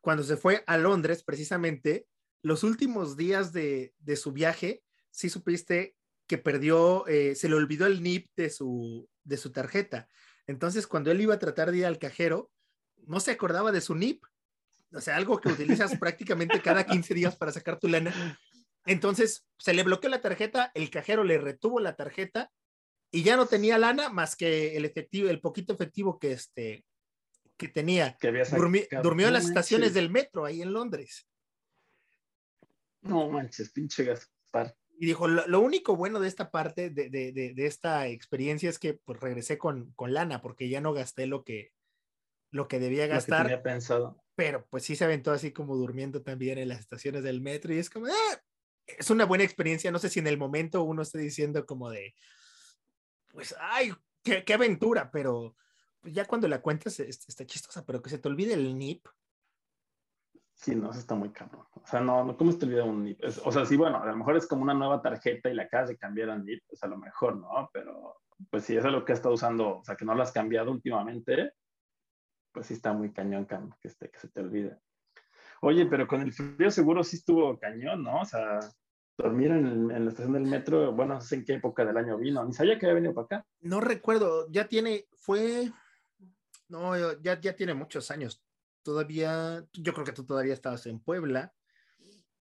cuando 0.00 0.24
se 0.24 0.36
fue 0.36 0.64
a 0.66 0.76
Londres, 0.76 1.22
precisamente, 1.22 2.08
los 2.42 2.64
últimos 2.64 3.16
días 3.16 3.52
de, 3.52 3.94
de 4.00 4.16
su 4.16 4.32
viaje, 4.32 4.82
sí 5.10 5.28
supiste 5.28 5.96
que 6.32 6.38
perdió, 6.38 7.06
eh, 7.08 7.34
se 7.34 7.46
le 7.46 7.56
olvidó 7.56 7.84
el 7.84 8.02
NIP 8.02 8.30
de 8.36 8.48
su, 8.48 9.06
de 9.22 9.36
su 9.36 9.52
tarjeta. 9.52 10.08
Entonces, 10.46 10.86
cuando 10.86 11.10
él 11.10 11.20
iba 11.20 11.34
a 11.34 11.38
tratar 11.38 11.70
de 11.70 11.76
ir 11.76 11.84
al 11.84 11.98
cajero, 11.98 12.50
no 13.06 13.20
se 13.20 13.32
acordaba 13.32 13.70
de 13.70 13.82
su 13.82 13.94
NIP. 13.94 14.24
O 14.94 15.02
sea, 15.02 15.16
algo 15.16 15.38
que 15.42 15.50
utilizas 15.50 15.94
prácticamente 16.00 16.62
cada 16.62 16.86
15 16.86 17.12
días 17.12 17.36
para 17.36 17.52
sacar 17.52 17.78
tu 17.78 17.86
lana. 17.86 18.14
Entonces, 18.86 19.46
se 19.58 19.74
le 19.74 19.82
bloqueó 19.82 20.08
la 20.08 20.22
tarjeta, 20.22 20.72
el 20.74 20.88
cajero 20.88 21.22
le 21.22 21.36
retuvo 21.36 21.80
la 21.80 21.96
tarjeta 21.96 22.50
y 23.10 23.24
ya 23.24 23.36
no 23.36 23.44
tenía 23.44 23.76
lana 23.76 24.08
más 24.08 24.34
que 24.34 24.74
el 24.74 24.86
efectivo, 24.86 25.28
el 25.28 25.42
poquito 25.42 25.74
efectivo 25.74 26.18
que 26.18 26.32
este 26.32 26.86
que 27.58 27.68
tenía. 27.68 28.16
Que 28.16 28.28
había 28.28 28.44
durmió 29.02 29.26
en 29.26 29.34
las 29.34 29.44
estaciones 29.44 29.92
del 29.92 30.08
metro 30.08 30.46
ahí 30.46 30.62
en 30.62 30.72
Londres. 30.72 31.28
No 33.02 33.28
manches, 33.28 33.70
pinche 33.70 34.04
Gaspar. 34.04 34.74
Y 35.02 35.06
dijo, 35.06 35.26
lo, 35.26 35.60
único 35.60 35.96
bueno 35.96 36.20
de 36.20 36.28
esta 36.28 36.52
parte, 36.52 36.88
de, 36.88 37.10
de, 37.10 37.32
de, 37.32 37.66
esta 37.66 38.06
experiencia 38.06 38.70
es 38.70 38.78
que 38.78 38.94
pues 38.94 39.18
regresé 39.18 39.58
con, 39.58 39.90
con, 39.94 40.14
lana, 40.14 40.40
porque 40.40 40.68
ya 40.68 40.80
no 40.80 40.92
gasté 40.92 41.26
lo 41.26 41.42
que, 41.42 41.72
lo 42.52 42.68
que 42.68 42.78
debía 42.78 43.08
gastar. 43.08 43.40
Lo 43.40 43.42
que 43.42 43.48
tenía 43.48 43.62
pensado. 43.64 44.22
Pero 44.36 44.64
pues 44.70 44.84
sí 44.84 44.94
se 44.94 45.04
aventó 45.04 45.32
así 45.32 45.50
como 45.50 45.74
durmiendo 45.74 46.22
también 46.22 46.58
en 46.58 46.68
las 46.68 46.78
estaciones 46.78 47.24
del 47.24 47.40
metro 47.40 47.74
y 47.74 47.78
es 47.78 47.90
como, 47.90 48.06
ah, 48.06 48.40
es 48.86 49.10
una 49.10 49.24
buena 49.24 49.42
experiencia. 49.42 49.90
No 49.90 49.98
sé 49.98 50.08
si 50.08 50.20
en 50.20 50.28
el 50.28 50.38
momento 50.38 50.84
uno 50.84 51.02
está 51.02 51.18
diciendo 51.18 51.66
como 51.66 51.90
de, 51.90 52.14
pues, 53.26 53.56
ay, 53.58 53.92
qué, 54.22 54.44
qué 54.44 54.54
aventura, 54.54 55.10
pero 55.10 55.56
pues, 56.00 56.14
ya 56.14 56.26
cuando 56.26 56.46
la 56.46 56.62
cuentas 56.62 57.00
está 57.00 57.44
chistosa, 57.44 57.84
pero 57.84 58.02
que 58.02 58.10
se 58.10 58.18
te 58.18 58.28
olvide 58.28 58.54
el 58.54 58.78
NIP, 58.78 59.04
Sí, 60.62 60.76
no, 60.76 60.90
eso 60.90 61.00
está 61.00 61.16
muy 61.16 61.30
cabrón. 61.30 61.66
O 61.74 61.84
sea, 61.84 61.98
no, 61.98 62.36
¿cómo 62.36 62.52
se 62.52 62.58
te 62.58 62.66
olvida 62.66 62.84
un 62.84 63.02
NIP? 63.02 63.18
o 63.44 63.50
sea, 63.50 63.66
sí, 63.66 63.76
bueno, 63.76 64.00
a 64.00 64.06
lo 64.06 64.16
mejor 64.16 64.36
es 64.36 64.46
como 64.46 64.62
una 64.62 64.74
nueva 64.74 65.02
tarjeta 65.02 65.50
y 65.50 65.54
la 65.54 65.64
acabas 65.64 65.88
de 65.88 65.98
cambiar 65.98 66.30
a 66.30 66.38
NIP, 66.38 66.62
pues 66.68 66.80
a 66.84 66.86
lo 66.86 66.96
mejor, 66.98 67.36
¿no? 67.36 67.68
Pero, 67.72 68.20
pues 68.48 68.64
si 68.64 68.76
es 68.76 68.84
lo 68.84 69.04
que 69.04 69.10
has 69.10 69.18
estado 69.18 69.34
usando, 69.34 69.78
o 69.78 69.84
sea, 69.84 69.96
que 69.96 70.04
no 70.04 70.14
lo 70.14 70.22
has 70.22 70.30
cambiado 70.30 70.70
últimamente, 70.70 71.54
pues 72.52 72.66
sí 72.66 72.74
está 72.74 72.92
muy 72.92 73.12
cañón 73.12 73.44
que, 73.44 73.58
este, 73.88 74.08
que 74.08 74.20
se 74.20 74.28
te 74.28 74.40
olvide. 74.40 74.78
Oye, 75.62 75.84
pero 75.86 76.06
con 76.06 76.20
el 76.20 76.32
frío 76.32 76.70
seguro 76.70 77.02
sí 77.02 77.16
estuvo 77.16 77.58
cañón, 77.58 78.04
¿no? 78.04 78.20
O 78.20 78.24
sea, 78.24 78.60
dormir 79.18 79.50
en, 79.50 79.90
en, 79.90 80.04
la 80.04 80.10
estación 80.12 80.34
del 80.34 80.44
metro, 80.44 80.92
bueno, 80.92 81.14
no 81.14 81.20
sé 81.20 81.34
en 81.34 81.44
qué 81.44 81.54
época 81.54 81.84
del 81.84 81.96
año 81.96 82.18
vino, 82.18 82.44
ni 82.44 82.52
sabía 82.52 82.78
que 82.78 82.86
había 82.86 83.00
venido 83.00 83.14
para 83.14 83.24
acá. 83.24 83.46
No 83.62 83.80
recuerdo, 83.80 84.46
ya 84.48 84.68
tiene, 84.68 85.06
fue, 85.16 85.72
no, 86.68 86.94
ya, 87.20 87.40
ya 87.40 87.56
tiene 87.56 87.74
muchos 87.74 88.12
años 88.12 88.44
todavía, 88.82 89.66
yo 89.72 89.92
creo 89.92 90.04
que 90.04 90.12
tú 90.12 90.24
todavía 90.24 90.54
estabas 90.54 90.86
en 90.86 91.00
Puebla. 91.00 91.52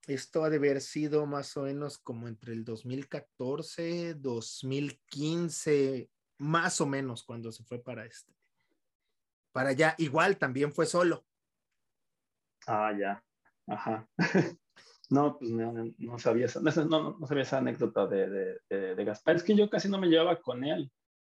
Esto 0.07 0.45
ha 0.45 0.51
de 0.51 0.57
haber 0.57 0.81
sido 0.81 1.27
más 1.27 1.57
o 1.57 1.63
menos 1.63 1.99
como 1.99 2.29
entre 2.29 2.53
el 2.53 2.65
2014, 2.65 4.15
2015, 4.15 6.11
más 6.39 6.81
o 6.81 6.87
menos 6.87 7.25
cuando 7.25 7.51
se 7.53 7.65
fue 7.65 7.79
para 7.79 8.05
este, 8.05 8.35
para 9.53 9.71
allá. 9.71 9.95
Igual 9.99 10.37
también 10.37 10.73
fue 10.73 10.87
solo. 10.87 11.25
Ah, 12.67 12.93
ya. 12.99 13.25
Ajá. 13.67 14.09
no, 15.11 15.39
pues 15.39 15.51
no, 15.51 16.19
sabía 16.19 16.47
esa, 16.47 16.61
no, 16.61 17.19
no, 17.19 17.27
sabía 17.27 17.45
esa 17.45 17.59
anécdota 17.59 18.07
de, 18.07 18.59
de, 18.69 18.95
de 18.95 19.05
Gaspar. 19.05 19.37
Es 19.37 19.43
que 19.43 19.57
yo 19.57 19.71
casi 19.71 19.89
no 19.89 19.99
me 19.99 20.09
llevaba 20.09 20.41
con 20.41 20.65
él. 20.65 20.93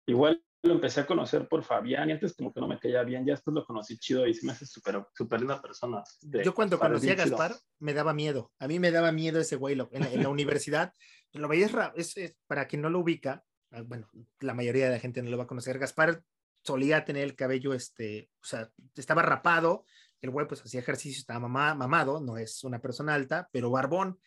Igual 0.06 0.42
lo 0.62 0.74
empecé 0.74 1.00
a 1.00 1.06
conocer 1.06 1.46
por 1.46 1.62
Fabián 1.62 2.08
y 2.08 2.12
antes 2.12 2.34
como 2.34 2.52
que 2.52 2.60
no 2.60 2.66
me 2.66 2.78
caía 2.78 3.02
bien, 3.02 3.24
ya 3.24 3.34
después 3.34 3.54
lo 3.54 3.64
conocí 3.64 3.98
chido 3.98 4.26
y 4.26 4.34
se 4.34 4.44
me 4.44 4.52
hace 4.52 4.66
súper 4.66 5.04
super 5.14 5.40
linda 5.40 5.62
persona. 5.62 6.02
Yo 6.22 6.54
cuando 6.54 6.78
conocí 6.78 7.08
a 7.10 7.14
Gaspar 7.14 7.54
me 7.78 7.94
daba 7.94 8.12
miedo, 8.12 8.52
a 8.58 8.66
mí 8.66 8.78
me 8.78 8.90
daba 8.90 9.12
miedo 9.12 9.40
ese 9.40 9.56
güey 9.56 9.78
en, 9.92 10.22
la, 10.22 10.28
universidad, 10.28 10.92
lo 11.32 11.48
veías, 11.48 11.72
es, 11.94 12.16
es, 12.16 12.36
para 12.46 12.66
quien 12.66 12.82
no 12.82 12.90
lo 12.90 13.00
ubica, 13.00 13.44
ah, 13.70 13.82
bueno, 13.82 14.08
la 14.40 14.54
mayoría 14.54 14.86
de 14.86 14.92
la 14.92 15.00
gente 15.00 15.22
no 15.22 15.30
lo 15.30 15.38
va 15.38 15.44
a 15.44 15.48
conocer, 15.48 15.78
Gaspar 15.78 16.22
solía 16.64 17.04
tener 17.04 17.22
el 17.24 17.36
cabello, 17.36 17.72
este, 17.72 18.28
o 18.42 18.46
sea, 18.46 18.70
estaba 18.96 19.22
rapado, 19.22 19.84
el 20.20 20.30
güey 20.30 20.48
pues 20.48 20.60
hacía 20.62 20.80
ejercicio, 20.80 21.20
estaba 21.20 21.46
mamado, 21.48 22.20
no 22.20 22.36
es 22.36 22.64
una 22.64 22.80
persona 22.80 23.14
alta, 23.14 23.48
pero 23.52 23.70
barbón, 23.70 24.18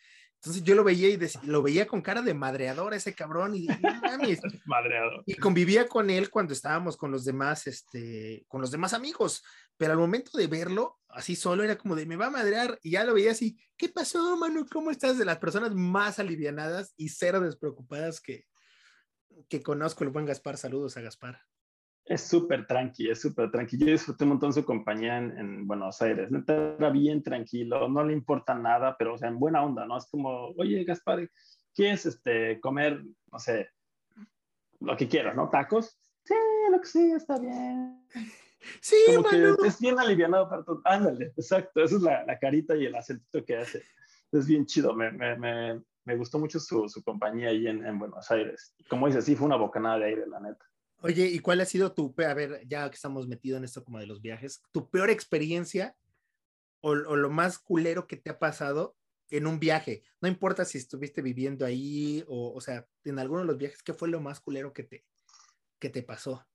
entonces 0.42 0.64
yo 0.64 0.74
lo 0.74 0.82
veía 0.82 1.08
y 1.08 1.18
lo 1.44 1.62
veía 1.62 1.86
con 1.86 2.02
cara 2.02 2.20
de 2.20 2.34
madreador 2.34 2.94
ese 2.94 3.14
cabrón 3.14 3.54
y, 3.54 3.68
madreador. 4.66 5.22
y 5.24 5.36
convivía 5.36 5.86
con 5.86 6.10
él 6.10 6.30
cuando 6.30 6.52
estábamos 6.52 6.96
con 6.96 7.12
los 7.12 7.24
demás, 7.24 7.68
este, 7.68 8.44
con 8.48 8.60
los 8.60 8.72
demás 8.72 8.92
amigos. 8.92 9.44
Pero 9.76 9.92
al 9.92 10.00
momento 10.00 10.36
de 10.36 10.48
verlo, 10.48 10.98
así 11.10 11.36
solo 11.36 11.62
era 11.62 11.78
como 11.78 11.94
de 11.94 12.06
me 12.06 12.16
va 12.16 12.26
a 12.26 12.30
madrear 12.30 12.76
y 12.82 12.90
ya 12.90 13.04
lo 13.04 13.14
veía 13.14 13.30
así, 13.30 13.56
¿qué 13.76 13.88
pasó, 13.88 14.36
mano? 14.36 14.66
¿Cómo 14.68 14.90
estás? 14.90 15.16
De 15.16 15.24
las 15.24 15.38
personas 15.38 15.76
más 15.76 16.18
alivianadas 16.18 16.92
y 16.96 17.10
cero 17.10 17.38
despreocupadas 17.38 18.20
que, 18.20 18.46
que 19.48 19.62
conozco 19.62 20.02
el 20.02 20.10
buen 20.10 20.26
Gaspar. 20.26 20.56
Saludos 20.56 20.96
a 20.96 21.02
Gaspar. 21.02 21.40
Es 22.04 22.22
súper 22.22 22.66
tranqui, 22.66 23.10
es 23.10 23.20
súper 23.20 23.50
tranqui. 23.50 23.78
Yo 23.78 23.86
disfruté 23.86 24.24
un 24.24 24.30
montón 24.30 24.52
su 24.52 24.64
compañía 24.64 25.18
en, 25.18 25.66
Buenos 25.66 26.02
Aires. 26.02 26.30
era 26.48 26.90
bien 26.90 27.22
tranquilo, 27.22 27.88
no 27.88 28.04
le 28.04 28.12
importa 28.12 28.54
nada, 28.54 28.96
pero 28.98 29.14
o 29.14 29.18
sea, 29.18 29.28
en 29.28 29.38
buena 29.38 29.64
onda, 29.64 29.86
¿no? 29.86 29.96
Es 29.96 30.06
como, 30.10 30.48
oye, 30.56 30.82
Gaspar, 30.84 31.30
¿quieres 31.74 32.06
este, 32.06 32.60
comer, 32.60 33.02
no 33.30 33.38
sé, 33.38 33.70
lo 34.80 34.96
que 34.96 35.08
quieras, 35.08 35.36
¿no? 35.36 35.48
¿Tacos? 35.48 35.98
Sí, 36.24 36.34
lo 36.70 36.80
que 36.80 36.86
sí, 36.86 37.12
está 37.12 37.38
bien. 37.38 38.06
Sí, 38.80 38.94
Como 39.06 39.28
que 39.28 39.66
es 39.66 39.80
bien 39.80 39.98
alivianado 39.98 40.48
para 40.48 40.62
todo. 40.62 40.80
Ándale, 40.84 41.32
exacto. 41.36 41.82
Esa 41.82 41.96
es 41.96 42.02
la, 42.02 42.24
la, 42.24 42.38
carita 42.38 42.76
y 42.76 42.86
el 42.86 42.94
acentito 42.94 43.44
que 43.44 43.56
hace. 43.56 43.82
Es 44.30 44.46
bien 44.46 44.66
chido. 44.66 44.94
Me, 44.94 45.10
me, 45.10 45.36
me, 45.36 45.82
me 46.04 46.16
gustó 46.16 46.38
mucho 46.38 46.60
su, 46.60 46.88
su 46.88 47.02
compañía 47.02 47.48
ahí 47.48 47.66
en, 47.66 47.84
en 47.84 47.98
Buenos 47.98 48.30
Aires. 48.30 48.76
Como 48.88 49.08
dice, 49.08 49.20
sí, 49.20 49.34
fue 49.34 49.46
una 49.46 49.56
bocanada 49.56 49.98
de 49.98 50.04
aire, 50.04 50.26
la 50.28 50.38
neta. 50.38 50.64
Oye, 51.04 51.26
¿y 51.26 51.40
cuál 51.40 51.60
ha 51.60 51.64
sido 51.64 51.92
tu, 51.92 52.14
a 52.18 52.34
ver, 52.34 52.62
ya 52.68 52.88
que 52.88 52.94
estamos 52.94 53.26
metidos 53.26 53.58
en 53.58 53.64
esto 53.64 53.84
como 53.84 53.98
de 53.98 54.06
los 54.06 54.22
viajes, 54.22 54.62
tu 54.70 54.88
peor 54.88 55.10
experiencia 55.10 55.96
o, 56.80 56.94
lo 56.94 57.28
más 57.28 57.58
culero 57.58 58.06
que 58.06 58.16
te 58.16 58.30
ha 58.30 58.38
pasado 58.38 58.96
en 59.28 59.48
un 59.48 59.58
viaje? 59.58 60.04
No 60.20 60.28
importa 60.28 60.64
si 60.64 60.78
estuviste 60.78 61.20
viviendo 61.20 61.66
ahí 61.66 62.24
o, 62.28 62.52
o 62.54 62.60
sea, 62.60 62.86
en 63.04 63.18
alguno 63.18 63.40
de 63.40 63.46
los 63.46 63.58
viajes, 63.58 63.82
¿qué 63.82 63.92
fue 63.92 64.08
lo 64.08 64.20
más 64.20 64.40
culero 64.40 64.72
que 64.72 64.84
te, 64.84 65.04
que 65.80 65.90
te 65.90 66.04
pasó? 66.04 66.46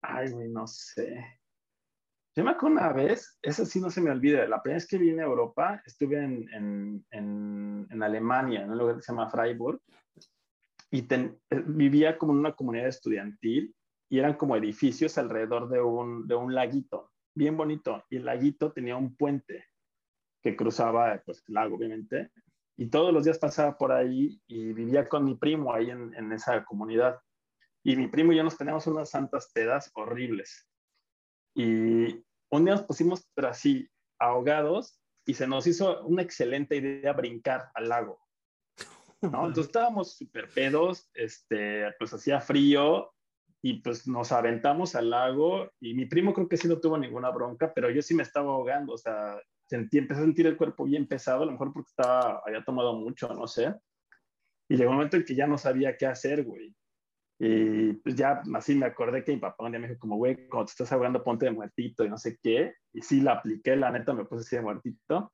Ay, 0.00 0.30
güey, 0.30 0.48
no 0.48 0.66
sé. 0.66 1.42
Yo 2.34 2.44
me 2.44 2.52
acuerdo 2.52 2.78
una 2.78 2.92
vez, 2.92 3.38
eso 3.42 3.66
sí 3.66 3.80
no 3.80 3.90
se 3.90 4.00
me 4.00 4.10
olvida, 4.10 4.46
la 4.46 4.62
primera 4.62 4.76
vez 4.76 4.86
que 4.86 4.98
vine 4.98 5.22
a 5.22 5.26
Europa, 5.26 5.82
estuve 5.84 6.22
en, 6.22 6.48
en, 6.54 7.06
en, 7.10 7.86
en 7.90 8.02
Alemania, 8.02 8.62
en 8.62 8.70
un 8.70 8.78
lugar 8.78 8.96
que 8.96 9.02
se 9.02 9.12
llama 9.12 9.30
Freiburg, 9.30 9.80
y 10.90 11.06
eh, 11.12 11.36
vivía 11.66 12.18
como 12.18 12.32
en 12.32 12.38
una 12.38 12.54
comunidad 12.54 12.88
estudiantil 12.88 13.74
y 14.08 14.18
eran 14.18 14.34
como 14.34 14.56
edificios 14.56 15.18
alrededor 15.18 15.68
de 15.68 15.80
un, 15.80 16.26
de 16.28 16.34
un 16.34 16.54
laguito, 16.54 17.12
bien 17.34 17.56
bonito, 17.56 18.04
y 18.08 18.16
el 18.16 18.24
laguito 18.24 18.72
tenía 18.72 18.96
un 18.96 19.16
puente 19.16 19.66
que 20.42 20.56
cruzaba 20.56 21.20
pues, 21.24 21.42
el 21.48 21.54
lago, 21.54 21.76
obviamente, 21.76 22.30
y 22.76 22.88
todos 22.88 23.12
los 23.12 23.24
días 23.24 23.38
pasaba 23.38 23.76
por 23.76 23.90
ahí 23.90 24.40
y 24.46 24.72
vivía 24.72 25.08
con 25.08 25.24
mi 25.24 25.34
primo 25.34 25.72
ahí 25.72 25.90
en, 25.90 26.14
en 26.14 26.32
esa 26.32 26.64
comunidad. 26.64 27.18
Y 27.82 27.96
mi 27.96 28.08
primo 28.08 28.32
y 28.32 28.36
yo 28.36 28.44
nos 28.44 28.56
teníamos 28.56 28.86
unas 28.86 29.10
santas 29.10 29.50
pedas 29.54 29.90
horribles. 29.94 30.68
Y 31.54 32.22
un 32.50 32.64
día 32.64 32.74
nos 32.74 32.82
pusimos, 32.82 33.26
así, 33.36 33.88
ahogados, 34.18 35.00
y 35.24 35.34
se 35.34 35.46
nos 35.46 35.66
hizo 35.66 36.04
una 36.06 36.22
excelente 36.22 36.76
idea 36.76 37.12
brincar 37.12 37.70
al 37.74 37.88
lago. 37.88 38.20
¿no? 39.32 39.46
Entonces 39.46 39.66
estábamos 39.66 40.16
súper 40.16 40.48
pedos, 40.48 41.10
este, 41.14 41.92
pues 41.98 42.12
hacía 42.12 42.40
frío 42.40 43.12
y 43.62 43.80
pues 43.80 44.06
nos 44.06 44.32
aventamos 44.32 44.94
al 44.94 45.10
lago 45.10 45.70
y 45.80 45.94
mi 45.94 46.06
primo 46.06 46.32
creo 46.32 46.48
que 46.48 46.56
sí 46.56 46.68
no 46.68 46.78
tuvo 46.78 46.98
ninguna 46.98 47.30
bronca, 47.30 47.72
pero 47.74 47.90
yo 47.90 48.02
sí 48.02 48.14
me 48.14 48.22
estaba 48.22 48.52
ahogando, 48.52 48.92
o 48.92 48.98
sea, 48.98 49.40
sentí, 49.66 49.98
empecé 49.98 50.20
a 50.20 50.24
sentir 50.24 50.46
el 50.46 50.56
cuerpo 50.56 50.84
bien 50.84 51.06
pesado, 51.06 51.42
a 51.42 51.46
lo 51.46 51.52
mejor 51.52 51.72
porque 51.72 51.88
estaba, 51.88 52.42
había 52.44 52.64
tomado 52.64 52.94
mucho, 52.94 53.28
no 53.34 53.46
sé. 53.46 53.74
Y 54.68 54.76
llegó 54.76 54.90
un 54.90 54.96
momento 54.96 55.16
en 55.16 55.24
que 55.24 55.34
ya 55.34 55.46
no 55.46 55.58
sabía 55.58 55.96
qué 55.96 56.06
hacer, 56.06 56.44
güey. 56.44 56.74
Y 57.38 57.92
pues 57.94 58.16
ya 58.16 58.42
así 58.54 58.74
me 58.74 58.86
acordé 58.86 59.22
que 59.22 59.32
mi 59.32 59.38
papá 59.38 59.64
un 59.64 59.72
día 59.72 59.80
me 59.80 59.88
dijo 59.88 60.00
como, 60.00 60.16
güey, 60.16 60.48
cuando 60.48 60.66
te 60.66 60.70
estás 60.70 60.92
ahogando 60.92 61.22
ponte 61.22 61.44
de 61.44 61.52
muertito 61.52 62.04
y 62.04 62.08
no 62.08 62.16
sé 62.18 62.38
qué. 62.42 62.74
Y 62.92 63.02
sí 63.02 63.20
la 63.20 63.32
apliqué, 63.32 63.76
la 63.76 63.90
neta 63.90 64.12
me 64.12 64.24
puse 64.24 64.42
así 64.42 64.56
de 64.56 64.62
muertito. 64.62 65.32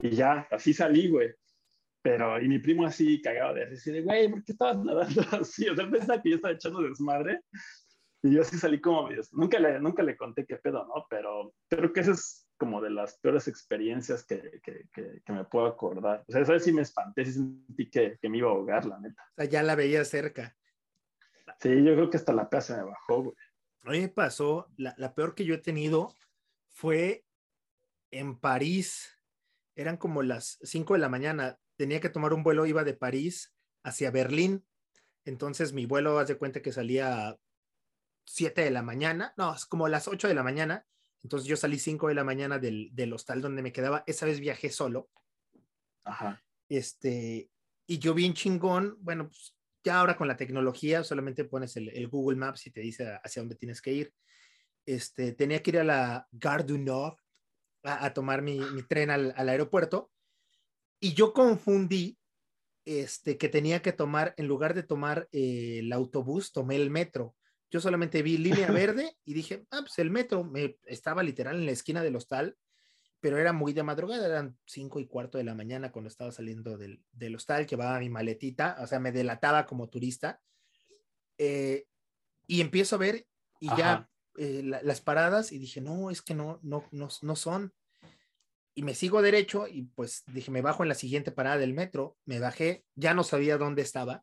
Y 0.00 0.10
ya, 0.10 0.46
así 0.50 0.72
salí, 0.72 1.08
güey. 1.08 1.34
Pero, 2.08 2.40
y 2.40 2.48
mi 2.48 2.58
primo 2.58 2.86
así 2.86 3.20
cagado 3.20 3.52
de 3.52 3.66
decir, 3.66 3.92
de, 3.92 4.00
güey, 4.00 4.30
¿por 4.30 4.42
qué 4.42 4.52
estabas 4.52 4.78
nadando 4.78 5.20
así? 5.42 5.68
O 5.68 5.76
sea, 5.76 5.90
pensaba 5.90 6.22
que 6.22 6.30
yo 6.30 6.36
estaba 6.36 6.54
echando 6.54 6.80
desmadre. 6.80 7.42
Y 8.22 8.32
yo 8.34 8.40
así 8.40 8.56
salí 8.56 8.80
como, 8.80 9.10
nunca 9.32 9.58
le, 9.58 9.78
nunca 9.78 10.02
le 10.02 10.16
conté 10.16 10.46
qué 10.46 10.56
pedo, 10.56 10.86
¿no? 10.86 11.04
Pero 11.10 11.52
creo 11.68 11.92
que 11.92 12.00
esa 12.00 12.12
es 12.12 12.48
como 12.56 12.80
de 12.80 12.88
las 12.88 13.18
peores 13.18 13.46
experiencias 13.46 14.24
que, 14.24 14.58
que, 14.62 14.86
que, 15.22 15.32
me 15.32 15.44
puedo 15.44 15.66
acordar. 15.66 16.24
O 16.26 16.32
sea, 16.32 16.40
esa 16.40 16.54
vez 16.54 16.64
sí 16.64 16.72
me 16.72 16.80
espanté, 16.80 17.26
sí 17.26 17.34
sentí 17.34 17.90
que, 17.90 18.16
que 18.18 18.28
me 18.30 18.38
iba 18.38 18.48
a 18.48 18.52
ahogar, 18.52 18.86
la 18.86 18.98
neta. 18.98 19.22
O 19.22 19.34
sea, 19.36 19.44
ya 19.44 19.62
la 19.62 19.74
veía 19.74 20.02
cerca. 20.06 20.56
Sí, 21.60 21.68
yo 21.84 21.92
creo 21.92 22.08
que 22.08 22.16
hasta 22.16 22.32
la 22.32 22.48
pea 22.48 22.62
se 22.62 22.74
me 22.74 22.84
bajó, 22.84 23.22
güey. 23.22 23.36
A 23.82 23.90
mí 23.90 24.00
me 24.00 24.08
pasó, 24.08 24.66
la, 24.78 24.94
la 24.96 25.14
peor 25.14 25.34
que 25.34 25.44
yo 25.44 25.54
he 25.54 25.58
tenido 25.58 26.14
fue 26.70 27.26
en 28.10 28.40
París. 28.40 29.14
Eran 29.76 29.98
como 29.98 30.22
las 30.22 30.58
5 30.62 30.94
de 30.94 31.00
la 31.00 31.10
mañana 31.10 31.58
tenía 31.78 32.00
que 32.00 32.10
tomar 32.10 32.34
un 32.34 32.42
vuelo, 32.42 32.66
iba 32.66 32.84
de 32.84 32.94
París 32.94 33.54
hacia 33.84 34.10
Berlín. 34.10 34.66
Entonces 35.24 35.72
mi 35.72 35.86
vuelo, 35.86 36.18
haz 36.18 36.28
de 36.28 36.36
cuenta 36.36 36.60
que 36.60 36.72
salía 36.72 37.38
7 38.26 38.62
de 38.62 38.70
la 38.70 38.82
mañana, 38.82 39.32
no, 39.36 39.54
es 39.54 39.64
como 39.64 39.88
las 39.88 40.08
8 40.08 40.28
de 40.28 40.34
la 40.34 40.42
mañana, 40.42 40.86
entonces 41.22 41.48
yo 41.48 41.56
salí 41.56 41.78
5 41.78 42.08
de 42.08 42.14
la 42.14 42.24
mañana 42.24 42.58
del, 42.58 42.90
del 42.92 43.12
hostal 43.12 43.40
donde 43.40 43.62
me 43.62 43.72
quedaba, 43.72 44.04
esa 44.06 44.26
vez 44.26 44.40
viajé 44.40 44.70
solo. 44.70 45.08
Ajá. 46.04 46.42
Este, 46.68 47.50
y 47.86 47.98
yo 47.98 48.12
bien 48.12 48.34
chingón, 48.34 48.96
bueno, 49.00 49.28
pues 49.28 49.56
ya 49.84 50.00
ahora 50.00 50.16
con 50.16 50.28
la 50.28 50.36
tecnología 50.36 51.04
solamente 51.04 51.44
pones 51.44 51.76
el, 51.76 51.88
el 51.90 52.08
Google 52.08 52.36
Maps 52.36 52.66
y 52.66 52.70
te 52.70 52.80
dice 52.80 53.18
hacia 53.22 53.40
dónde 53.42 53.56
tienes 53.56 53.80
que 53.80 53.92
ir. 53.92 54.14
Este, 54.84 55.32
tenía 55.32 55.62
que 55.62 55.70
ir 55.70 55.78
a 55.78 55.84
la 55.84 56.28
Gare 56.32 56.64
du 56.64 56.78
Nord 56.78 57.16
a, 57.84 58.06
a 58.06 58.12
tomar 58.12 58.42
mi, 58.42 58.58
mi 58.58 58.82
tren 58.82 59.10
al, 59.10 59.32
al, 59.36 59.48
aeropuerto 59.48 60.10
y 61.00 61.14
yo 61.14 61.32
confundí 61.32 62.18
este, 62.84 63.36
que 63.36 63.48
tenía 63.48 63.82
que 63.82 63.92
tomar, 63.92 64.34
en 64.36 64.46
lugar 64.46 64.74
de 64.74 64.82
tomar 64.82 65.28
eh, 65.32 65.80
el 65.80 65.92
autobús, 65.92 66.52
tomé 66.52 66.76
el 66.76 66.90
metro. 66.90 67.36
Yo 67.70 67.80
solamente 67.80 68.22
vi 68.22 68.38
línea 68.38 68.70
verde 68.72 69.14
y 69.24 69.34
dije, 69.34 69.66
ah, 69.70 69.80
pues 69.80 69.98
el 69.98 70.10
metro 70.10 70.44
me 70.44 70.78
estaba 70.86 71.22
literal 71.22 71.56
en 71.56 71.66
la 71.66 71.72
esquina 71.72 72.02
del 72.02 72.16
hostal, 72.16 72.56
pero 73.20 73.36
era 73.36 73.52
muy 73.52 73.72
de 73.72 73.82
madrugada, 73.82 74.26
eran 74.26 74.56
cinco 74.64 75.00
y 75.00 75.06
cuarto 75.06 75.38
de 75.38 75.44
la 75.44 75.54
mañana 75.54 75.92
cuando 75.92 76.08
estaba 76.08 76.32
saliendo 76.32 76.78
del, 76.78 77.02
del 77.12 77.34
hostal, 77.34 77.66
llevaba 77.66 77.98
mi 77.98 78.08
maletita, 78.08 78.76
o 78.80 78.86
sea, 78.86 79.00
me 79.00 79.12
delataba 79.12 79.66
como 79.66 79.88
turista. 79.88 80.40
Eh, 81.36 81.86
y 82.46 82.60
empiezo 82.60 82.96
a 82.96 83.00
ver 83.00 83.26
y 83.60 83.68
Ajá. 83.68 83.76
ya 83.76 84.10
eh, 84.38 84.62
la, 84.64 84.82
las 84.82 85.00
paradas 85.00 85.52
y 85.52 85.58
dije, 85.58 85.80
no, 85.80 86.10
es 86.10 86.22
que 86.22 86.34
no, 86.34 86.58
no, 86.62 86.84
no, 86.90 87.08
no 87.22 87.36
son. 87.36 87.74
Y 88.78 88.82
me 88.84 88.94
sigo 88.94 89.22
derecho 89.22 89.66
y 89.66 89.86
pues 89.96 90.22
dije, 90.28 90.52
me 90.52 90.62
bajo 90.62 90.84
en 90.84 90.88
la 90.88 90.94
siguiente 90.94 91.32
parada 91.32 91.58
del 91.58 91.74
metro, 91.74 92.16
me 92.24 92.38
bajé, 92.38 92.84
ya 92.94 93.12
no 93.12 93.24
sabía 93.24 93.58
dónde 93.58 93.82
estaba. 93.82 94.22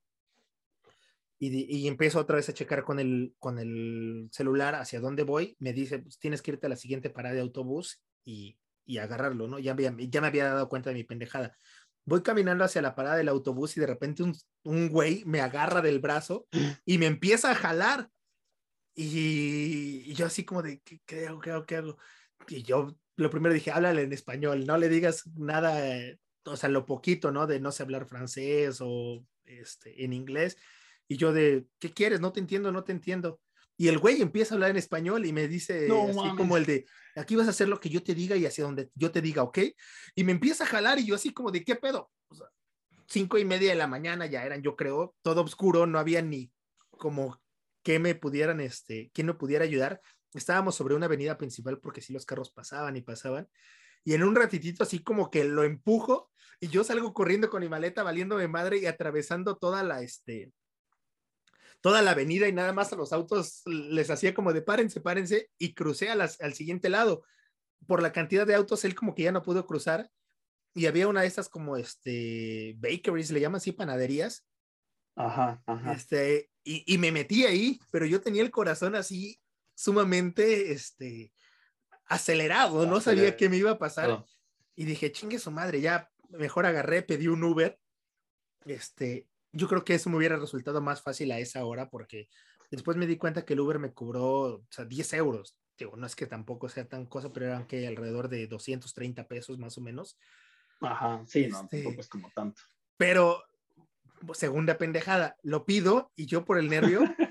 Y, 1.37 1.65
y 1.77 1.89
empiezo 1.89 2.21
otra 2.21 2.37
vez 2.37 2.47
a 2.47 2.53
checar 2.53 2.85
con 2.85 3.01
el, 3.01 3.35
con 3.37 3.59
el 3.59 4.29
celular 4.31 4.75
hacia 4.75 5.01
dónde 5.01 5.23
voy. 5.23 5.57
Me 5.59 5.73
dice, 5.73 5.99
pues 5.99 6.19
tienes 6.19 6.41
que 6.41 6.51
irte 6.51 6.67
a 6.67 6.69
la 6.69 6.77
siguiente 6.77 7.09
parada 7.09 7.35
de 7.35 7.41
autobús 7.41 8.01
y, 8.23 8.57
y 8.85 8.99
agarrarlo, 8.99 9.49
¿no? 9.49 9.59
Ya, 9.59 9.75
ya 9.75 10.21
me 10.21 10.27
había 10.27 10.45
dado 10.45 10.69
cuenta 10.69 10.89
de 10.89 10.95
mi 10.95 11.03
pendejada. 11.03 11.57
Voy 12.05 12.23
caminando 12.23 12.63
hacia 12.63 12.81
la 12.81 12.95
parada 12.95 13.17
del 13.17 13.27
autobús 13.27 13.75
y 13.75 13.81
de 13.81 13.87
repente 13.87 14.23
un, 14.23 14.33
un 14.63 14.87
güey 14.87 15.25
me 15.25 15.41
agarra 15.41 15.81
del 15.81 15.99
brazo 15.99 16.47
y 16.85 16.97
me 16.97 17.07
empieza 17.07 17.51
a 17.51 17.55
jalar. 17.55 18.09
Y, 18.95 20.03
y 20.05 20.13
yo 20.13 20.27
así 20.27 20.45
como 20.45 20.63
de, 20.63 20.79
¿qué, 20.79 21.01
qué 21.05 21.27
hago? 21.27 21.41
¿Qué 21.41 21.51
hago? 21.51 21.65
¿Qué 21.65 21.75
hago? 21.75 21.97
Y 22.47 22.63
yo 22.63 22.95
lo 23.15 23.29
primero 23.29 23.53
dije, 23.53 23.71
háblale 23.71 24.03
en 24.03 24.13
español, 24.13 24.65
no 24.65 24.77
le 24.77 24.89
digas 24.89 25.23
nada, 25.35 25.97
eh, 25.97 26.19
o 26.43 26.55
sea, 26.55 26.69
lo 26.69 26.85
poquito, 26.85 27.31
¿no? 27.31 27.47
De 27.47 27.59
no 27.59 27.71
sé 27.71 27.83
hablar 27.83 28.07
francés 28.07 28.79
o 28.81 29.25
este, 29.45 30.03
en 30.03 30.13
inglés. 30.13 30.57
Y 31.07 31.17
yo 31.17 31.33
de, 31.33 31.67
¿qué 31.79 31.93
quieres? 31.93 32.19
No 32.19 32.31
te 32.31 32.39
entiendo, 32.39 32.71
no 32.71 32.83
te 32.83 32.91
entiendo. 32.91 33.39
Y 33.77 33.89
el 33.89 33.99
güey 33.99 34.21
empieza 34.21 34.53
a 34.53 34.55
hablar 34.55 34.71
en 34.71 34.77
español 34.77 35.25
y 35.25 35.33
me 35.33 35.47
dice 35.47 35.87
no, 35.87 36.03
así 36.03 36.15
mames. 36.15 36.35
como 36.35 36.55
el 36.55 36.65
de, 36.65 36.85
aquí 37.15 37.35
vas 37.35 37.47
a 37.47 37.49
hacer 37.49 37.67
lo 37.67 37.79
que 37.79 37.89
yo 37.89 38.01
te 38.01 38.15
diga 38.15 38.35
y 38.35 38.45
hacia 38.45 38.63
donde 38.63 38.89
yo 38.95 39.11
te 39.11 39.21
diga, 39.21 39.43
¿ok? 39.43 39.59
Y 40.15 40.23
me 40.23 40.31
empieza 40.31 40.63
a 40.63 40.67
jalar 40.67 40.99
y 40.99 41.05
yo 41.05 41.15
así 41.15 41.31
como 41.31 41.51
de, 41.51 41.63
¿qué 41.63 41.75
pedo? 41.75 42.09
O 42.27 42.35
sea, 42.35 42.47
cinco 43.07 43.37
y 43.37 43.45
media 43.45 43.71
de 43.71 43.75
la 43.75 43.87
mañana 43.87 44.25
ya 44.27 44.45
eran, 44.45 44.61
yo 44.61 44.75
creo, 44.75 45.15
todo 45.21 45.41
oscuro, 45.41 45.85
no 45.85 45.99
había 45.99 46.21
ni 46.21 46.51
como 46.91 47.41
que 47.83 47.99
me 47.99 48.15
pudieran, 48.15 48.61
este, 48.61 49.11
quién 49.13 49.27
me 49.27 49.33
pudiera 49.33 49.63
ayudar. 49.63 50.01
Estábamos 50.35 50.75
sobre 50.75 50.95
una 50.95 51.05
avenida 51.05 51.37
principal 51.37 51.79
porque 51.79 52.01
sí 52.01 52.13
los 52.13 52.25
carros 52.25 52.51
pasaban 52.51 52.95
y 52.97 53.01
pasaban. 53.01 53.49
Y 54.03 54.13
en 54.13 54.23
un 54.23 54.35
ratitito 54.35 54.83
así 54.83 54.99
como 54.99 55.31
que 55.31 55.45
lo 55.45 55.63
empujo 55.63 56.29
y 56.59 56.67
yo 56.67 56.83
salgo 56.83 57.13
corriendo 57.13 57.49
con 57.49 57.61
mi 57.61 57.69
maleta 57.69 58.03
valiéndome 58.03 58.47
madre 58.47 58.77
y 58.77 58.85
atravesando 58.85 59.57
toda 59.57 59.81
la, 59.83 60.01
este, 60.01 60.51
toda 61.81 62.01
la 62.01 62.11
avenida 62.11 62.47
y 62.47 62.53
nada 62.53 62.73
más 62.73 62.93
a 62.93 62.95
los 62.95 63.13
autos 63.13 63.63
les 63.65 64.09
hacía 64.09 64.33
como 64.33 64.53
de 64.53 64.61
párense, 64.61 65.01
párense 65.01 65.49
y 65.57 65.73
crucé 65.73 66.09
a 66.09 66.15
las, 66.15 66.39
al 66.41 66.53
siguiente 66.53 66.89
lado. 66.89 67.23
Por 67.87 68.01
la 68.01 68.11
cantidad 68.11 68.47
de 68.47 68.55
autos, 68.55 68.85
él 68.85 68.95
como 68.95 69.15
que 69.15 69.23
ya 69.23 69.31
no 69.31 69.43
pudo 69.43 69.65
cruzar 69.65 70.09
y 70.73 70.87
había 70.87 71.07
una 71.07 71.21
de 71.21 71.27
estas 71.27 71.49
como 71.49 71.77
este 71.77 72.75
bakeries, 72.77 73.31
le 73.31 73.39
llaman 73.39 73.57
así 73.57 73.71
panaderías. 73.71 74.45
Ajá, 75.15 75.63
ajá. 75.65 75.93
Este, 75.93 76.51
y, 76.63 76.83
y, 76.93 76.97
me 76.97 77.11
metí 77.11 77.45
ahí, 77.45 77.79
pero 77.91 78.05
yo 78.05 78.19
tenía 78.19 78.41
el 78.41 78.51
corazón 78.51 78.95
así 78.95 79.39
sumamente 79.75 80.71
este, 80.71 81.31
acelerado, 82.05 82.85
no 82.85 82.99
sabía 83.01 83.37
qué 83.37 83.49
me 83.49 83.57
iba 83.57 83.71
a 83.71 83.77
pasar. 83.77 84.09
Oh. 84.09 84.25
Y 84.75 84.85
dije, 84.85 85.11
chingue 85.11 85.39
su 85.39 85.51
madre, 85.51 85.81
ya 85.81 86.09
mejor 86.29 86.65
agarré, 86.65 87.01
pedí 87.01 87.27
un 87.27 87.43
Uber. 87.43 87.79
Este, 88.65 89.27
yo 89.51 89.67
creo 89.67 89.85
que 89.85 89.95
eso 89.95 90.09
me 90.09 90.17
hubiera 90.17 90.37
resultado 90.37 90.81
más 90.81 91.01
fácil 91.01 91.31
a 91.31 91.39
esa 91.39 91.63
hora 91.65 91.89
porque 91.89 92.29
después 92.71 92.97
me 92.97 93.07
di 93.07 93.17
cuenta 93.17 93.45
que 93.45 93.53
el 93.53 93.59
Uber 93.59 93.79
me 93.79 93.93
cobró 93.93 94.23
o 94.23 94.65
sea, 94.69 94.85
10 94.85 95.13
euros. 95.13 95.57
Digo, 95.77 95.95
no 95.97 96.07
es 96.07 96.15
que 96.15 96.25
tampoco 96.25 96.69
sea 96.69 96.87
tan 96.87 97.05
cosa, 97.05 97.31
pero 97.33 97.47
eran 97.47 97.67
que 97.67 97.87
alrededor 97.87 98.29
de 98.29 98.47
230 98.47 99.27
pesos 99.27 99.57
más 99.57 99.77
o 99.77 99.81
menos. 99.81 100.17
Ajá, 100.81 101.23
sí, 101.27 101.47
no, 101.47 101.61
este, 101.61 101.83
tampoco 101.83 102.01
es 102.01 102.07
como 102.07 102.31
tanto. 102.33 102.61
Pero, 102.97 103.43
segunda 104.33 104.77
pendejada, 104.77 105.35
lo 105.43 105.65
pido 105.65 106.11
y 106.15 106.27
yo 106.27 106.45
por 106.45 106.57
el 106.57 106.69
nervio 106.69 107.01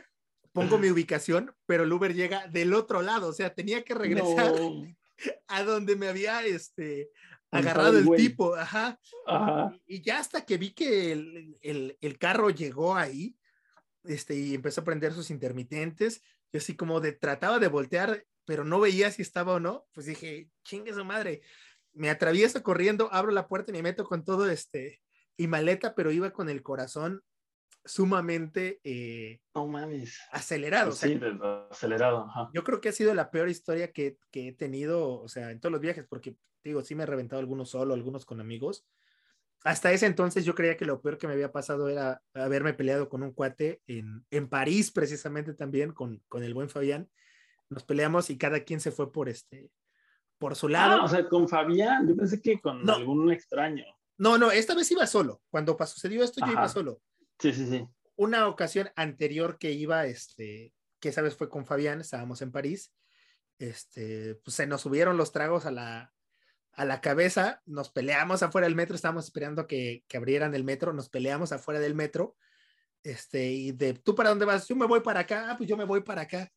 pongo 0.54 0.78
mi 0.78 0.88
ubicación, 0.90 1.54
pero 1.66 1.84
el 1.84 1.92
Uber 1.92 2.14
llega 2.14 2.48
del 2.48 2.72
otro 2.72 3.02
lado, 3.02 3.28
o 3.28 3.32
sea, 3.34 3.54
tenía 3.54 3.84
que 3.84 3.94
regresar 3.94 4.52
no. 4.52 4.86
a 5.48 5.62
donde 5.64 5.96
me 5.96 6.08
había 6.08 6.46
este, 6.46 7.10
agarrado 7.50 7.98
el, 7.98 8.08
tipo, 8.16 8.54
ajá. 8.54 8.98
ajá. 9.26 9.78
Y, 9.86 9.96
y, 9.96 10.02
ya 10.02 10.18
hasta 10.18 10.46
que 10.46 10.56
vi 10.56 10.70
que 10.70 11.12
el, 11.12 11.58
el, 11.60 11.98
el, 12.00 12.18
carro 12.18 12.48
llegó 12.48 12.94
ahí, 12.94 13.36
este, 14.04 14.34
y 14.34 14.54
empezó 14.54 14.80
a 14.80 14.84
prender 14.84 15.12
sus 15.12 15.30
intermitentes, 15.30 16.22
yo 16.52 16.58
así 16.58 16.76
como 16.76 17.00
de 17.00 17.12
trataba 17.12 17.58
de 17.58 17.68
voltear, 17.68 18.24
pero 18.46 18.64
no 18.64 18.80
veía 18.80 19.10
si 19.10 19.22
estaba 19.22 19.54
o 19.54 19.60
no, 19.60 19.86
pues 19.92 20.06
dije, 20.06 20.48
chingue 20.62 20.94
su 20.94 21.04
madre, 21.04 21.42
me 21.92 22.10
atravieso 22.10 22.62
corriendo, 22.62 23.08
abro 23.12 23.32
la 23.32 23.48
puerta 23.48 23.70
y 23.70 23.74
me 23.74 23.82
meto 23.82 24.04
con 24.04 24.24
todo 24.24 24.48
este, 24.48 25.00
y 25.36 25.46
maleta, 25.46 25.94
pero 25.94 26.12
iba 26.12 26.30
con 26.32 26.48
el 26.48 26.62
corazón 26.62 27.22
sumamente 27.84 28.80
eh, 28.84 29.40
no 29.54 29.66
mames. 29.66 30.18
acelerado. 30.32 30.88
Pues 30.88 30.98
sí, 30.98 31.14
o 31.14 31.18
sea, 31.18 31.66
acelerado. 31.70 32.26
Ajá. 32.28 32.50
Yo 32.52 32.64
creo 32.64 32.80
que 32.80 32.88
ha 32.88 32.92
sido 32.92 33.14
la 33.14 33.30
peor 33.30 33.48
historia 33.48 33.92
que, 33.92 34.16
que, 34.30 34.48
he 34.48 34.52
tenido, 34.52 35.20
o 35.20 35.28
sea, 35.28 35.50
en 35.50 35.60
todos 35.60 35.72
los 35.72 35.80
viajes, 35.80 36.06
porque 36.08 36.36
digo, 36.62 36.82
sí 36.82 36.94
me 36.94 37.02
he 37.02 37.06
reventado 37.06 37.40
algunos 37.40 37.70
solo, 37.70 37.94
algunos 37.94 38.24
con 38.24 38.40
amigos. 38.40 38.86
Hasta 39.64 39.92
ese 39.92 40.06
entonces 40.06 40.44
yo 40.44 40.54
creía 40.54 40.76
que 40.76 40.84
lo 40.84 41.00
peor 41.00 41.16
que 41.16 41.26
me 41.26 41.32
había 41.32 41.52
pasado 41.52 41.88
era 41.88 42.22
haberme 42.34 42.74
peleado 42.74 43.08
con 43.08 43.22
un 43.22 43.32
cuate 43.32 43.80
en, 43.86 44.26
en 44.30 44.48
París, 44.48 44.90
precisamente 44.90 45.54
también, 45.54 45.92
con, 45.92 46.22
con 46.28 46.42
el 46.42 46.52
buen 46.52 46.68
Fabián. 46.68 47.08
Nos 47.70 47.82
peleamos 47.84 48.28
y 48.28 48.36
cada 48.36 48.60
quien 48.60 48.80
se 48.80 48.90
fue 48.90 49.10
por 49.10 49.28
este, 49.28 49.70
por 50.38 50.54
su 50.54 50.68
lado. 50.68 51.00
Ah, 51.00 51.04
o 51.04 51.08
sea, 51.08 51.26
con 51.28 51.48
Fabián, 51.48 52.06
yo 52.06 52.14
pensé 52.14 52.42
que 52.42 52.60
con 52.60 52.84
no. 52.84 52.94
algún 52.94 53.32
extraño. 53.32 53.84
No, 54.18 54.38
no, 54.38 54.50
esta 54.50 54.74
vez 54.74 54.90
iba 54.90 55.06
solo. 55.06 55.40
Cuando 55.48 55.76
sucedió 55.86 56.22
esto, 56.22 56.42
Ajá. 56.42 56.52
yo 56.52 56.58
iba 56.58 56.68
solo. 56.68 57.00
Sí, 57.44 57.52
sí, 57.52 57.66
sí. 57.66 57.86
Una 58.16 58.48
ocasión 58.48 58.88
anterior 58.96 59.58
que 59.58 59.72
iba, 59.72 60.06
este, 60.06 60.72
que 60.98 61.10
esa 61.10 61.20
vez 61.20 61.36
fue 61.36 61.50
con 61.50 61.66
Fabián, 61.66 62.00
estábamos 62.00 62.40
en 62.40 62.52
París, 62.52 62.94
este, 63.58 64.36
pues 64.36 64.56
se 64.56 64.66
nos 64.66 64.80
subieron 64.80 65.18
los 65.18 65.30
tragos 65.30 65.66
a 65.66 65.70
la, 65.70 66.14
a 66.72 66.84
la 66.86 67.02
cabeza, 67.02 67.60
nos 67.66 67.90
peleamos 67.90 68.42
afuera 68.42 68.66
del 68.66 68.76
metro, 68.76 68.96
estábamos 68.96 69.26
esperando 69.26 69.66
que, 69.66 70.04
que 70.08 70.16
abrieran 70.16 70.54
el 70.54 70.64
metro, 70.64 70.94
nos 70.94 71.10
peleamos 71.10 71.52
afuera 71.52 71.80
del 71.80 71.94
metro, 71.94 72.34
este, 73.02 73.50
y 73.52 73.72
de, 73.72 73.92
¿tú 73.92 74.14
para 74.14 74.30
dónde 74.30 74.46
vas? 74.46 74.66
Yo 74.68 74.76
me 74.76 74.86
voy 74.86 75.00
para 75.00 75.20
acá, 75.20 75.50
ah, 75.50 75.56
pues 75.58 75.68
yo 75.68 75.76
me 75.76 75.84
voy 75.84 76.00
para 76.00 76.22
acá. 76.22 76.50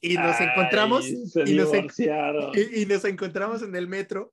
Y 0.00 0.14
nos 0.16 0.40
Ay, 0.40 0.48
encontramos, 0.48 1.06
y 1.06 1.16
nos, 1.54 1.74
y, 1.74 2.82
y 2.82 2.86
nos, 2.86 3.04
encontramos 3.04 3.60
en 3.60 3.76
el 3.76 3.88
metro, 3.88 4.32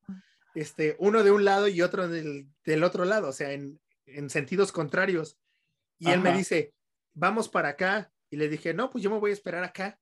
este, 0.55 0.95
uno 0.99 1.21
de 1.21 1.31
un 1.31 1.43
lado 1.43 1.67
y 1.67 1.81
otro 1.81 2.07
del, 2.07 2.47
del 2.63 2.85
otro 2.85 3.03
lado, 3.03 3.27
o 3.27 3.33
sea, 3.33 3.51
en, 3.51 3.77
en 4.05 4.29
sentidos 4.29 4.71
contrarios. 4.71 5.37
Y 6.01 6.07
Ajá. 6.07 6.15
él 6.15 6.21
me 6.21 6.33
dice, 6.33 6.73
vamos 7.13 7.47
para 7.47 7.69
acá. 7.69 8.11
Y 8.31 8.37
le 8.37 8.49
dije, 8.49 8.73
no, 8.73 8.89
pues 8.89 9.03
yo 9.03 9.11
me 9.11 9.19
voy 9.19 9.29
a 9.29 9.33
esperar 9.33 9.63
acá. 9.63 9.99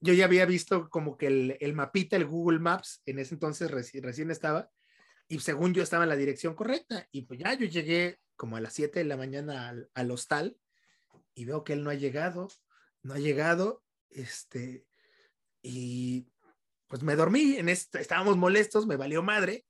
Yo 0.00 0.12
ya 0.12 0.26
había 0.26 0.44
visto 0.44 0.90
como 0.90 1.16
que 1.16 1.28
el, 1.28 1.56
el 1.60 1.72
mapita, 1.72 2.14
el 2.16 2.26
Google 2.26 2.58
Maps, 2.58 3.00
en 3.06 3.18
ese 3.18 3.34
entonces 3.34 3.70
reci 3.70 4.00
recién 4.00 4.30
estaba, 4.30 4.70
y 5.26 5.40
según 5.40 5.72
yo 5.72 5.82
estaba 5.82 6.02
en 6.02 6.10
la 6.10 6.16
dirección 6.16 6.54
correcta. 6.54 7.08
Y 7.10 7.22
pues 7.22 7.40
ya 7.40 7.54
yo 7.54 7.66
llegué 7.66 8.20
como 8.36 8.56
a 8.56 8.60
las 8.60 8.74
7 8.74 8.98
de 8.98 9.06
la 9.06 9.16
mañana 9.16 9.70
al, 9.70 9.90
al 9.94 10.10
hostal 10.10 10.58
y 11.34 11.46
veo 11.46 11.64
que 11.64 11.72
él 11.72 11.82
no 11.82 11.90
ha 11.90 11.94
llegado, 11.94 12.48
no 13.02 13.14
ha 13.14 13.18
llegado, 13.18 13.82
este, 14.10 14.84
y 15.62 16.28
pues 16.86 17.02
me 17.02 17.16
dormí, 17.16 17.56
en 17.56 17.70
esto, 17.70 17.98
estábamos 17.98 18.36
molestos, 18.36 18.86
me 18.86 18.96
valió 18.96 19.22
madre, 19.22 19.64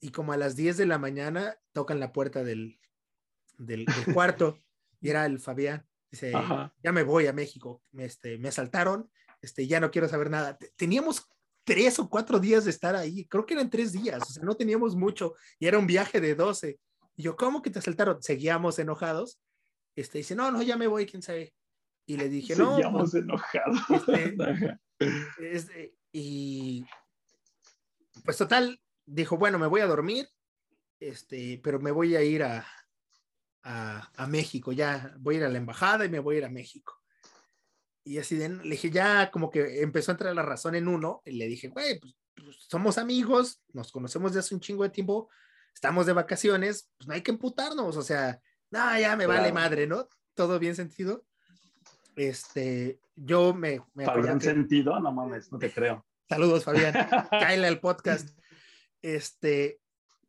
y 0.00 0.10
como 0.10 0.32
a 0.32 0.36
las 0.36 0.56
10 0.56 0.78
de 0.78 0.86
la 0.86 0.98
mañana 0.98 1.58
tocan 1.72 2.00
la 2.00 2.12
puerta 2.12 2.42
del, 2.42 2.80
del, 3.56 3.84
del 3.84 3.86
cuarto 4.14 4.63
y 5.04 5.10
era 5.10 5.26
el 5.26 5.38
Fabián. 5.38 5.86
Dice, 6.10 6.34
Ajá. 6.34 6.72
ya 6.82 6.92
me 6.92 7.02
voy 7.02 7.26
a 7.26 7.32
México, 7.32 7.82
me, 7.92 8.06
este, 8.06 8.38
me 8.38 8.48
asaltaron, 8.48 9.10
este, 9.42 9.66
ya 9.66 9.78
no 9.78 9.90
quiero 9.90 10.08
saber 10.08 10.30
nada. 10.30 10.56
Teníamos 10.76 11.28
tres 11.62 11.98
o 11.98 12.08
cuatro 12.08 12.38
días 12.38 12.64
de 12.64 12.70
estar 12.70 12.96
ahí, 12.96 13.26
creo 13.26 13.44
que 13.44 13.52
eran 13.52 13.68
tres 13.68 13.92
días, 13.92 14.22
o 14.22 14.32
sea, 14.32 14.42
no 14.44 14.54
teníamos 14.54 14.96
mucho 14.96 15.34
y 15.58 15.66
era 15.66 15.78
un 15.78 15.86
viaje 15.86 16.22
de 16.22 16.34
12. 16.34 16.78
Y 17.16 17.22
yo, 17.22 17.36
¿cómo 17.36 17.60
que 17.60 17.68
te 17.68 17.80
asaltaron? 17.80 18.22
Seguíamos 18.22 18.78
enojados. 18.78 19.38
Este, 19.94 20.18
dice, 20.18 20.34
no, 20.34 20.50
no, 20.50 20.62
ya 20.62 20.76
me 20.78 20.86
voy, 20.86 21.04
quién 21.04 21.22
sabe. 21.22 21.52
Y 22.06 22.16
le 22.16 22.30
dije, 22.30 22.56
no. 22.56 22.76
Seguíamos 22.76 23.14
enojados. 23.14 23.80
Este, 25.38 25.94
y 26.12 26.86
pues 28.24 28.38
total, 28.38 28.80
dijo, 29.04 29.36
bueno, 29.36 29.58
me 29.58 29.66
voy 29.66 29.82
a 29.82 29.86
dormir, 29.86 30.26
este, 30.98 31.60
pero 31.62 31.78
me 31.78 31.90
voy 31.90 32.16
a 32.16 32.22
ir 32.22 32.42
a, 32.42 32.66
a, 33.64 34.26
México, 34.28 34.72
ya 34.72 35.14
voy 35.18 35.36
a 35.36 35.38
ir 35.38 35.44
a 35.44 35.48
la 35.48 35.58
embajada 35.58 36.04
y 36.04 36.10
me 36.10 36.18
voy 36.18 36.36
a 36.36 36.38
ir 36.38 36.44
a 36.44 36.50
México. 36.50 37.00
Y 38.04 38.18
así 38.18 38.36
le 38.36 38.48
dije, 38.62 38.90
ya 38.90 39.30
como 39.30 39.50
que 39.50 39.80
empezó 39.82 40.10
a 40.10 40.14
entrar 40.14 40.34
la 40.34 40.42
razón 40.42 40.74
en 40.74 40.88
uno, 40.88 41.22
y 41.24 41.32
le 41.32 41.46
dije, 41.46 41.68
güey, 41.68 41.98
pues, 41.98 42.14
pues, 42.34 42.56
somos 42.68 42.98
amigos, 42.98 43.62
nos 43.72 43.90
conocemos 43.90 44.32
desde 44.32 44.40
hace 44.40 44.54
un 44.54 44.60
chingo 44.60 44.82
de 44.82 44.90
tiempo, 44.90 45.30
estamos 45.74 46.04
de 46.04 46.12
vacaciones, 46.12 46.90
pues 46.98 47.08
no 47.08 47.14
hay 47.14 47.22
que 47.22 47.30
emputarnos, 47.30 47.96
o 47.96 48.02
sea, 48.02 48.38
no, 48.70 48.98
ya 48.98 49.16
me 49.16 49.26
vale 49.26 49.52
madre, 49.52 49.86
¿no? 49.86 50.08
Todo 50.34 50.58
bien 50.58 50.74
sentido. 50.74 51.24
Este, 52.16 53.00
yo 53.14 53.54
me... 53.54 53.80
me 53.94 54.04
Fabián 54.04 54.40
sentido, 54.40 54.98
no 55.00 55.12
mames, 55.12 55.50
no 55.50 55.58
te 55.58 55.72
creo. 55.72 56.04
Saludos, 56.28 56.64
Fabián. 56.64 56.92
Cállale 57.30 57.66
al 57.66 57.80
podcast. 57.80 58.36
Este, 59.00 59.80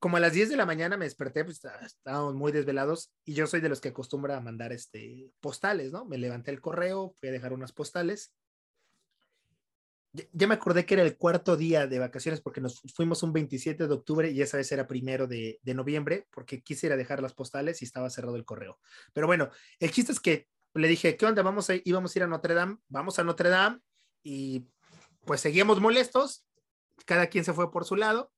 como 0.06 0.18
a 0.18 0.20
las 0.20 0.34
10 0.34 0.50
de 0.50 0.56
la 0.56 0.68
mañana 0.68 0.98
me 0.98 1.06
desperté, 1.06 1.44
pues 1.44 1.66
estábamos 1.84 2.36
muy 2.36 2.52
desvelados 2.52 3.12
y 3.26 3.34
yo 3.34 3.48
soy 3.48 3.60
de 3.60 3.70
los 3.70 3.82
que 3.82 3.90
acostumbra 3.90 4.38
a 4.38 4.40
mandar 4.40 4.72
este, 4.72 5.32
postales, 5.40 5.92
¿no? 5.92 6.06
Me 6.06 6.20
levanté 6.20 6.52
el 6.52 6.62
correo, 6.62 7.16
fui 7.20 7.30
a 7.30 7.32
dejar 7.32 7.54
unas 7.54 7.72
postales. 7.72 8.32
Ya, 10.14 10.46
me 10.46 10.54
acordé 10.54 10.86
que 10.86 10.94
era 10.94 11.02
el 11.02 11.18
cuarto 11.18 11.58
día 11.58 11.88
de 11.88 11.98
vacaciones 11.98 12.40
porque 12.40 12.62
nos 12.62 12.84
fuimos 12.94 13.24
un 13.24 13.34
27 13.34 13.88
de 13.88 13.94
octubre 13.96 14.30
y 14.30 14.44
esa 14.44 14.58
vez 14.58 14.72
era 14.72 14.86
primero 14.86 15.26
de, 15.26 15.60
de 15.64 15.74
noviembre 15.74 16.28
porque 16.32 16.62
quisiera 16.62 16.96
dejar 16.98 17.24
las 17.24 17.34
postales 17.34 17.82
y 17.82 17.86
estaba 17.86 18.12
cerrado 18.12 18.36
el 18.36 18.46
correo. 18.46 18.78
Pero 19.12 19.26
bueno, 19.26 19.50
el 19.80 19.90
chiste 19.90 20.12
es 20.12 20.20
que 20.20 20.48
le 20.76 20.88
dije, 20.88 21.18
¿qué 21.18 21.26
onda? 21.26 21.42
Vamos 21.42 21.72
a, 21.72 21.78
íbamos 21.84 22.16
a 22.16 22.20
ir 22.20 22.24
a 22.26 22.28
Notre 22.28 22.54
Dame, 22.54 22.78
vamos 22.90 23.18
a 23.18 23.24
Notre 23.24 23.50
Dame 23.50 23.80
y 24.22 24.68
pues 25.26 25.42
seguíamos 25.42 25.82
molestos, 25.82 26.46
cada 27.08 27.26
quien 27.26 27.44
se 27.44 27.54
fue 27.54 27.72
por 27.72 27.86
su 27.86 27.96
lado 27.96 28.32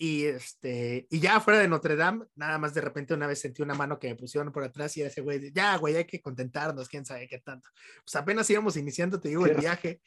y, 0.00 0.26
este, 0.26 1.08
y 1.10 1.18
ya 1.18 1.40
fuera 1.40 1.58
de 1.58 1.66
Notre 1.66 1.96
Dame, 1.96 2.26
nada 2.36 2.56
más 2.56 2.72
de 2.72 2.80
repente 2.80 3.14
una 3.14 3.26
vez 3.26 3.40
sentí 3.40 3.62
una 3.62 3.74
mano 3.74 3.98
que 3.98 4.08
me 4.08 4.14
pusieron 4.14 4.52
por 4.52 4.62
atrás 4.62 4.96
y 4.96 5.00
era 5.00 5.10
ese 5.10 5.22
güey, 5.22 5.52
ya, 5.52 5.76
güey, 5.76 5.96
hay 5.96 6.04
que 6.04 6.20
contentarnos, 6.20 6.88
quién 6.88 7.04
sabe 7.04 7.26
qué 7.26 7.40
tanto. 7.40 7.68
Pues 8.04 8.14
apenas 8.14 8.48
íbamos 8.48 8.76
iniciando, 8.76 9.18
te 9.20 9.28
digo, 9.28 9.44
el 9.46 9.56
viaje. 9.56 10.00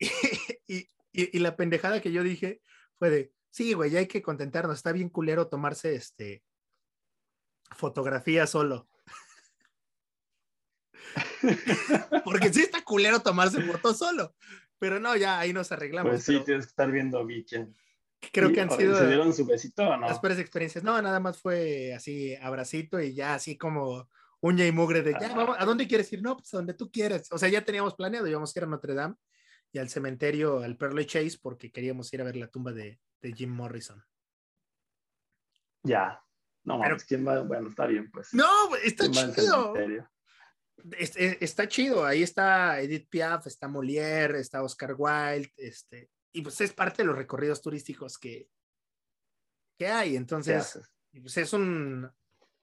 Y, 0.66 0.88
y, 1.12 1.36
y, 1.36 1.38
la 1.38 1.56
pendejada 1.56 2.00
que 2.02 2.10
yo 2.10 2.24
dije 2.24 2.60
fue 2.98 3.08
de, 3.08 3.32
sí, 3.50 3.74
güey, 3.74 3.90
ya 3.90 4.00
hay 4.00 4.08
que 4.08 4.22
contentarnos, 4.22 4.76
está 4.76 4.90
bien 4.90 5.08
culero 5.08 5.46
tomarse 5.46 5.94
este 5.94 6.42
fotografía 7.70 8.46
solo. 8.46 8.88
Porque 12.24 12.52
sí 12.52 12.62
está 12.62 12.82
culero 12.82 13.20
tomarse 13.20 13.62
fotos 13.62 13.98
solo. 13.98 14.34
Pero 14.78 14.98
no, 14.98 15.16
ya 15.16 15.38
ahí 15.38 15.52
nos 15.52 15.70
arreglamos. 15.70 16.10
Pues 16.10 16.24
sí, 16.24 16.40
tienes 16.44 16.66
que 16.66 16.70
estar 16.70 16.90
viendo 16.90 17.24
Bichen 17.24 17.74
creo 18.32 18.52
que 18.52 18.60
han 18.60 18.70
sido. 18.70 18.98
¿Se 18.98 19.06
dieron 19.06 19.32
su 19.32 19.46
besito 19.46 19.88
o 19.88 19.96
no? 19.96 20.06
Las 20.06 20.18
peores 20.18 20.38
experiencias. 20.38 20.84
No, 20.84 21.00
nada 21.00 21.20
más 21.20 21.40
fue 21.40 21.94
así, 21.94 22.34
abracito 22.36 23.00
y 23.00 23.14
ya 23.14 23.34
así 23.34 23.56
como 23.56 24.08
uña 24.40 24.66
y 24.66 24.72
mugre 24.72 25.02
de 25.02 25.12
ya, 25.12 25.34
vamos, 25.34 25.56
¿a 25.58 25.64
dónde 25.64 25.88
quieres 25.88 26.12
ir? 26.12 26.22
No, 26.22 26.36
pues 26.36 26.52
a 26.52 26.58
donde 26.58 26.74
tú 26.74 26.90
quieras. 26.90 27.32
O 27.32 27.38
sea, 27.38 27.48
ya 27.48 27.64
teníamos 27.64 27.94
planeado, 27.94 28.26
íbamos 28.26 28.54
a 28.54 28.58
ir 28.58 28.64
a 28.64 28.68
Notre 28.68 28.94
Dame 28.94 29.14
y 29.72 29.78
al 29.78 29.88
cementerio, 29.88 30.60
al 30.60 30.76
Pearly 30.76 31.06
Chase, 31.06 31.38
porque 31.40 31.72
queríamos 31.72 32.12
ir 32.12 32.20
a 32.20 32.24
ver 32.24 32.36
la 32.36 32.48
tumba 32.48 32.72
de, 32.72 33.00
de 33.22 33.32
Jim 33.32 33.50
Morrison. 33.50 34.04
Ya. 35.82 36.22
No, 36.64 36.80
Pero, 36.80 36.96
¿quién 37.06 37.26
va? 37.26 37.42
Bueno, 37.42 37.68
está 37.68 37.86
bien, 37.86 38.10
pues. 38.10 38.32
No, 38.32 38.74
está 38.76 39.10
chido. 39.10 39.74
está 41.40 41.68
chido. 41.68 42.04
Ahí 42.04 42.22
está 42.22 42.80
Edith 42.80 43.08
Piaf, 43.08 43.46
está 43.46 43.68
Molière, 43.68 44.38
está 44.38 44.62
Oscar 44.62 44.94
Wilde, 44.96 45.52
este, 45.56 46.10
y 46.34 46.42
pues 46.42 46.60
es 46.60 46.72
parte 46.72 47.02
de 47.02 47.06
los 47.06 47.16
recorridos 47.16 47.62
turísticos 47.62 48.18
que, 48.18 48.50
que 49.78 49.86
hay. 49.86 50.16
Entonces, 50.16 50.80
pues 51.12 51.36
es 51.36 51.52
un, 51.52 52.10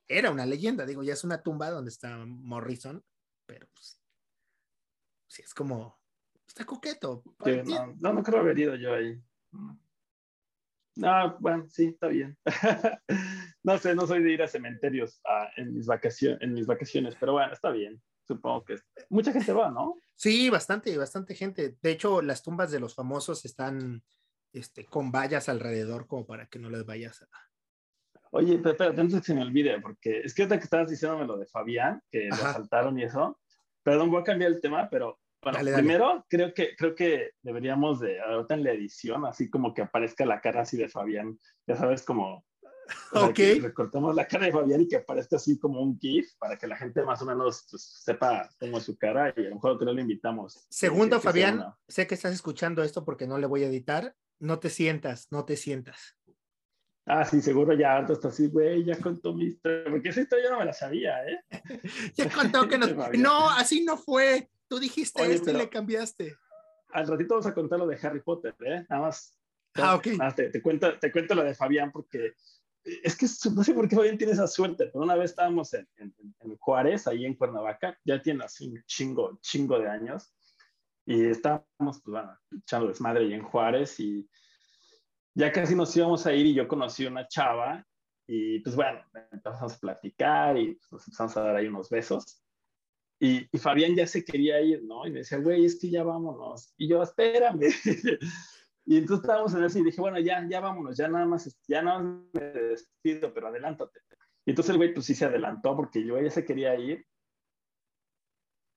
era 0.08 0.30
una 0.30 0.46
leyenda, 0.46 0.86
digo, 0.86 1.04
ya 1.04 1.14
es 1.14 1.24
una 1.24 1.42
tumba 1.42 1.72
donde 1.72 1.90
está 1.90 2.18
Morrison, 2.26 3.04
pero 3.46 3.68
pues, 3.74 4.00
sí, 5.28 5.42
es 5.42 5.54
como, 5.54 5.98
está 6.46 6.66
coqueto. 6.66 7.24
no, 8.00 8.14
no, 8.14 8.24
creo 8.24 8.42
haber 8.42 8.60
ido 8.60 8.76
yo 8.76 8.94
ahí. 8.94 9.24
No, 10.98 11.38
bueno, 11.40 11.66
sí, 11.70 11.86
está 11.86 12.08
bien. 12.08 12.38
no 13.64 13.78
sé, 13.78 13.96
no 13.96 14.06
soy 14.06 14.22
de 14.22 14.34
ir 14.34 14.44
a 14.44 14.50
cementerios 14.50 15.22
ah, 15.26 15.50
en, 15.56 15.74
mis 15.74 15.88
vacaciones, 15.88 16.42
en 16.42 16.54
mis 16.54 16.68
vacaciones, 16.68 17.16
pero 17.18 17.32
bueno, 17.34 17.54
está 17.54 17.72
bien 17.72 18.02
supongo 18.36 18.64
que 18.64 18.76
mucha 19.10 19.32
gente 19.32 19.52
va, 19.54 19.70
¿no? 19.72 19.96
Sí, 20.16 20.50
bastante, 20.50 20.98
bastante 20.98 21.36
gente. 21.36 21.78
De 21.82 21.92
hecho, 21.92 22.22
las 22.22 22.44
tumbas 22.44 22.72
de 22.72 22.80
los 22.80 22.96
famosos 22.96 23.44
están 23.46 24.04
este, 24.54 24.86
con 24.86 25.12
vallas 25.12 25.50
alrededor 25.50 26.08
como 26.08 26.26
para 26.26 26.48
que 26.48 26.60
no 26.60 26.70
les 26.70 26.86
vayas 26.86 27.22
a... 27.22 27.28
Oye, 28.32 28.58
pero 28.60 28.72
espérate, 28.72 29.02
antes 29.02 29.20
que 29.20 29.26
se 29.26 29.34
me 29.34 29.42
olvide, 29.42 29.82
porque 29.82 30.22
es 30.22 30.34
que 30.34 30.44
ahorita 30.44 30.58
que 30.58 30.64
estabas 30.64 30.90
diciéndome 30.90 31.26
lo 31.26 31.38
de 31.38 31.48
Fabián, 31.48 32.02
que 32.10 32.30
lo 32.30 32.36
asaltaron 32.36 32.98
y 32.98 33.04
eso, 33.04 33.40
perdón, 33.84 34.10
voy 34.10 34.22
a 34.22 34.24
cambiar 34.24 34.52
el 34.52 34.62
tema, 34.62 34.90
pero 34.90 35.20
bueno, 35.42 35.60
primero 35.60 36.26
creo 36.30 36.54
que, 36.54 36.76
creo 36.78 36.96
que 36.96 37.32
deberíamos 37.42 38.00
de, 38.00 38.22
ahorita 38.22 38.54
en 38.54 38.64
la 38.64 38.72
edición, 38.72 39.26
así 39.26 39.50
como 39.50 39.74
que 39.74 39.82
aparezca 39.82 40.26
la 40.26 40.40
cara 40.40 40.62
así 40.62 40.78
de 40.78 40.88
Fabián, 40.88 41.38
ya 41.68 41.76
sabes, 41.76 42.04
como 42.04 42.46
ok. 43.14 43.40
recortamos 43.62 44.16
la 44.16 44.28
cara 44.28 44.46
de 44.46 44.52
Fabián 44.52 44.82
y 44.82 44.88
que 44.88 44.98
aparezca 44.98 45.36
así 45.36 45.58
como 45.60 45.82
un 45.82 46.00
GIF 46.00 46.34
para 46.38 46.58
que 46.58 46.68
la 46.68 46.76
gente 46.76 47.04
más 47.04 47.22
o 47.22 47.26
menos 47.26 47.66
pues, 47.70 48.02
sepa 48.04 48.50
cómo 48.60 48.78
es 48.78 48.84
su 48.84 48.98
cara 48.98 49.34
y 49.36 49.46
a 49.46 49.50
lo 49.50 49.56
mejor 49.56 49.72
otro 49.72 49.92
lo 49.92 50.02
invitamos. 50.02 50.66
Segundo, 50.70 51.20
Fabián, 51.20 51.66
sé 51.88 52.08
que 52.08 52.16
estás 52.16 52.34
escuchando 52.34 52.84
esto 52.84 53.06
porque 53.06 53.28
no 53.28 53.38
le 53.38 53.48
voy 53.48 53.64
a 53.64 53.68
editar. 53.68 54.16
No 54.40 54.60
te 54.60 54.70
sientas, 54.70 55.28
no 55.30 55.46
te 55.46 55.56
sientas. 55.56 56.18
Ah, 57.06 57.26
sí, 57.26 57.42
seguro 57.42 57.74
ya 57.74 57.98
harto 57.98 58.14
está 58.14 58.28
así, 58.28 58.48
güey, 58.48 58.84
ya 58.84 58.98
contó 58.98 59.34
mi 59.34 59.46
historia, 59.46 59.90
porque 59.90 60.10
esa 60.10 60.22
historia 60.22 60.46
yo 60.46 60.52
no 60.52 60.60
me 60.60 60.66
la 60.66 60.74
sabía, 60.74 61.26
¿eh? 61.26 61.40
ya 62.16 62.30
contó 62.30 62.68
que 62.68 62.78
no. 62.78 62.88
no, 63.18 63.50
así 63.50 63.84
no 63.84 63.98
fue. 63.98 64.50
Tú 64.68 64.80
dijiste 64.80 65.22
esto 65.32 65.52
y 65.52 65.54
le 65.56 65.70
cambiaste. 65.70 66.38
Al 66.90 67.08
ratito 67.08 67.34
vamos 67.34 67.48
a 67.48 67.54
contar 67.54 67.80
lo 67.80 67.88
de 67.88 67.98
Harry 68.02 68.22
Potter, 68.22 68.56
¿eh? 68.62 68.86
Nada 68.90 69.02
más. 69.02 69.38
Ah, 69.76 69.96
ok. 69.96 70.08
te, 70.36 70.50
te, 70.50 70.62
cuento, 70.62 70.98
te 71.00 71.12
cuento 71.12 71.34
lo 71.34 71.44
de 71.44 71.56
Fabián 71.56 71.92
porque 71.92 72.36
es 72.84 73.16
que 73.16 73.26
no 73.56 73.64
sé 73.64 73.74
por 73.74 73.88
qué 73.88 73.96
Fabián 73.96 74.18
tiene 74.18 74.34
esa 74.34 74.48
suerte, 74.48 74.88
pero 74.88 75.04
una 75.04 75.16
vez 75.16 75.32
estábamos 75.32 75.74
en, 75.74 75.88
Juárez, 76.60 77.08
ahí 77.08 77.26
en 77.26 77.36
Cuernavaca, 77.36 77.98
ya 78.04 78.22
tiene 78.22 78.44
así 78.44 78.68
un 78.68 78.84
chingo, 78.86 79.40
chingo 79.42 79.80
de 79.80 79.90
años, 79.90 80.34
y 81.06 81.26
estábamos, 81.26 81.66
pues 81.78 82.04
bueno, 82.06 82.38
echando 82.60 82.88
desmadre 82.88 83.26
ahí 83.26 83.34
en 83.34 83.44
Juárez, 83.44 84.00
y 84.00 84.28
ya 85.34 85.52
casi 85.52 85.76
nos 85.76 85.96
íbamos 85.96 86.26
a 86.26 86.34
ir, 86.34 86.46
y 86.46 86.54
yo 86.54 86.68
conocí 86.68 87.06
una 87.06 87.28
chava, 87.28 87.86
y 88.28 88.60
pues 88.60 88.76
bueno, 88.76 89.02
empezamos 89.32 89.74
a 89.74 89.80
platicar, 89.80 90.58
y 90.58 90.76
pues, 90.76 90.92
nos 90.92 91.08
empezamos 91.08 91.38
a 91.38 91.42
dar 91.42 91.56
ahí 91.56 91.68
unos 91.68 91.90
besos, 91.90 92.44
y, 93.20 93.48
y 93.52 93.58
Fabián 93.60 93.96
ya 93.96 94.08
se 94.08 94.26
quería 94.26 94.60
ir, 94.62 94.84
¿no? 94.84 95.06
Y 95.06 95.12
me 95.12 95.20
decía, 95.20 95.38
güey, 95.38 95.66
es 95.66 95.80
que 95.80 95.90
ya 95.90 96.04
vámonos, 96.04 96.74
y 96.78 96.88
yo, 96.88 97.04
espérame, 97.04 97.62
Y 98.86 98.98
entonces 98.98 99.24
estábamos 99.24 99.54
en 99.54 99.64
eso 99.64 99.80
y 99.80 99.84
dije, 99.84 100.02
bueno, 100.02 100.20
ya, 100.20 100.46
ya 100.50 100.60
vámonos, 100.60 100.98
ya 100.98 101.08
nada 101.08 101.26
más, 101.26 101.56
ya 101.68 101.82
no 101.82 102.26
me 102.34 102.42
despido, 102.42 103.34
pero 103.34 103.48
adelántate. 103.48 104.00
Y 104.46 104.52
entonces 104.52 104.72
el 104.72 104.78
güey 104.78 104.94
pues 104.94 105.06
sí 105.06 105.16
se 105.16 105.26
adelantó 105.26 105.76
porque 105.76 106.04
yo 106.04 106.20
ya 106.20 106.30
se 106.30 106.46
quería 106.46 106.76
ir. 106.76 107.06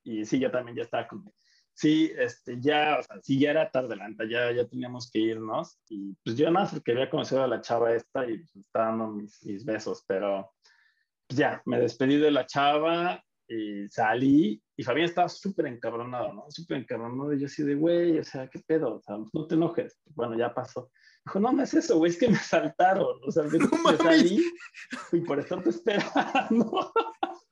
Y 0.05 0.25
sí, 0.27 0.39
yo 0.39 0.51
también 0.51 0.77
ya 0.77 0.83
estaba 0.83 1.09
como, 1.09 1.35
sí, 1.73 2.13
este, 2.17 2.61
ya, 2.61 2.99
o 3.01 3.03
sea, 3.03 3.21
sí, 3.23 3.39
ya 3.39 3.51
era 3.51 3.71
tarde, 3.71 3.95
adelanta, 3.95 4.25
ya, 4.29 4.53
ya 4.53 4.69
teníamos 4.69 5.11
que 5.11 5.21
irnos. 5.21 5.79
Y 5.89 6.15
pues 6.23 6.37
yo 6.37 6.45
nada 6.51 6.65
más 6.65 6.73
porque 6.73 6.93
había 6.93 7.09
conocido 7.09 7.43
a 7.43 7.49
la 7.49 7.63
chava 7.63 7.95
esta 7.95 8.29
y 8.29 8.39
pues, 8.39 8.57
estaba 8.57 8.87
dando 8.87 9.09
mis, 9.09 9.43
mis 9.45 9.65
besos, 9.65 10.05
pero 10.07 10.53
pues 11.27 11.39
ya, 11.39 11.63
me 11.65 11.81
despedí 11.81 12.19
de 12.19 12.31
la 12.31 12.47
chava 12.47 13.25
y 13.49 13.89
salí 13.89 14.63
y 14.77 14.83
Fabián 14.83 15.09
estaba 15.09 15.29
súper 15.29 15.67
encabronado, 15.67 16.33
¿no? 16.33 16.47
Súper 16.49 16.79
encabronado. 16.79 17.33
Y 17.33 17.41
yo 17.41 17.47
así 17.47 17.63
de, 17.63 17.75
güey, 17.75 18.19
o 18.19 18.25
sea, 18.25 18.49
¿qué 18.49 18.61
pedo? 18.67 18.97
O 18.97 19.01
sea, 19.01 19.17
no 19.33 19.47
te 19.47 19.55
enojes. 19.55 19.99
Bueno, 20.15 20.37
ya 20.37 20.53
pasó. 20.53 20.91
Dijo, 21.25 21.41
no, 21.41 21.53
no 21.53 21.63
es 21.63 21.75
eso, 21.75 21.99
güey, 21.99 22.11
es 22.11 22.19
que 22.19 22.29
me 22.29 22.39
saltaron. 22.39 23.19
O 23.27 23.31
sea, 23.31 23.43
me, 23.45 23.97
salí 23.97 24.45
y 25.13 25.21
por 25.21 25.39
eso 25.39 25.57
te 25.59 25.71
esperando. 25.71 26.93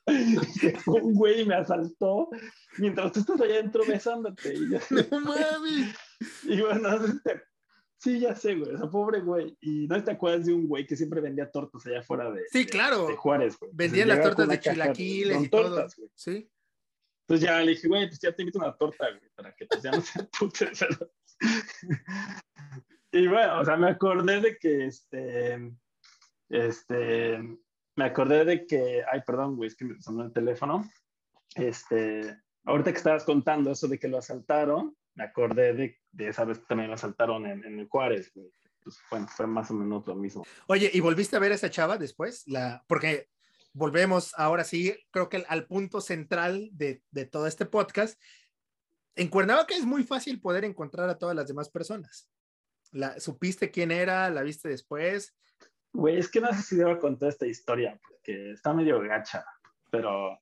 un 0.87 1.15
güey 1.15 1.45
me 1.45 1.55
asaltó 1.55 2.29
mientras 2.79 3.13
tú 3.13 3.21
estás 3.21 3.41
allá 3.41 3.55
adentro 3.55 3.85
besándote. 3.87 4.55
Y 4.55 4.71
yo, 4.71 4.79
no 5.11 5.21
mames. 5.21 5.95
Y 6.45 6.61
bueno, 6.61 6.89
sí, 8.03 8.19
ya 8.19 8.35
sé, 8.35 8.57
güey, 8.57 8.75
esa 8.75 8.91
pobre 8.91 9.21
güey. 9.21 9.57
Y 9.61 9.87
no 9.87 10.03
te 10.03 10.11
acuerdas 10.11 10.47
de 10.47 10.53
un 10.53 10.67
güey 10.67 10.87
que 10.87 10.97
siempre 10.97 11.21
vendía 11.21 11.51
tortas 11.51 11.87
allá 11.87 12.01
afuera 12.01 12.31
de, 12.31 12.43
sí, 12.51 12.67
claro. 12.67 13.07
de, 13.07 13.17
Juárez, 13.17 13.57
güey. 13.59 13.71
Vendían 13.75 14.09
las 14.09 14.23
tortas 14.23 14.49
de 14.49 14.61
chilaquiles 14.61 15.43
y 15.43 15.49
tortas, 15.49 15.95
todo. 15.95 16.07
Güey. 16.07 16.11
Sí. 16.15 16.51
Entonces 17.23 17.49
ya 17.49 17.61
le 17.61 17.71
dije, 17.71 17.89
güey, 17.89 18.09
pues 18.09 18.19
ya 18.19 18.33
te 18.33 18.43
invito 18.43 18.59
una 18.59 18.77
torta, 18.77 19.09
güey, 19.09 19.31
para 19.37 19.55
que 19.55 19.67
pues 19.67 19.83
ya 19.83 19.93
no 19.93 20.01
se 20.01 20.25
pute. 20.25 20.73
y 23.13 23.27
bueno, 23.29 23.61
o 23.61 23.65
sea, 23.65 23.77
me 23.77 23.91
acordé 23.91 24.41
de 24.41 24.57
que, 24.59 24.87
este, 24.87 25.73
este, 26.49 27.39
me 27.97 28.05
acordé 28.05 28.45
de 28.45 28.67
que, 28.67 29.03
ay, 29.11 29.21
perdón, 29.25 29.57
güey, 29.57 29.69
es 29.69 29.77
que 29.77 29.85
me 29.85 30.01
sonó 30.01 30.25
el 30.25 30.33
teléfono. 30.33 30.91
Este, 31.55 32.37
ahorita 32.65 32.91
que 32.91 32.99
estabas 32.99 33.25
contando 33.25 33.71
eso 33.71 33.87
de 33.87 33.99
que 33.99 34.09
lo 34.09 34.19
asaltaron, 34.19 34.97
me 35.15 35.25
acordé 35.25 35.75
de, 35.75 36.02
de 36.13 36.29
esa 36.29 36.45
vez 36.45 36.59
que 36.59 36.67
también 36.67 36.89
lo 36.89 36.95
asaltaron 36.95 37.47
en, 37.47 37.65
en 37.65 37.79
el 37.81 37.89
Juárez, 37.89 38.31
güey. 38.35 38.51
Pues 38.83 38.99
fue, 39.09 39.27
fue, 39.29 39.47
más 39.47 39.71
o 39.71 39.75
menos 39.75 40.07
lo 40.07 40.15
mismo. 40.17 40.45
Oye, 40.67 40.91
¿y 40.93 41.01
volviste 41.01 41.37
a 41.37 41.39
ver 41.39 41.53
a 41.53 41.55
esa 41.55 41.71
chava 41.71 41.99
después? 41.99 42.43
La, 42.49 42.85
porque 42.89 43.29
volvemos 43.73 44.35
ahora 44.37 44.65
sí, 44.65 44.97
creo 45.11 45.29
que 45.29 45.45
al 45.49 45.67
punto 45.67 46.01
central 46.01 46.69
de, 46.73 47.03
de 47.11 47.27
todo 47.27 47.47
este 47.47 47.67
podcast. 47.67 48.21
En 49.15 49.29
Cuernavaca 49.29 49.75
es 49.75 49.85
muy 49.85 50.05
fácil 50.05 50.41
poder 50.41 50.65
encontrar 50.65 51.09
a 51.09 51.19
todas 51.19 51.37
las 51.37 51.47
demás 51.47 51.69
personas. 51.69 52.29
La, 52.91 53.19
¿Supiste 53.21 53.71
quién 53.71 53.91
era? 53.91 54.29
¿La 54.31 54.43
viste 54.43 54.69
después? 54.69 55.37
Güey, 55.93 56.19
es 56.19 56.31
que 56.31 56.41
no 56.41 56.53
sé 56.53 56.63
si 56.63 56.77
debo 56.77 56.99
contar 56.99 57.29
esta 57.29 57.47
historia, 57.47 58.01
porque 58.03 58.53
está 58.53 58.73
medio 58.73 59.01
gacha, 59.01 59.45
pero, 59.91 60.39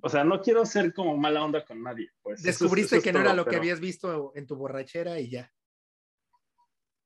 o 0.00 0.08
sea, 0.08 0.24
no 0.24 0.40
quiero 0.40 0.64
ser 0.64 0.92
como 0.94 1.16
mala 1.16 1.44
onda 1.44 1.64
con 1.64 1.82
nadie. 1.82 2.10
Pues. 2.22 2.42
Descubriste 2.42 2.96
eso, 2.96 3.00
eso 3.00 3.04
que 3.04 3.12
no 3.12 3.18
todo, 3.18 3.28
era 3.28 3.34
lo 3.34 3.44
pero... 3.44 3.50
que 3.52 3.56
habías 3.58 3.80
visto 3.80 4.32
en 4.34 4.46
tu 4.46 4.56
borrachera 4.56 5.18
y 5.18 5.30
ya. 5.30 5.52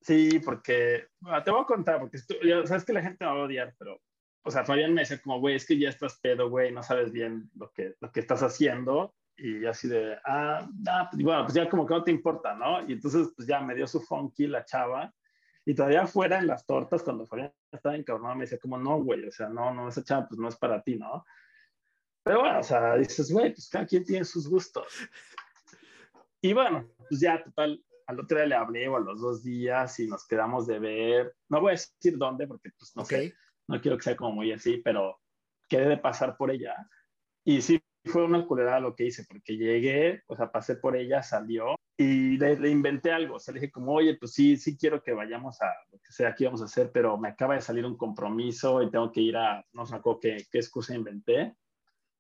Sí, 0.02 0.40
porque 0.44 1.06
te 1.44 1.50
voy 1.50 1.62
a 1.62 1.66
contar, 1.66 2.00
porque 2.00 2.16
esto, 2.16 2.34
ya, 2.42 2.66
sabes 2.66 2.84
que 2.84 2.92
la 2.92 3.02
gente 3.02 3.24
me 3.24 3.30
va 3.30 3.38
a 3.38 3.44
odiar, 3.44 3.74
pero, 3.78 4.00
o 4.42 4.50
sea, 4.50 4.64
Fabián 4.64 4.92
me 4.92 5.02
decía 5.02 5.20
como, 5.22 5.38
güey, 5.38 5.54
es 5.54 5.64
que 5.64 5.78
ya 5.78 5.88
estás 5.88 6.18
pedo, 6.20 6.50
güey, 6.50 6.72
no 6.72 6.82
sabes 6.82 7.12
bien 7.12 7.48
lo 7.54 7.70
que, 7.70 7.94
lo 8.00 8.10
que 8.10 8.20
estás 8.20 8.42
haciendo. 8.42 9.14
Y 9.36 9.64
así 9.64 9.88
de, 9.88 10.16
ah, 10.26 10.68
ah, 10.88 11.08
pues, 11.10 11.22
bueno, 11.22 11.44
pues 11.44 11.54
ya 11.54 11.68
como 11.68 11.86
que 11.86 11.94
no 11.94 12.04
te 12.04 12.10
importa, 12.10 12.54
¿no? 12.54 12.80
Y 12.86 12.92
entonces, 12.92 13.28
pues 13.34 13.48
ya 13.48 13.60
me 13.60 13.74
dio 13.74 13.86
su 13.86 14.00
funky 14.00 14.46
la 14.46 14.64
chava. 14.64 15.12
Y 15.64 15.74
todavía 15.74 16.06
fuera 16.08 16.38
en 16.38 16.48
las 16.48 16.66
tortas, 16.66 17.04
cuando 17.04 17.26
Fabián 17.26 17.52
estaba 17.70 17.94
encabronado, 17.94 18.34
me 18.34 18.42
decía 18.42 18.58
como, 18.58 18.76
no, 18.76 19.00
güey, 19.00 19.24
o 19.24 19.30
sea, 19.30 19.48
no, 19.48 19.72
no, 19.72 19.88
esa 19.88 20.02
chava 20.02 20.26
pues 20.28 20.38
no 20.40 20.48
es 20.48 20.56
para 20.56 20.82
ti, 20.82 20.96
¿no? 20.96 21.24
Pero 22.24 22.40
bueno, 22.40 22.60
o 22.60 22.62
sea, 22.62 22.96
dices, 22.96 23.32
güey, 23.32 23.52
pues 23.52 23.68
cada 23.68 23.86
quien 23.86 24.04
tiene 24.04 24.24
sus 24.24 24.48
gustos. 24.48 24.86
Y 26.40 26.52
bueno, 26.52 26.88
pues 27.08 27.20
ya, 27.20 27.42
total, 27.42 27.82
al 28.06 28.20
otro 28.20 28.38
día 28.38 28.46
le 28.46 28.54
hablé 28.54 28.88
o 28.88 28.96
a 28.96 29.00
los 29.00 29.20
dos 29.20 29.42
días 29.42 29.98
y 30.00 30.06
nos 30.06 30.26
quedamos 30.26 30.66
de 30.66 30.78
ver. 30.78 31.34
No 31.48 31.60
voy 31.60 31.70
a 31.70 31.72
decir 31.72 32.18
dónde 32.18 32.46
porque 32.46 32.70
pues 32.78 32.92
no 32.96 33.02
okay. 33.02 33.28
sé, 33.28 33.34
no 33.68 33.80
quiero 33.80 33.96
que 33.96 34.04
sea 34.04 34.16
como 34.16 34.32
muy 34.32 34.52
así, 34.52 34.78
pero 34.78 35.20
quedé 35.68 35.88
de 35.88 35.98
pasar 35.98 36.36
por 36.36 36.50
ella. 36.50 36.74
Y 37.44 37.62
sí, 37.62 37.80
fue 38.04 38.24
una 38.24 38.46
culera 38.46 38.80
lo 38.80 38.94
que 38.94 39.06
hice 39.06 39.24
porque 39.28 39.56
llegué, 39.56 40.22
o 40.26 40.36
sea, 40.36 40.50
pasé 40.50 40.76
por 40.76 40.96
ella, 40.96 41.22
salió 41.22 41.76
y 41.96 42.36
le, 42.36 42.58
le, 42.58 42.70
inventé 42.70 43.12
algo. 43.12 43.36
O 43.36 43.38
sea, 43.38 43.54
le 43.54 43.60
dije 43.60 43.72
como, 43.72 43.92
oye, 43.92 44.16
pues 44.16 44.32
sí, 44.32 44.56
sí 44.56 44.76
quiero 44.76 45.02
que 45.02 45.12
vayamos 45.12 45.60
a 45.62 45.72
lo 45.90 45.98
que 45.98 46.12
sea 46.12 46.34
que 46.34 46.44
íbamos 46.44 46.62
a 46.62 46.66
hacer, 46.66 46.90
pero 46.92 47.16
me 47.18 47.28
acaba 47.28 47.54
de 47.54 47.60
salir 47.60 47.84
un 47.84 47.96
compromiso 47.96 48.82
y 48.82 48.90
tengo 48.90 49.10
que 49.12 49.20
ir 49.20 49.36
a, 49.36 49.64
no 49.72 49.86
sé 49.86 50.00
qué, 50.20 50.46
qué 50.50 50.58
excusa 50.58 50.94
inventé. 50.94 51.54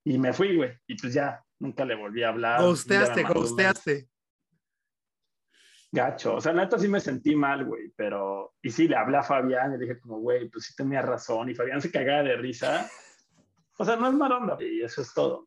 Y 0.04 0.18
me 0.18 0.32
fui, 0.32 0.56
güey. 0.56 0.72
Y 0.86 0.96
pues 0.96 1.14
ya, 1.14 1.44
nunca 1.58 1.84
le 1.84 1.94
volví 1.94 2.22
a 2.22 2.28
hablar. 2.28 2.60
Ghosteaste, 2.60 3.22
ghosteaste 3.22 4.08
gacho. 5.92 6.36
O 6.36 6.40
sea, 6.40 6.52
neta 6.52 6.78
sí 6.78 6.88
me 6.88 7.00
sentí 7.00 7.36
mal, 7.36 7.66
güey, 7.66 7.92
pero... 7.94 8.54
Y 8.62 8.70
sí, 8.70 8.88
le 8.88 8.96
hablé 8.96 9.18
a 9.18 9.22
Fabián 9.22 9.74
y 9.74 9.78
le 9.78 9.84
dije 9.84 10.00
como, 10.00 10.18
güey, 10.18 10.48
pues 10.48 10.64
sí 10.64 10.74
tenía 10.74 11.02
razón. 11.02 11.50
Y 11.50 11.54
Fabián 11.54 11.82
se 11.82 11.92
cagaba 11.92 12.22
de 12.22 12.36
risa. 12.36 12.90
O 13.78 13.84
sea, 13.84 13.96
no 13.96 14.08
es 14.08 14.14
maronda. 14.14 14.56
Y 14.60 14.82
eso 14.82 15.02
es 15.02 15.12
todo. 15.12 15.44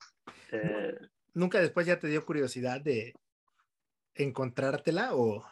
Eh... 0.51 0.95
¿Nunca 1.33 1.59
después 1.59 1.87
ya 1.87 1.99
te 1.99 2.07
dio 2.07 2.25
curiosidad 2.25 2.79
de 2.79 3.13
encontrártela 4.13 5.15
o 5.15 5.43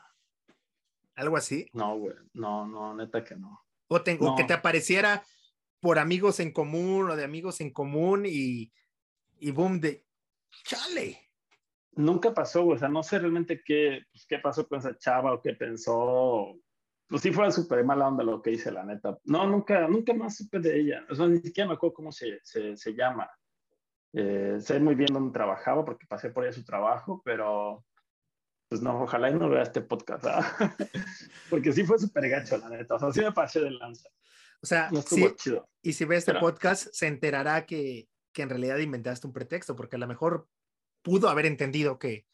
algo 1.16 1.38
así? 1.38 1.68
No, 1.74 1.98
güey. 1.98 2.16
No, 2.34 2.68
no, 2.68 2.96
neta 2.96 3.24
que 3.24 3.36
no. 3.36 3.66
O, 3.88 4.02
te, 4.02 4.18
no. 4.18 4.34
o 4.34 4.36
que 4.36 4.44
te 4.44 4.54
apareciera 4.54 5.24
por 5.82 6.00
amigos 6.00 6.40
en 6.40 6.54
común 6.54 7.10
o 7.10 7.16
de 7.16 7.26
amigos 7.26 7.60
en 7.62 7.72
común 7.72 8.26
y, 8.26 8.72
y 9.48 9.52
boom, 9.52 9.80
de 9.80 10.06
chale 10.64 11.24
nunca 11.96 12.34
pasó, 12.34 12.66
o 12.68 12.78
sea, 12.78 12.90
no 12.90 13.04
sé 13.04 13.20
realmente 13.20 13.62
qué, 13.64 14.04
pues, 14.12 14.26
qué 14.26 14.40
pasó 14.40 14.68
con 14.68 14.80
esa 14.80 14.98
chava 14.98 15.34
o 15.34 15.42
qué 15.42 15.54
pensó. 15.54 16.56
Pues 17.08 17.22
sí 17.22 17.32
fue 17.32 17.52
súper 17.52 17.84
mala 17.84 18.08
onda 18.08 18.24
lo 18.24 18.42
que 18.42 18.52
hice, 18.52 18.72
la 18.72 18.84
neta. 18.84 19.18
No, 19.26 19.46
nunca, 19.46 19.88
nunca 19.88 20.14
más 20.14 20.38
supe 20.38 20.60
de 20.60 20.80
ella. 20.80 21.06
O 21.10 21.16
sea, 21.16 21.28
ni 21.28 21.40
siquiera 21.40 21.68
me 21.68 21.76
acuerdo 21.76 21.94
cómo 21.94 22.12
se, 22.12 22.40
se, 22.44 22.76
se 22.76 22.94
llama. 22.94 23.30
Eh, 24.14 24.58
sé 24.60 24.80
muy 24.80 24.96
bien 24.96 25.14
dónde 25.14 25.34
trabajaba 25.34 25.84
porque 25.84 26.08
pasé 26.08 26.30
por 26.30 26.44
ella 26.44 26.54
su 26.54 26.64
trabajo, 26.64 27.22
pero 27.24 27.86
pues 28.70 28.82
no, 28.82 29.04
ojalá 29.04 29.30
y 29.30 29.36
no 29.36 29.50
vea 29.50 29.64
este 29.64 29.82
podcast, 29.82 30.26
¿ah? 30.26 30.56
porque 31.50 31.72
sí 31.72 31.84
fue 31.84 32.00
súper 32.00 32.30
gacho, 32.30 32.58
la 32.58 32.70
neta. 32.70 32.96
O 32.96 33.00
sea, 33.00 33.12
sí 33.12 33.22
me 33.22 33.32
pasé 33.32 33.62
de 33.62 33.72
lanza. 33.72 34.10
O 34.62 34.66
sea, 34.66 34.90
no 34.92 35.02
sí, 35.02 35.28
chido. 35.36 35.70
y 35.82 35.94
si 35.94 36.06
ve 36.06 36.16
este 36.16 36.32
pero... 36.32 36.40
podcast, 36.40 36.88
se 36.92 37.08
enterará 37.08 37.66
que, 37.66 38.08
que 38.34 38.42
en 38.42 38.50
realidad 38.50 38.78
inventaste 38.80 39.28
un 39.28 39.34
pretexto, 39.34 39.76
porque 39.76 39.96
a 39.96 40.00
lo 40.00 40.08
mejor 40.08 40.48
pudo 41.02 41.30
haber 41.30 41.46
entendido 41.46 42.00
que, 42.00 42.26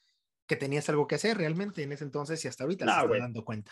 que 0.47 0.55
tenías 0.55 0.89
algo 0.89 1.07
que 1.07 1.15
hacer 1.15 1.37
realmente 1.37 1.83
en 1.83 1.91
ese 1.91 2.05
entonces 2.05 2.43
y 2.43 2.47
hasta 2.47 2.63
ahorita 2.63 2.85
no, 2.85 2.93
se 2.93 3.05
está 3.05 3.17
dando 3.17 3.45
cuenta. 3.45 3.71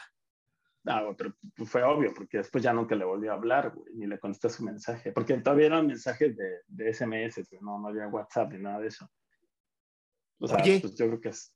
No, 0.84 1.16
pero 1.18 1.36
fue 1.66 1.84
obvio, 1.84 2.14
porque 2.14 2.38
después 2.38 2.64
ya 2.64 2.72
nunca 2.72 2.96
le 2.96 3.04
volvió 3.04 3.32
a 3.32 3.36
hablar, 3.36 3.74
güey, 3.74 3.94
ni 3.96 4.08
le 4.08 4.20
contesté 4.20 4.50
su 4.50 4.64
mensaje, 4.64 5.12
porque 5.12 5.38
todavía 5.40 5.68
eran 5.68 5.88
mensajes 5.88 6.36
de, 6.38 6.62
de 6.68 6.94
SMS, 6.94 7.52
no, 7.62 7.80
no 7.80 7.88
había 7.88 8.08
WhatsApp 8.08 8.54
ni 8.54 8.60
nada 8.60 8.80
de 8.80 8.88
eso. 8.88 9.10
O 10.40 10.48
sea, 10.48 10.58
Oye, 10.58 10.80
pues 10.80 10.96
yo 10.96 11.08
creo 11.08 11.20
que, 11.20 11.30
es, 11.30 11.54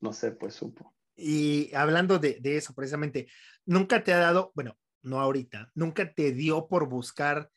no 0.00 0.12
sé, 0.12 0.32
pues 0.32 0.54
supo. 0.54 0.94
Y 1.14 1.74
hablando 1.74 2.18
de, 2.18 2.38
de, 2.40 2.56
eso, 2.56 2.74
precisamente, 2.74 3.28
nunca 3.66 4.02
te 4.02 4.14
ha 4.14 4.18
dado, 4.18 4.52
bueno, 4.54 4.78
no 5.02 5.20
ahorita, 5.20 5.70
nunca 5.74 6.14
te 6.14 6.32
dio 6.32 6.66
por 6.68 6.88
buscar 6.88 7.50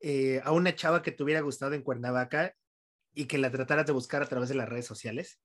eh, 0.00 0.40
a 0.44 0.52
una 0.52 0.74
chava 0.74 1.02
que 1.02 1.12
te 1.12 1.22
hubiera 1.22 1.40
gustado 1.40 1.74
en 1.74 1.82
Cuernavaca 1.82 2.54
y 3.12 3.26
que 3.26 3.38
la 3.38 3.50
trataras 3.50 3.86
de 3.86 3.92
buscar 3.92 4.22
a 4.22 4.28
través 4.28 4.48
de 4.48 4.54
las 4.54 4.68
redes 4.68 4.86
sociales? 4.86 5.40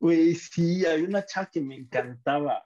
Güey, 0.00 0.34
sí, 0.34 0.84
hay 0.86 1.02
una 1.02 1.24
chava 1.24 1.50
que 1.52 1.60
me 1.60 1.76
encantaba. 1.76 2.64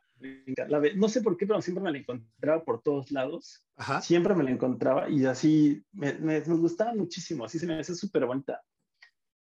No 0.96 1.08
sé 1.08 1.20
por 1.20 1.36
qué, 1.36 1.46
pero 1.46 1.60
siempre 1.60 1.82
me 1.82 1.90
la 1.90 1.98
encontraba 1.98 2.64
por 2.64 2.82
todos 2.82 3.10
lados. 3.10 3.66
Ajá. 3.76 4.00
Siempre 4.00 4.34
me 4.34 4.44
la 4.44 4.50
encontraba 4.50 5.08
y 5.08 5.24
así 5.24 5.84
me, 5.92 6.14
me, 6.14 6.40
me 6.40 6.54
gustaba 6.56 6.94
muchísimo. 6.94 7.44
Así 7.44 7.58
se 7.58 7.66
me 7.66 7.78
hace 7.78 7.94
súper 7.94 8.26
bonita. 8.26 8.62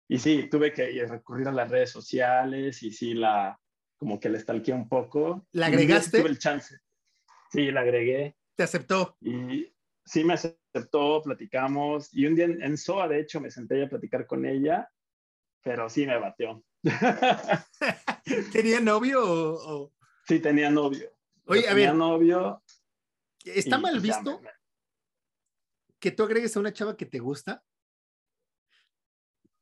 Y 0.07 0.19
sí, 0.19 0.47
tuve 0.49 0.71
que 0.71 1.05
recurrir 1.05 1.47
a 1.47 1.51
las 1.51 1.69
redes 1.69 1.89
sociales 1.89 2.81
y 2.83 2.91
sí, 2.91 3.13
la, 3.13 3.59
como 3.97 4.19
que 4.19 4.29
la 4.29 4.39
stalkeé 4.39 4.73
un 4.73 4.87
poco. 4.87 5.45
¿La 5.51 5.67
agregaste? 5.67 6.19
Tuve 6.19 6.29
el 6.29 6.39
chance. 6.39 6.77
Sí, 7.51 7.71
la 7.71 7.81
agregué. 7.81 8.37
¿Te 8.55 8.63
aceptó? 8.63 9.17
Y 9.21 9.73
sí 10.07 10.23
me 10.23 10.33
aceptó, 10.33 11.21
platicamos. 11.21 12.13
Y 12.13 12.25
un 12.25 12.35
día 12.35 12.45
en, 12.45 12.61
en 12.63 12.77
SOA, 12.77 13.09
de 13.09 13.19
hecho, 13.19 13.39
me 13.39 13.51
senté 13.51 13.83
a 13.83 13.89
platicar 13.89 14.25
con 14.25 14.45
ella, 14.45 14.89
pero 15.61 15.89
sí 15.89 16.07
me 16.07 16.17
batió. 16.17 16.63
¿Tenía 18.51 18.79
novio 18.79 19.21
o, 19.23 19.83
o, 19.83 19.93
Sí, 20.27 20.39
tenía 20.39 20.69
novio. 20.69 21.11
Oye, 21.45 21.67
a 21.67 21.69
tenía 21.69 21.89
ver. 21.89 21.95
novio. 21.95 22.63
¿Está 23.43 23.77
mal 23.77 23.99
visto 23.99 24.41
me... 24.41 24.49
que 25.99 26.11
tú 26.11 26.23
agregues 26.23 26.55
a 26.55 26.59
una 26.59 26.73
chava 26.73 26.97
que 26.97 27.05
te 27.05 27.19
gusta? 27.19 27.63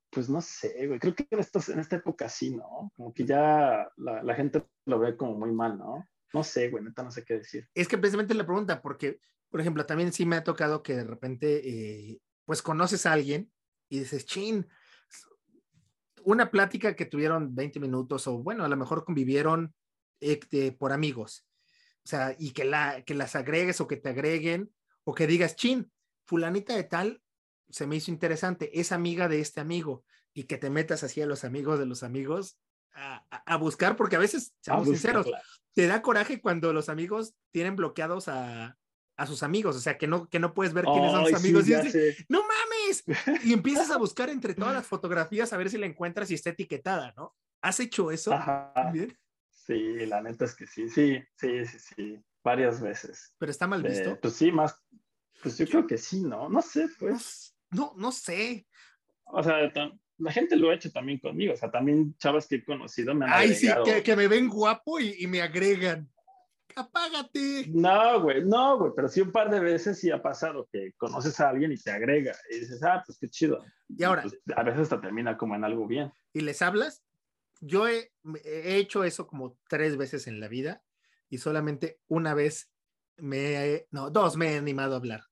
Pues 0.09 0.29
no 0.29 0.41
sé, 0.41 0.87
güey. 0.87 0.99
Creo 0.99 1.13
que 1.13 1.27
en, 1.29 1.39
estos, 1.39 1.69
en 1.69 1.79
esta 1.79 1.97
época 1.97 2.29
sí, 2.29 2.55
¿no? 2.55 2.91
Como 2.95 3.13
que 3.13 3.25
ya 3.25 3.91
la, 3.97 4.23
la 4.23 4.35
gente 4.35 4.65
lo 4.85 4.97
ve 4.97 5.17
como 5.17 5.35
muy 5.35 5.51
mal, 5.51 5.77
¿no? 5.77 6.07
No 6.33 6.43
sé, 6.43 6.69
güey, 6.69 6.83
neta, 6.83 7.03
no 7.03 7.11
sé 7.11 7.23
qué 7.23 7.35
decir. 7.35 7.69
Es 7.73 7.87
que 7.87 7.97
precisamente 7.97 8.33
la 8.33 8.45
pregunta, 8.45 8.81
porque 8.81 9.19
por 9.55 9.61
ejemplo, 9.61 9.85
también 9.85 10.11
sí 10.11 10.25
me 10.25 10.35
ha 10.35 10.43
tocado 10.43 10.83
que 10.83 10.97
de 10.97 11.05
repente, 11.05 11.61
eh, 11.65 12.19
pues 12.43 12.61
conoces 12.61 13.05
a 13.05 13.13
alguien 13.13 13.49
y 13.87 13.99
dices, 13.99 14.25
chin, 14.25 14.67
una 16.25 16.51
plática 16.51 16.93
que 16.93 17.05
tuvieron 17.05 17.55
20 17.55 17.79
minutos 17.79 18.27
o 18.27 18.37
bueno, 18.39 18.65
a 18.65 18.67
lo 18.67 18.75
mejor 18.75 19.05
convivieron 19.05 19.73
eh, 20.19 20.73
por 20.77 20.91
amigos. 20.91 21.47
O 22.03 22.07
sea, 22.09 22.35
y 22.37 22.51
que, 22.51 22.65
la, 22.65 23.03
que 23.03 23.13
las 23.13 23.37
agregues 23.37 23.79
o 23.79 23.87
que 23.87 23.95
te 23.95 24.09
agreguen 24.09 24.73
o 25.05 25.15
que 25.15 25.25
digas, 25.25 25.55
chin, 25.55 25.89
fulanita 26.25 26.75
de 26.75 26.83
tal 26.83 27.21
se 27.69 27.87
me 27.87 27.95
hizo 27.95 28.11
interesante, 28.11 28.77
es 28.77 28.91
amiga 28.91 29.29
de 29.29 29.39
este 29.39 29.61
amigo 29.61 30.03
y 30.33 30.43
que 30.43 30.57
te 30.57 30.69
metas 30.69 31.01
así 31.05 31.21
a 31.21 31.27
los 31.27 31.45
amigos 31.45 31.79
de 31.79 31.85
los 31.85 32.03
amigos 32.03 32.59
a, 32.91 33.25
a, 33.29 33.53
a 33.53 33.55
buscar, 33.55 33.95
porque 33.95 34.17
a 34.17 34.19
veces, 34.19 34.53
seamos 34.59 34.89
sinceros, 34.89 35.27
te 35.73 35.87
da 35.87 36.01
coraje 36.01 36.41
cuando 36.41 36.73
los 36.73 36.89
amigos 36.89 37.35
tienen 37.51 37.77
bloqueados 37.77 38.27
a, 38.27 38.77
a 39.17 39.25
sus 39.25 39.43
amigos, 39.43 39.75
o 39.75 39.79
sea, 39.79 39.97
que 39.97 40.07
no, 40.07 40.29
que 40.29 40.39
no 40.39 40.53
puedes 40.53 40.73
ver 40.73 40.85
quiénes 40.85 41.11
son 41.11 41.25
sus 41.25 41.35
amigos. 41.35 41.65
Sí, 41.65 41.73
y 41.73 41.81
dices, 41.81 42.25
no 42.27 42.41
mames. 42.41 43.03
Y 43.45 43.53
empiezas 43.53 43.89
a 43.91 43.97
buscar 43.97 44.29
entre 44.29 44.53
todas 44.53 44.73
las 44.73 44.85
fotografías 44.85 45.53
a 45.53 45.57
ver 45.57 45.69
si 45.69 45.77
la 45.77 45.85
encuentras 45.85 46.29
y 46.31 46.33
está 46.33 46.49
etiquetada, 46.49 47.13
¿no? 47.15 47.35
¿Has 47.61 47.79
hecho 47.79 48.11
eso? 48.11 48.33
Ajá. 48.33 48.73
¿Bien? 48.91 49.17
Sí, 49.49 50.05
la 50.05 50.21
neta 50.21 50.45
es 50.45 50.53
que 50.53 50.67
sí, 50.67 50.89
sí, 50.89 51.23
sí, 51.35 51.65
sí, 51.65 51.79
sí, 51.79 52.23
varias 52.43 52.81
veces. 52.81 53.33
¿Pero 53.39 53.51
está 53.51 53.67
mal 53.67 53.81
visto? 53.81 54.11
Eh, 54.11 54.19
pues 54.21 54.35
sí, 54.35 54.51
más, 54.51 54.79
pues 55.41 55.57
yo 55.57 55.65
creo 55.65 55.87
que 55.87 55.97
sí, 55.97 56.21
¿no? 56.21 56.49
No 56.49 56.61
sé, 56.61 56.87
pues. 56.99 57.55
No, 57.71 57.93
no 57.97 58.11
sé. 58.11 58.67
O 59.23 59.41
sea, 59.41 59.71
la 60.17 60.31
gente 60.31 60.55
lo 60.55 60.69
ha 60.69 60.75
hecho 60.75 60.91
también 60.91 61.19
conmigo, 61.19 61.53
o 61.53 61.57
sea, 61.57 61.71
también 61.71 62.15
chavas 62.17 62.47
que 62.47 62.55
he 62.55 62.63
conocido 62.63 63.15
me 63.15 63.25
han 63.25 63.33
Ay, 63.33 63.53
agregado. 63.53 63.85
sí, 63.85 63.91
que, 63.91 64.03
que 64.03 64.15
me 64.15 64.27
ven 64.27 64.47
guapo 64.47 64.99
y, 64.99 65.15
y 65.19 65.27
me 65.27 65.41
agregan 65.41 66.09
apágate. 66.75 67.65
No, 67.69 68.21
güey, 68.21 68.43
no, 68.43 68.77
güey, 68.77 68.91
pero 68.95 69.07
sí 69.07 69.21
un 69.21 69.31
par 69.31 69.49
de 69.49 69.59
veces 69.59 69.99
sí 69.99 70.11
ha 70.11 70.21
pasado 70.21 70.67
que 70.71 70.93
conoces 70.97 71.39
a 71.39 71.49
alguien 71.49 71.71
y 71.71 71.77
te 71.77 71.91
agrega 71.91 72.35
y 72.49 72.59
dices, 72.59 72.83
ah, 72.83 73.03
pues 73.05 73.17
qué 73.17 73.29
chido. 73.29 73.63
Y 73.89 74.03
ahora. 74.03 74.23
Pues, 74.23 74.39
a 74.55 74.63
veces 74.63 74.81
hasta 74.81 75.01
termina 75.01 75.37
como 75.37 75.55
en 75.55 75.63
algo 75.63 75.87
bien. 75.87 76.11
¿Y 76.33 76.41
les 76.41 76.61
hablas? 76.61 77.05
yo 77.61 77.87
he, 77.87 78.11
he, 78.43 78.77
hecho 78.77 79.03
eso 79.03 79.27
como 79.27 79.57
tres 79.67 79.97
veces 79.97 80.27
en 80.27 80.39
la 80.39 80.47
vida 80.47 80.83
y 81.29 81.37
solamente 81.37 81.99
una 82.07 82.33
vez 82.33 82.71
me, 83.17 83.65
he, 83.65 83.87
no, 83.91 84.09
dos 84.09 84.37
me 84.37 84.53
he 84.53 84.57
animado 84.57 84.93
a 84.93 84.97
hablar. 84.97 85.23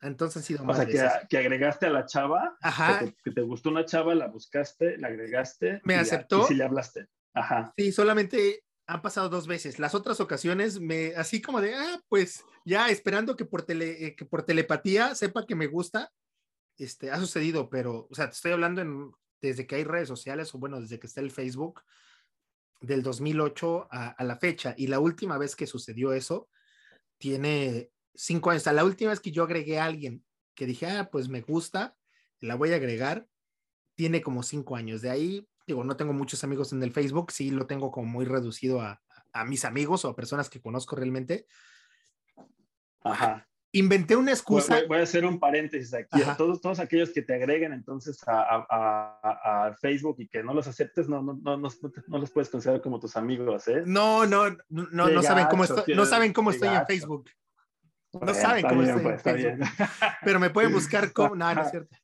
Entonces 0.00 0.42
ha 0.42 0.46
sido 0.46 0.64
más. 0.64 0.78
O 0.78 0.90
sea, 0.90 1.26
que, 1.28 1.38
agregaste 1.38 1.86
a 1.86 1.90
la 1.90 2.06
chava, 2.06 2.56
Ajá. 2.60 3.00
Que, 3.24 3.30
te, 3.32 3.40
gustó 3.40 3.70
una 3.70 3.84
chava, 3.84 4.14
la 4.14 4.28
buscaste, 4.28 4.96
la 4.98 5.08
agregaste. 5.08 5.80
Me 5.84 5.96
aceptó. 5.96 6.42
y 6.42 6.44
sí 6.44 6.54
le 6.54 6.64
hablaste. 6.64 7.08
Ajá. 7.34 7.72
Sí, 7.76 7.90
solamente 7.90 8.64
han 8.88 9.02
pasado 9.02 9.28
dos 9.28 9.46
veces. 9.46 9.78
Las 9.78 9.94
otras 9.94 10.18
ocasiones, 10.18 10.80
me, 10.80 11.14
así 11.14 11.42
como 11.42 11.60
de, 11.60 11.74
ah, 11.74 12.02
pues 12.08 12.42
ya 12.64 12.88
esperando 12.88 13.36
que 13.36 13.44
por, 13.44 13.62
tele, 13.62 14.06
eh, 14.06 14.16
que 14.16 14.24
por 14.24 14.44
telepatía 14.44 15.14
sepa 15.14 15.46
que 15.46 15.54
me 15.54 15.66
gusta, 15.66 16.10
este, 16.78 17.10
ha 17.10 17.18
sucedido, 17.18 17.68
pero, 17.68 18.08
o 18.10 18.14
sea, 18.14 18.30
te 18.30 18.36
estoy 18.36 18.52
hablando 18.52 18.80
en, 18.80 19.12
desde 19.42 19.66
que 19.66 19.76
hay 19.76 19.84
redes 19.84 20.08
sociales, 20.08 20.54
o 20.54 20.58
bueno, 20.58 20.80
desde 20.80 20.98
que 20.98 21.06
está 21.06 21.20
el 21.20 21.30
Facebook, 21.30 21.82
del 22.80 23.02
2008 23.02 23.88
a, 23.90 24.08
a 24.08 24.24
la 24.24 24.38
fecha. 24.38 24.74
Y 24.78 24.86
la 24.86 25.00
última 25.00 25.36
vez 25.36 25.54
que 25.54 25.66
sucedió 25.66 26.14
eso, 26.14 26.48
tiene 27.18 27.90
cinco 28.14 28.50
años. 28.50 28.62
O 28.62 28.64
sea, 28.64 28.72
la 28.72 28.84
última 28.84 29.10
vez 29.10 29.20
que 29.20 29.32
yo 29.32 29.42
agregué 29.42 29.78
a 29.78 29.84
alguien 29.84 30.24
que 30.54 30.64
dije, 30.64 30.86
ah, 30.86 31.10
pues 31.12 31.28
me 31.28 31.42
gusta, 31.42 31.94
la 32.40 32.54
voy 32.54 32.72
a 32.72 32.76
agregar, 32.76 33.28
tiene 33.96 34.22
como 34.22 34.42
cinco 34.42 34.76
años. 34.76 35.02
De 35.02 35.10
ahí, 35.10 35.46
digo, 35.68 35.84
no 35.84 35.96
tengo 35.96 36.12
muchos 36.12 36.42
amigos 36.42 36.72
en 36.72 36.82
el 36.82 36.92
Facebook, 36.92 37.30
sí 37.30 37.50
lo 37.50 37.66
tengo 37.66 37.92
como 37.92 38.06
muy 38.06 38.24
reducido 38.24 38.80
a, 38.80 39.00
a 39.32 39.44
mis 39.44 39.64
amigos 39.64 40.04
o 40.04 40.08
a 40.08 40.16
personas 40.16 40.50
que 40.50 40.60
conozco 40.60 40.96
realmente. 40.96 41.46
Ajá. 43.02 43.46
Inventé 43.70 44.16
una 44.16 44.30
excusa. 44.30 44.80
Voy, 44.88 44.98
a 44.98 45.02
hacer 45.02 45.26
un 45.26 45.38
paréntesis 45.38 45.92
aquí. 45.92 46.22
Todos, 46.38 46.62
todos 46.62 46.80
aquellos 46.80 47.10
que 47.10 47.20
te 47.20 47.34
agreguen 47.34 47.74
entonces 47.74 48.18
a, 48.26 48.66
a, 48.70 49.66
a, 49.66 49.74
Facebook 49.74 50.16
y 50.20 50.26
que 50.28 50.42
no 50.42 50.54
los 50.54 50.66
aceptes, 50.66 51.06
no, 51.06 51.22
no, 51.22 51.34
no, 51.34 51.58
no, 51.58 52.18
los 52.18 52.30
puedes 52.30 52.48
considerar 52.48 52.80
como 52.80 52.98
tus 52.98 53.14
amigos, 53.16 53.68
¿eh? 53.68 53.82
No, 53.84 54.26
no, 54.26 54.56
no, 54.70 54.86
no 54.90 55.22
saben 55.22 55.46
cómo 55.50 55.64
estoy, 55.64 55.94
no 55.94 56.06
saben 56.06 56.32
cómo 56.32 56.50
estoy 56.50 56.68
en 56.68 56.86
Facebook. 56.86 57.30
No 58.12 58.32
saben 58.32 58.66
cómo 58.66 58.82
estoy 58.82 59.02
pues, 59.02 59.68
Pero 60.24 60.40
me 60.40 60.48
pueden 60.48 60.72
buscar 60.72 61.12
como. 61.12 61.36
No, 61.36 61.54
no 61.54 61.62
es 61.62 61.70
cierto. 61.70 61.94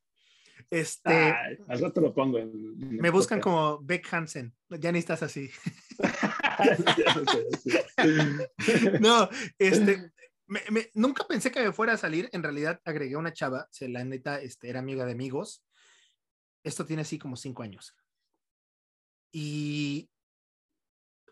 Este. 0.75 1.33
al 1.69 1.81
rato 1.81 2.01
lo 2.01 2.13
pongo. 2.13 2.39
me 2.77 3.11
buscan 3.11 3.41
como 3.41 3.79
Beck 3.81 4.13
Hansen. 4.13 4.53
Ya 4.69 4.91
ni 4.91 4.99
estás 4.99 5.23
así. 5.23 5.49
no, 9.01 9.29
este. 9.59 10.11
nunca 10.95 11.25
pensé 11.29 11.53
que 11.53 11.63
me 11.63 11.73
fuera 11.73 11.93
a 11.93 11.97
salir. 11.97 12.29
En 12.33 12.43
realidad 12.43 12.81
agregué 12.85 13.17
una 13.17 13.33
chava. 13.33 13.69
Se, 13.71 13.89
la 13.89 14.05
neta 14.05 14.41
este, 14.41 14.69
era 14.69 14.81
amiga 14.81 15.05
de 15.05 15.13
amigos. 15.13 15.65
Esto 16.65 16.85
tiene 16.85 17.03
así 17.03 17.19
como 17.19 17.37
cinco 17.37 17.63
años. 17.63 17.95
Y 19.31 20.11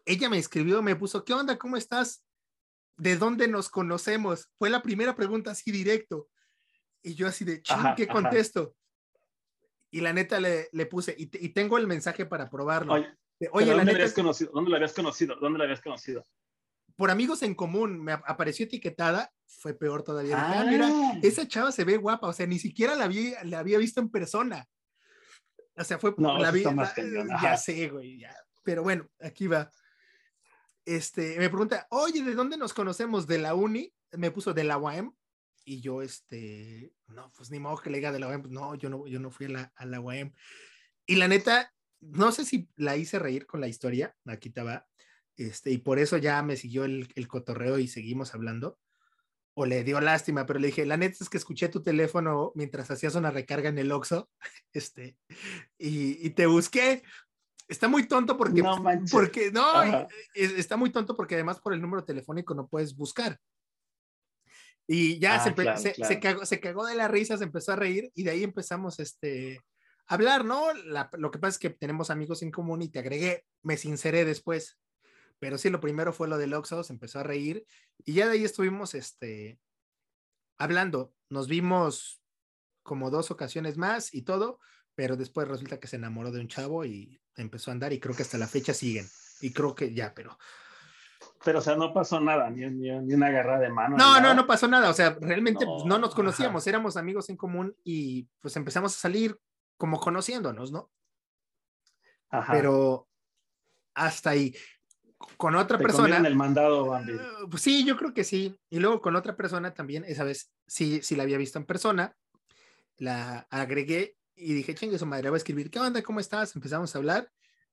ella 0.06 0.28
me 0.28 0.38
escribió, 0.38 0.82
me 0.82 0.94
puso, 0.94 1.24
¿qué 1.24 1.32
onda? 1.32 1.58
¿Cómo 1.58 1.76
estás? 1.76 2.24
¿de 2.96 3.16
dónde 3.16 3.48
nos 3.48 3.68
conocemos? 3.68 4.50
Fue 4.58 4.70
la 4.70 4.82
primera 4.82 5.16
pregunta 5.16 5.50
así 5.50 5.72
directo. 5.72 6.28
Y 7.02 7.14
yo 7.14 7.26
así 7.26 7.44
de, 7.44 7.60
ching, 7.60 7.94
¿qué 7.96 8.06
contesto? 8.06 8.76
Y 9.92 10.00
la 10.00 10.12
neta 10.12 10.40
le, 10.40 10.68
le 10.72 10.86
puse, 10.86 11.14
y, 11.16 11.24
y, 11.44 11.50
tengo 11.50 11.78
el 11.78 11.86
mensaje 11.86 12.26
para 12.26 12.50
probarlo. 12.50 12.94
Oye, 12.94 13.06
Oye 13.52 13.66
la 13.66 13.84
¿dónde, 13.84 13.92
neta, 13.92 14.14
conocido? 14.14 14.50
¿dónde 14.52 14.70
la 14.70 14.76
habías 14.78 14.94
conocido? 14.94 15.36
¿Dónde 15.36 15.58
la 15.58 15.64
habías 15.64 15.80
conocido? 15.80 16.26
Por 16.96 17.10
amigos 17.10 17.42
en 17.42 17.54
común, 17.54 18.02
me 18.02 18.12
apareció 18.12 18.64
etiquetada, 18.64 19.30
fue 19.46 19.74
peor 19.74 20.02
todavía. 20.02 20.36
Ah, 20.38 20.64
mira, 20.64 20.88
ah. 20.90 21.18
esa 21.22 21.46
chava 21.46 21.70
se 21.70 21.84
ve 21.84 21.98
guapa, 21.98 22.26
o 22.26 22.32
sea, 22.32 22.46
ni 22.46 22.58
siquiera 22.58 22.96
la, 22.96 23.06
vi, 23.06 23.34
la 23.44 23.60
había 23.60 23.78
visto 23.78 24.00
en 24.00 24.10
persona. 24.10 24.66
O 25.76 25.84
sea, 25.84 25.98
fue 25.98 26.14
no, 26.18 26.38
la 26.38 26.50
vi, 26.50 26.64
ya 27.42 27.56
sé, 27.56 27.88
güey, 27.88 28.18
ya. 28.18 28.34
Pero 28.64 28.82
bueno, 28.82 29.06
aquí 29.20 29.46
va 29.46 29.70
este, 30.84 31.38
me 31.38 31.48
pregunta, 31.48 31.86
oye, 31.90 32.22
¿de 32.22 32.34
dónde 32.34 32.56
nos 32.56 32.74
conocemos? 32.74 33.26
¿De 33.26 33.38
la 33.38 33.54
uni? 33.54 33.92
Me 34.12 34.30
puso 34.30 34.52
de 34.52 34.64
la 34.64 34.78
UAM. 34.78 35.14
Y 35.64 35.80
yo, 35.80 36.02
este, 36.02 36.92
no, 37.06 37.30
pues 37.36 37.50
ni 37.50 37.60
modo 37.60 37.78
que 37.78 37.90
le 37.90 37.98
diga 37.98 38.12
de 38.12 38.18
la 38.18 38.28
UAM. 38.28 38.42
Pues 38.42 38.52
no, 38.52 38.74
yo 38.74 38.88
no, 38.88 39.06
yo 39.06 39.20
no 39.20 39.30
fui 39.30 39.46
a 39.46 39.50
la, 39.50 39.72
a 39.76 39.86
la 39.86 40.00
UAM. 40.00 40.32
Y 41.06 41.16
la 41.16 41.28
neta, 41.28 41.72
no 42.00 42.32
sé 42.32 42.44
si 42.44 42.68
la 42.76 42.96
hice 42.96 43.18
reír 43.18 43.46
con 43.46 43.60
la 43.60 43.68
historia, 43.68 44.14
aquí 44.26 44.48
estaba, 44.48 44.86
este, 45.36 45.70
y 45.70 45.78
por 45.78 45.98
eso 45.98 46.16
ya 46.16 46.42
me 46.42 46.56
siguió 46.56 46.84
el, 46.84 47.12
el 47.14 47.28
cotorreo 47.28 47.78
y 47.78 47.88
seguimos 47.88 48.34
hablando. 48.34 48.78
O 49.54 49.66
le 49.66 49.84
dio 49.84 50.00
lástima, 50.00 50.46
pero 50.46 50.58
le 50.58 50.68
dije, 50.68 50.86
la 50.86 50.96
neta 50.96 51.18
es 51.20 51.28
que 51.28 51.36
escuché 51.36 51.68
tu 51.68 51.82
teléfono 51.82 52.52
mientras 52.54 52.90
hacías 52.90 53.14
una 53.14 53.30
recarga 53.30 53.68
en 53.68 53.78
el 53.78 53.92
Oxxo, 53.92 54.30
este, 54.72 55.16
y, 55.78 56.26
y 56.26 56.30
te 56.30 56.46
busqué, 56.46 57.02
Está 57.68 57.88
muy 57.88 58.06
tonto 58.06 58.36
porque, 58.36 58.62
no, 58.62 58.82
porque 59.10 59.50
no, 59.50 59.82
e, 59.82 60.08
está 60.34 60.76
muy 60.76 60.90
tonto 60.90 61.16
porque 61.16 61.36
además 61.36 61.58
por 61.58 61.72
el 61.72 61.80
número 61.80 62.04
telefónico 62.04 62.54
no 62.54 62.66
puedes 62.66 62.94
buscar. 62.94 63.40
Y 64.86 65.18
ya 65.18 65.38
se, 65.40 65.54
ah, 65.68 65.76
se, 65.76 66.20
cagó, 66.20 66.44
se, 66.44 66.60
cagó, 66.60 66.86
de 66.86 66.96
la 66.96 67.08
risa, 67.08 67.38
se 67.38 67.44
empezó 67.44 67.72
a 67.72 67.76
reír 67.76 68.10
y 68.14 68.24
de 68.24 68.32
ahí 68.32 68.42
empezamos 68.42 68.98
este, 68.98 69.62
a 70.06 70.14
hablar, 70.14 70.44
¿no? 70.44 70.66
lo 70.74 71.30
que 71.30 71.38
pasa 71.38 71.50
es 71.50 71.58
que 71.58 71.70
tenemos 71.70 72.10
amigos 72.10 72.42
en 72.42 72.50
común 72.50 72.82
y 72.82 72.88
te 72.88 72.98
agregué, 72.98 73.44
me 73.62 73.76
sinceré 73.76 74.24
después. 74.24 74.78
Pero 75.38 75.58
sí, 75.58 75.70
lo 75.70 75.80
primero 75.80 76.12
fue 76.12 76.28
lo 76.28 76.38
del 76.38 76.54
Oxxo, 76.54 76.84
se 76.84 76.92
empezó 76.92 77.18
a 77.18 77.24
reír 77.24 77.64
y 78.04 78.14
ya 78.14 78.26
de 78.26 78.32
ahí 78.32 78.44
estuvimos 78.44 78.94
este, 78.94 79.58
hablando. 80.58 81.14
Nos 81.28 81.48
vimos 81.48 82.22
como 82.82 83.10
dos 83.10 83.30
ocasiones 83.30 83.76
más 83.76 84.14
y 84.14 84.22
todo, 84.22 84.60
pero 84.94 85.16
después 85.16 85.48
resulta 85.48 85.80
que 85.80 85.88
se 85.88 85.96
enamoró 85.96 86.30
de 86.30 86.40
un 86.40 86.48
chavo 86.48 86.84
y 86.84 87.20
empezó 87.36 87.70
a 87.70 87.74
andar 87.74 87.92
y 87.92 88.00
creo 88.00 88.14
que 88.14 88.22
hasta 88.22 88.38
la 88.38 88.46
fecha 88.46 88.74
siguen. 88.74 89.08
Y 89.40 89.52
creo 89.52 89.74
que 89.74 89.92
ya, 89.92 90.14
pero... 90.14 90.38
Pero, 91.44 91.58
o 91.58 91.62
sea, 91.62 91.76
no 91.76 91.92
pasó 91.92 92.20
nada, 92.20 92.50
ni, 92.50 92.64
ni, 92.70 93.14
una 93.14 93.26
agarrada 93.26 93.60
de 93.60 93.70
mano. 93.70 93.96
No, 93.96 94.20
no, 94.20 94.34
no 94.34 94.46
pasó 94.46 94.68
nada. 94.68 94.90
O 94.90 94.94
sea, 94.94 95.16
realmente 95.20 95.64
no, 95.64 95.72
pues, 95.72 95.84
no 95.84 95.98
nos 95.98 96.14
conocíamos, 96.14 96.66
éramos 96.66 96.96
amigos 96.96 97.28
en 97.30 97.36
común 97.36 97.74
y 97.84 98.28
pues 98.40 98.56
empezamos 98.56 98.94
a 98.96 99.00
salir 99.00 99.38
como 99.76 99.98
conociéndonos, 99.98 100.70
¿no? 100.70 100.90
Ajá. 102.30 102.52
Pero 102.52 103.08
hasta 103.94 104.30
ahí. 104.30 104.54
Con 105.36 105.54
otra 105.54 105.78
Te 105.78 105.84
persona. 105.84 106.16
el 106.16 106.36
mandado, 106.36 106.86
Bambi. 106.86 107.12
Uh, 107.12 107.48
pues 107.48 107.62
sí, 107.62 107.84
yo 107.84 107.96
creo 107.96 108.12
que 108.12 108.24
sí. 108.24 108.58
Y 108.70 108.80
luego 108.80 109.00
con 109.00 109.16
otra 109.16 109.36
persona 109.36 109.72
también, 109.72 110.04
esa 110.04 110.24
vez 110.24 110.52
sí, 110.66 111.00
sí 111.02 111.14
la 111.16 111.22
había 111.22 111.38
visto 111.38 111.58
en 111.58 111.66
persona. 111.66 112.16
La 112.96 113.46
agregué 113.50 114.16
y 114.34 114.52
dije, 114.54 114.74
chingue 114.74 114.98
su 114.98 115.06
madre, 115.06 115.28
voy 115.28 115.36
a 115.36 115.38
escribir, 115.38 115.70
¿qué 115.70 115.78
onda? 115.78 116.02
¿Cómo 116.02 116.20
estás? 116.20 116.54
Empezamos 116.56 116.94
a 116.94 116.98
hablar 116.98 117.30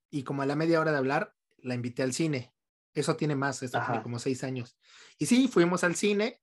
y 0.09 0.23
como 0.23 0.41
a 0.41 0.45
la 0.45 0.55
media 0.55 0.79
hora 0.79 0.91
de 0.91 0.97
hablar, 0.97 1.33
la 1.57 1.75
invité 1.75 2.03
al 2.03 2.13
cine. 2.13 2.53
Eso 2.93 3.15
tiene 3.15 3.35
más, 3.35 3.61
esto 3.63 3.79
tiene 3.85 4.01
como 4.01 4.19
seis 4.19 4.43
años. 4.43 4.77
Y 5.17 5.25
sí, 5.25 5.47
fuimos 5.47 5.83
al 5.83 5.95
cine, 5.95 6.41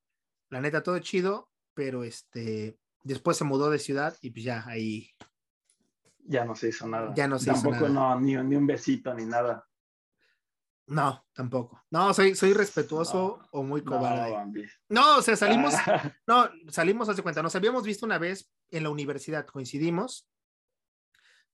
la 0.48 0.60
neta 0.60 0.82
todo 0.82 0.98
chido, 1.00 1.50
pero 1.74 2.04
este, 2.04 2.78
después 3.02 3.36
se 3.36 3.44
mudó 3.44 3.70
de 3.70 3.78
ciudad 3.78 4.16
y 4.20 4.30
pues 4.30 4.44
ya 4.44 4.64
ahí. 4.66 5.10
Ya 6.18 6.44
no 6.44 6.54
se 6.54 6.68
hizo 6.68 6.86
nada. 6.86 7.12
Ya 7.14 7.28
no 7.28 7.38
se 7.38 7.46
Tampoco 7.46 7.76
hizo 7.76 7.88
nada. 7.88 8.14
No, 8.14 8.20
ni, 8.20 8.36
ni 8.36 8.56
un 8.56 8.66
besito 8.66 9.12
ni 9.14 9.24
nada. 9.24 9.66
No, 10.86 11.26
tampoco. 11.32 11.82
No, 11.90 12.14
soy, 12.14 12.36
soy 12.36 12.52
respetuoso 12.52 13.40
o 13.50 13.62
muy 13.64 13.82
cobarde. 13.82 14.68
No, 14.88 15.18
o 15.18 15.22
sea, 15.22 15.34
salimos, 15.34 15.74
no, 16.26 16.48
salimos 16.68 17.08
hace 17.08 17.22
cuenta, 17.22 17.42
nos 17.42 17.56
habíamos 17.56 17.82
visto 17.82 18.06
una 18.06 18.18
vez 18.18 18.52
en 18.70 18.84
la 18.84 18.90
universidad, 18.90 19.46
coincidimos. 19.46 20.28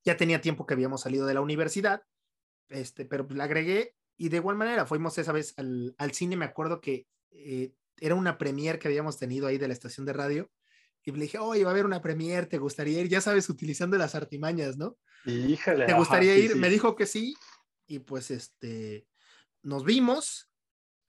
Ya 0.03 0.17
tenía 0.17 0.39
tiempo 0.39 0.65
que 0.65 0.75
habíamos 0.75 1.01
salido 1.01 1.25
de 1.25 1.33
la 1.33 1.41
universidad, 1.41 2.03
este, 2.69 3.05
pero 3.05 3.25
pues 3.25 3.37
la 3.37 3.45
agregué 3.45 3.95
y 4.17 4.29
de 4.29 4.37
igual 4.37 4.55
manera 4.55 4.85
fuimos 4.85 5.17
esa 5.17 5.31
vez 5.31 5.53
al, 5.57 5.95
al 5.97 6.11
cine, 6.11 6.35
me 6.35 6.45
acuerdo 6.45 6.81
que 6.81 7.07
eh, 7.31 7.73
era 7.99 8.15
una 8.15 8.37
premier 8.37 8.79
que 8.79 8.87
habíamos 8.87 9.17
tenido 9.17 9.47
ahí 9.47 9.57
de 9.57 9.67
la 9.67 9.73
estación 9.73 10.05
de 10.05 10.13
radio 10.13 10.51
y 11.03 11.11
le 11.11 11.19
dije, 11.19 11.37
oye, 11.37 11.63
va 11.63 11.71
a 11.71 11.73
haber 11.73 11.85
una 11.85 12.01
premier, 12.01 12.47
¿te 12.47 12.57
gustaría 12.57 13.01
ir? 13.01 13.09
Ya 13.09 13.21
sabes, 13.21 13.49
utilizando 13.49 13.97
las 13.97 14.15
artimañas, 14.15 14.77
¿no? 14.77 14.97
Híjole. 15.25 15.85
¿Te 15.85 15.93
gustaría 15.93 16.37
ir? 16.37 16.55
Me 16.55 16.69
dijo 16.69 16.95
que 16.95 17.05
sí 17.05 17.35
y 17.87 17.99
pues 17.99 18.31
este, 18.31 19.05
nos 19.61 19.83
vimos, 19.83 20.49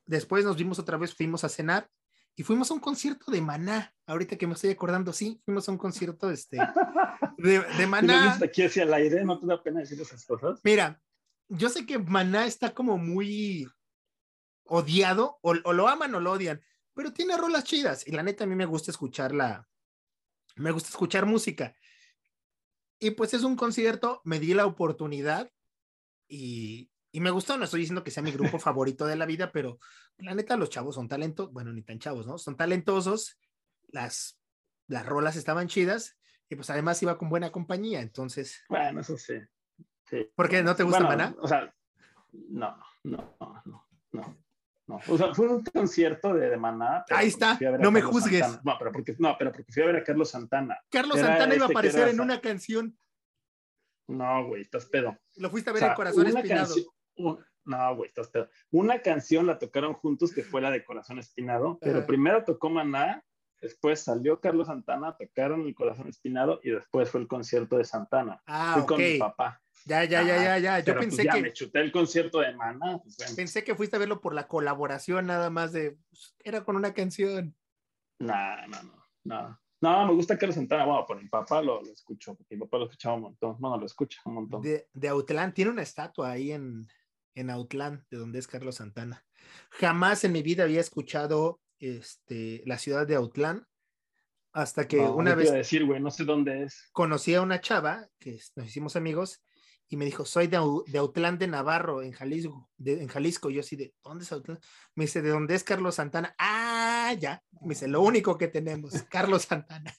después 0.07 0.45
nos 0.45 0.57
vimos 0.57 0.79
otra 0.79 0.97
vez, 0.97 1.15
fuimos 1.15 1.45
a 1.45 1.49
cenar 1.49 1.89
y 2.37 2.43
fuimos 2.43 2.71
a 2.71 2.75
un 2.75 2.81
concierto 2.81 3.31
de 3.31 3.41
Maná. 3.41 3.95
Ahorita 4.07 4.37
que 4.37 4.47
me 4.47 4.55
estoy 4.55 4.71
acordando, 4.71 5.13
sí, 5.13 5.41
fuimos 5.45 5.69
a 5.69 5.73
un 5.73 5.79
concierto 5.79 6.31
este, 6.31 6.59
de, 7.39 7.61
de 7.61 7.87
Maná. 7.87 8.39
aquí 8.43 8.65
hacia 8.65 8.83
el 8.83 8.95
aire? 8.95 9.25
¿No 9.25 9.39
te 9.39 9.47
da 9.47 9.63
pena 9.63 9.81
decir 9.81 10.01
esas 10.01 10.25
cosas? 10.25 10.61
Mira, 10.65 11.01
yo 11.49 11.69
sé 11.69 11.87
que 11.87 11.99
Maná 11.99 12.47
está 12.47 12.75
como 12.75 12.99
muy 12.99 13.69
odiado, 14.65 15.39
o, 15.43 15.55
o, 15.65 15.73
lo 15.73 15.89
aman 15.89 16.15
o 16.15 16.21
lo 16.21 16.33
odian, 16.33 16.63
pero 16.95 17.13
tiene 17.13 17.37
rolas 17.37 17.65
chidas. 17.65 18.07
Y 18.07 18.13
la 18.13 18.23
neta, 18.23 18.45
a 18.45 18.47
mí 18.47 18.55
me 18.55 18.67
gusta 18.67 18.91
escucharla, 18.91 19.69
me 20.57 20.71
gusta 20.71 20.91
escuchar 20.91 21.27
música. 21.27 21.77
Y 22.99 23.11
pues 23.11 23.35
es 23.35 23.43
un 23.43 23.57
concierto, 23.57 24.21
me 24.25 24.39
di 24.41 24.55
la 24.55 24.67
oportunidad 24.67 25.51
y, 26.29 26.91
y 27.13 27.21
me 27.21 27.31
gustó, 27.31 27.57
no 27.57 27.65
estoy 27.65 27.81
diciendo 27.81 28.03
que 28.03 28.11
sea 28.11 28.23
mi 28.23 28.33
grupo 28.33 28.59
favorito 28.59 29.07
de 29.07 29.17
la 29.17 29.27
vida, 29.27 29.53
pero 29.53 29.79
la 30.19 30.35
neta 30.35 30.57
los 30.57 30.71
chavos 30.71 30.95
son 30.95 31.09
talentos, 31.09 31.53
bueno, 31.53 31.73
ni 31.73 31.83
tan 31.83 31.99
chavos, 31.99 32.27
¿no? 32.27 32.39
Son 32.39 32.57
talentosos, 32.57 33.39
las, 33.89 34.41
las 34.87 35.07
rolas 35.07 35.37
estaban 35.37 35.69
chidas 35.69 36.19
y 36.49 36.57
pues 36.57 36.71
además 36.71 37.03
iba 37.03 37.19
con 37.19 37.29
buena 37.29 37.53
compañía, 37.53 38.01
entonces. 38.01 38.63
Bueno, 38.69 39.01
eso 39.01 39.17
sí. 39.17 39.35
Sí. 40.07 40.31
¿Por 40.35 40.49
qué? 40.49 40.63
¿No 40.63 40.75
te 40.77 40.83
gusta 40.83 41.05
Bueno, 41.05 41.17
Maná? 41.25 41.37
O 41.41 41.49
sea, 41.49 41.75
no, 42.33 42.77
no, 43.05 43.37
no, 43.41 43.63
no. 44.13 44.39
no. 44.87 45.01
O 45.09 45.17
sea, 45.19 45.35
fue 45.35 45.49
un 45.49 45.65
concierto 45.65 46.35
de, 46.35 46.51
de 46.51 46.57
Maná. 46.57 47.05
Ahí 47.11 47.29
está, 47.29 47.59
no 47.79 47.91
me 47.91 48.01
Carlos 48.01 48.13
juzgues. 48.23 48.41
Santana. 48.41 48.63
No 48.65 48.79
pero, 48.79 48.93
porque, 48.93 49.17
no, 49.19 49.37
pero 49.39 49.53
porque 49.53 49.73
fui 49.73 49.83
a 49.83 49.87
ver 49.87 49.97
a 49.97 50.05
Carlos 50.05 50.31
Santana. 50.31 50.79
Carlos 50.91 51.17
Era 51.17 51.27
Santana 51.29 51.55
iba 51.55 51.65
a 51.65 51.69
este 51.69 51.73
aparecer 51.79 52.09
en 52.09 52.21
una 52.21 52.41
canción. 52.41 52.99
No, 54.09 54.47
güey, 54.47 54.63
estás 54.63 54.85
pedo. 54.87 55.17
Lo 55.37 55.49
fuiste 55.51 55.71
a 55.71 55.73
ver 55.73 55.83
O 55.83 55.85
sea, 55.87 55.91
en 55.93 55.97
Corazón 55.97 56.27
Espinado. 56.27 56.75
un- 57.17 57.45
no, 57.67 57.97
güey, 57.97 58.09
estás 58.09 58.29
pedo. 58.29 58.51
Una 58.73 59.01
canción 59.01 59.47
la 59.47 59.59
tocaron 59.59 59.95
juntos 59.95 60.35
que 60.35 60.43
fue 60.43 60.61
la 60.61 60.71
de 60.71 60.85
Corazón 60.85 61.19
Espinado, 61.19 61.79
pero 61.81 61.99
Ajá. 62.01 62.07
primero 62.07 62.45
tocó 62.45 62.69
Maná, 62.69 63.25
después 63.65 64.01
salió 64.01 64.41
Carlos 64.41 64.67
Santana, 64.67 65.17
tocaron 65.17 65.63
el 65.67 65.75
Corazón 65.75 66.07
Espinado 66.09 66.61
y 66.63 66.71
después 66.71 67.11
fue 67.11 67.21
el 67.23 67.27
concierto 67.27 67.79
de 67.79 67.85
Santana. 67.85 68.43
Ah, 68.47 68.75
Fui 68.77 68.87
con 68.87 68.99
mi 69.01 69.19
papá. 69.19 69.61
Ya, 69.87 70.05
ya, 70.05 70.23
ya, 70.23 70.37
ya, 70.37 70.59
ya. 70.59 70.79
Yo 70.79 70.85
Pero, 70.85 70.99
pues, 70.99 71.09
pensé 71.09 71.25
ya 71.25 71.33
que 71.33 71.43
me 71.43 71.53
chuté 71.53 71.81
el 71.81 71.91
concierto 71.91 72.41
de 72.41 72.55
Maná. 72.55 72.99
pues, 73.03 73.17
bueno. 73.17 73.33
pensé 73.37 73.65
que 73.65 73.75
fuiste 73.75 73.97
a 73.97 73.99
verlo 73.99 74.21
por 74.21 74.35
la 74.35 74.47
colaboración 74.47 75.27
nada 75.27 75.51
más 75.51 75.73
de 75.73 75.99
pues, 76.11 76.35
era 76.45 76.63
con 76.65 76.77
una 76.77 76.93
canción. 76.95 77.57
No, 78.19 78.35
no, 78.69 78.83
no, 78.83 79.05
no. 79.25 79.61
No, 79.81 80.07
me 80.07 80.15
gusta 80.15 80.39
Carlos 80.39 80.55
Santana. 80.55 80.85
Bueno, 80.85 81.05
por 81.07 81.21
mi 81.23 81.29
papá 81.29 81.61
lo, 81.61 81.83
lo 81.83 81.91
escucho, 81.93 82.35
porque 82.35 82.55
mi 82.55 82.61
papá 82.61 82.79
lo 82.79 82.85
escuchaba 82.85 83.17
un 83.17 83.23
montón. 83.23 83.57
Bueno, 83.59 83.77
lo 83.79 83.87
escucha 83.87 84.21
un 84.27 84.35
montón. 84.35 84.63
De, 84.63 84.89
de 84.93 85.09
Autlán. 85.09 85.53
Tiene 85.53 85.71
una 85.71 85.83
estatua 85.83 86.31
ahí 86.31 86.53
en, 86.53 86.87
en 87.35 87.51
Autlán, 87.51 88.07
de 88.11 88.17
donde 88.19 88.39
es 88.39 88.47
Carlos 88.47 88.77
Santana. 88.77 89.25
Jamás 89.71 90.25
en 90.25 90.33
mi 90.33 90.43
vida 90.43 90.65
había 90.65 90.81
escuchado 90.81 91.61
este, 91.87 92.63
la 92.67 92.79
ciudad 92.79 93.07
de 93.07 93.15
Autlán 93.17 93.67
hasta 94.53 94.87
que 94.87 94.99
No, 94.99 95.15
una 95.17 95.35
vez 95.35 95.51
decir, 95.53 95.85
güey, 95.85 96.01
no 96.01 96.11
sé 96.11 96.25
dónde 96.25 96.63
es. 96.65 96.89
conocí 96.93 97.35
a 97.35 97.43
una 97.43 97.61
chava 97.61 98.09
que 98.19 98.39
nos 98.57 98.67
hicimos 98.67 98.95
amigos 98.97 99.43
y 99.89 99.97
me 99.97 100.05
dijo, 100.05 100.25
soy 100.25 100.47
de, 100.47 100.59
de 100.87 100.99
Autlán 100.99 101.39
de 101.39 101.47
Navarro, 101.47 102.03
en 102.03 102.13
Jalisco. 102.13 102.71
De, 102.77 103.03
en 103.03 103.09
Jalisco. 103.09 103.51
Yo 103.51 103.61
así 103.61 103.77
de, 103.77 103.95
¿dónde 104.03 104.25
es 104.25 104.33
Autlán? 104.33 104.59
Me 104.95 105.05
dice, 105.05 105.23
¿de 105.23 105.29
dónde 105.31 105.55
es 105.55 105.63
Carlos 105.65 105.97
Santana? 105.97 106.35
Ah, 106.39 107.15
ya. 107.19 107.43
Me 107.61 107.71
dice, 107.71 107.87
lo 107.89 108.01
único 108.01 108.39
que 108.39 108.49
tenemos, 108.49 108.93
Carlos 109.11 109.43
Santana. 109.43 109.93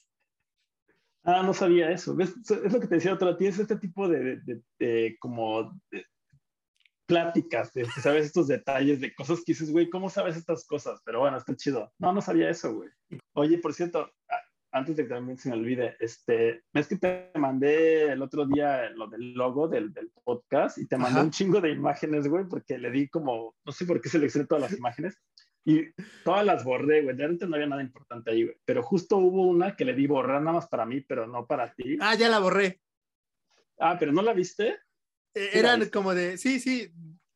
Ah, 1.22 1.42
no 1.42 1.52
sabía 1.54 1.90
eso. 1.90 2.14
¿Ves? 2.16 2.34
Es 2.50 2.72
lo 2.72 2.80
que 2.80 2.86
te 2.86 2.94
decía 2.96 3.14
otra. 3.14 3.36
Tienes 3.36 3.58
este 3.58 3.76
tipo 3.76 4.08
de, 4.08 4.36
de- 4.40 4.62
de- 4.78 5.16
como 5.18 5.72
de 5.90 6.04
pláticas, 7.06 7.72
de 7.72 7.86
sabes 7.86 8.26
estos 8.26 8.48
detalles 8.48 9.00
de 9.00 9.14
cosas 9.14 9.38
que 9.38 9.52
dices, 9.52 9.70
güey, 9.70 9.88
¿cómo 9.88 10.10
sabes 10.10 10.36
estas 10.36 10.66
cosas? 10.66 11.00
Pero 11.04 11.20
bueno, 11.20 11.36
está 11.38 11.54
chido. 11.56 11.92
No, 11.98 12.12
no 12.12 12.20
sabía 12.20 12.50
eso, 12.50 12.74
güey. 12.74 12.90
Oye, 13.34 13.58
por 13.58 13.72
cierto, 13.72 14.10
antes 14.72 14.96
de 14.96 15.04
que 15.04 15.14
también 15.14 15.38
se 15.38 15.48
me 15.48 15.56
olvide, 15.56 15.96
este, 16.00 16.62
ves 16.72 16.88
que 16.88 16.96
te 16.96 17.30
mandé 17.34 18.12
el 18.12 18.22
otro 18.22 18.44
día 18.46 18.90
lo 18.90 19.06
del 19.06 19.32
logo 19.32 19.68
del, 19.68 19.92
del 19.92 20.10
podcast 20.24 20.78
y 20.78 20.86
te 20.86 20.96
mandé 20.96 21.18
Ajá. 21.18 21.24
un 21.24 21.30
chingo 21.30 21.60
de 21.60 21.70
imágenes, 21.70 22.28
güey, 22.28 22.44
porque 22.46 22.76
le 22.76 22.90
di 22.90 23.08
como, 23.08 23.54
no 23.64 23.72
sé 23.72 23.86
por 23.86 24.00
qué 24.00 24.08
seleccioné 24.08 24.46
todas 24.46 24.70
las 24.70 24.78
imágenes 24.78 25.18
y 25.64 25.90
todas 26.24 26.44
las 26.44 26.62
borré, 26.62 27.02
güey. 27.02 27.16
Realmente 27.16 27.46
no 27.46 27.56
había 27.56 27.66
nada 27.66 27.82
importante 27.82 28.30
ahí, 28.30 28.44
güey. 28.44 28.56
Pero 28.64 28.82
justo 28.82 29.16
hubo 29.16 29.46
una 29.48 29.74
que 29.76 29.84
le 29.84 29.94
di 29.94 30.06
borrar 30.06 30.40
nada 30.40 30.56
más 30.58 30.68
para 30.68 30.86
mí, 30.86 31.00
pero 31.00 31.26
no 31.26 31.46
para 31.46 31.72
ti. 31.74 31.96
Ah, 32.00 32.14
ya 32.14 32.28
la 32.28 32.38
borré. 32.38 32.80
Ah, 33.78 33.96
pero 33.98 34.12
¿no 34.12 34.22
la 34.22 34.32
viste? 34.32 34.78
Eh, 35.36 35.50
Sí, 35.52 35.58
Eran 35.58 35.88
como 35.90 36.14
de, 36.14 36.38
sí, 36.38 36.60
sí, 36.60 36.90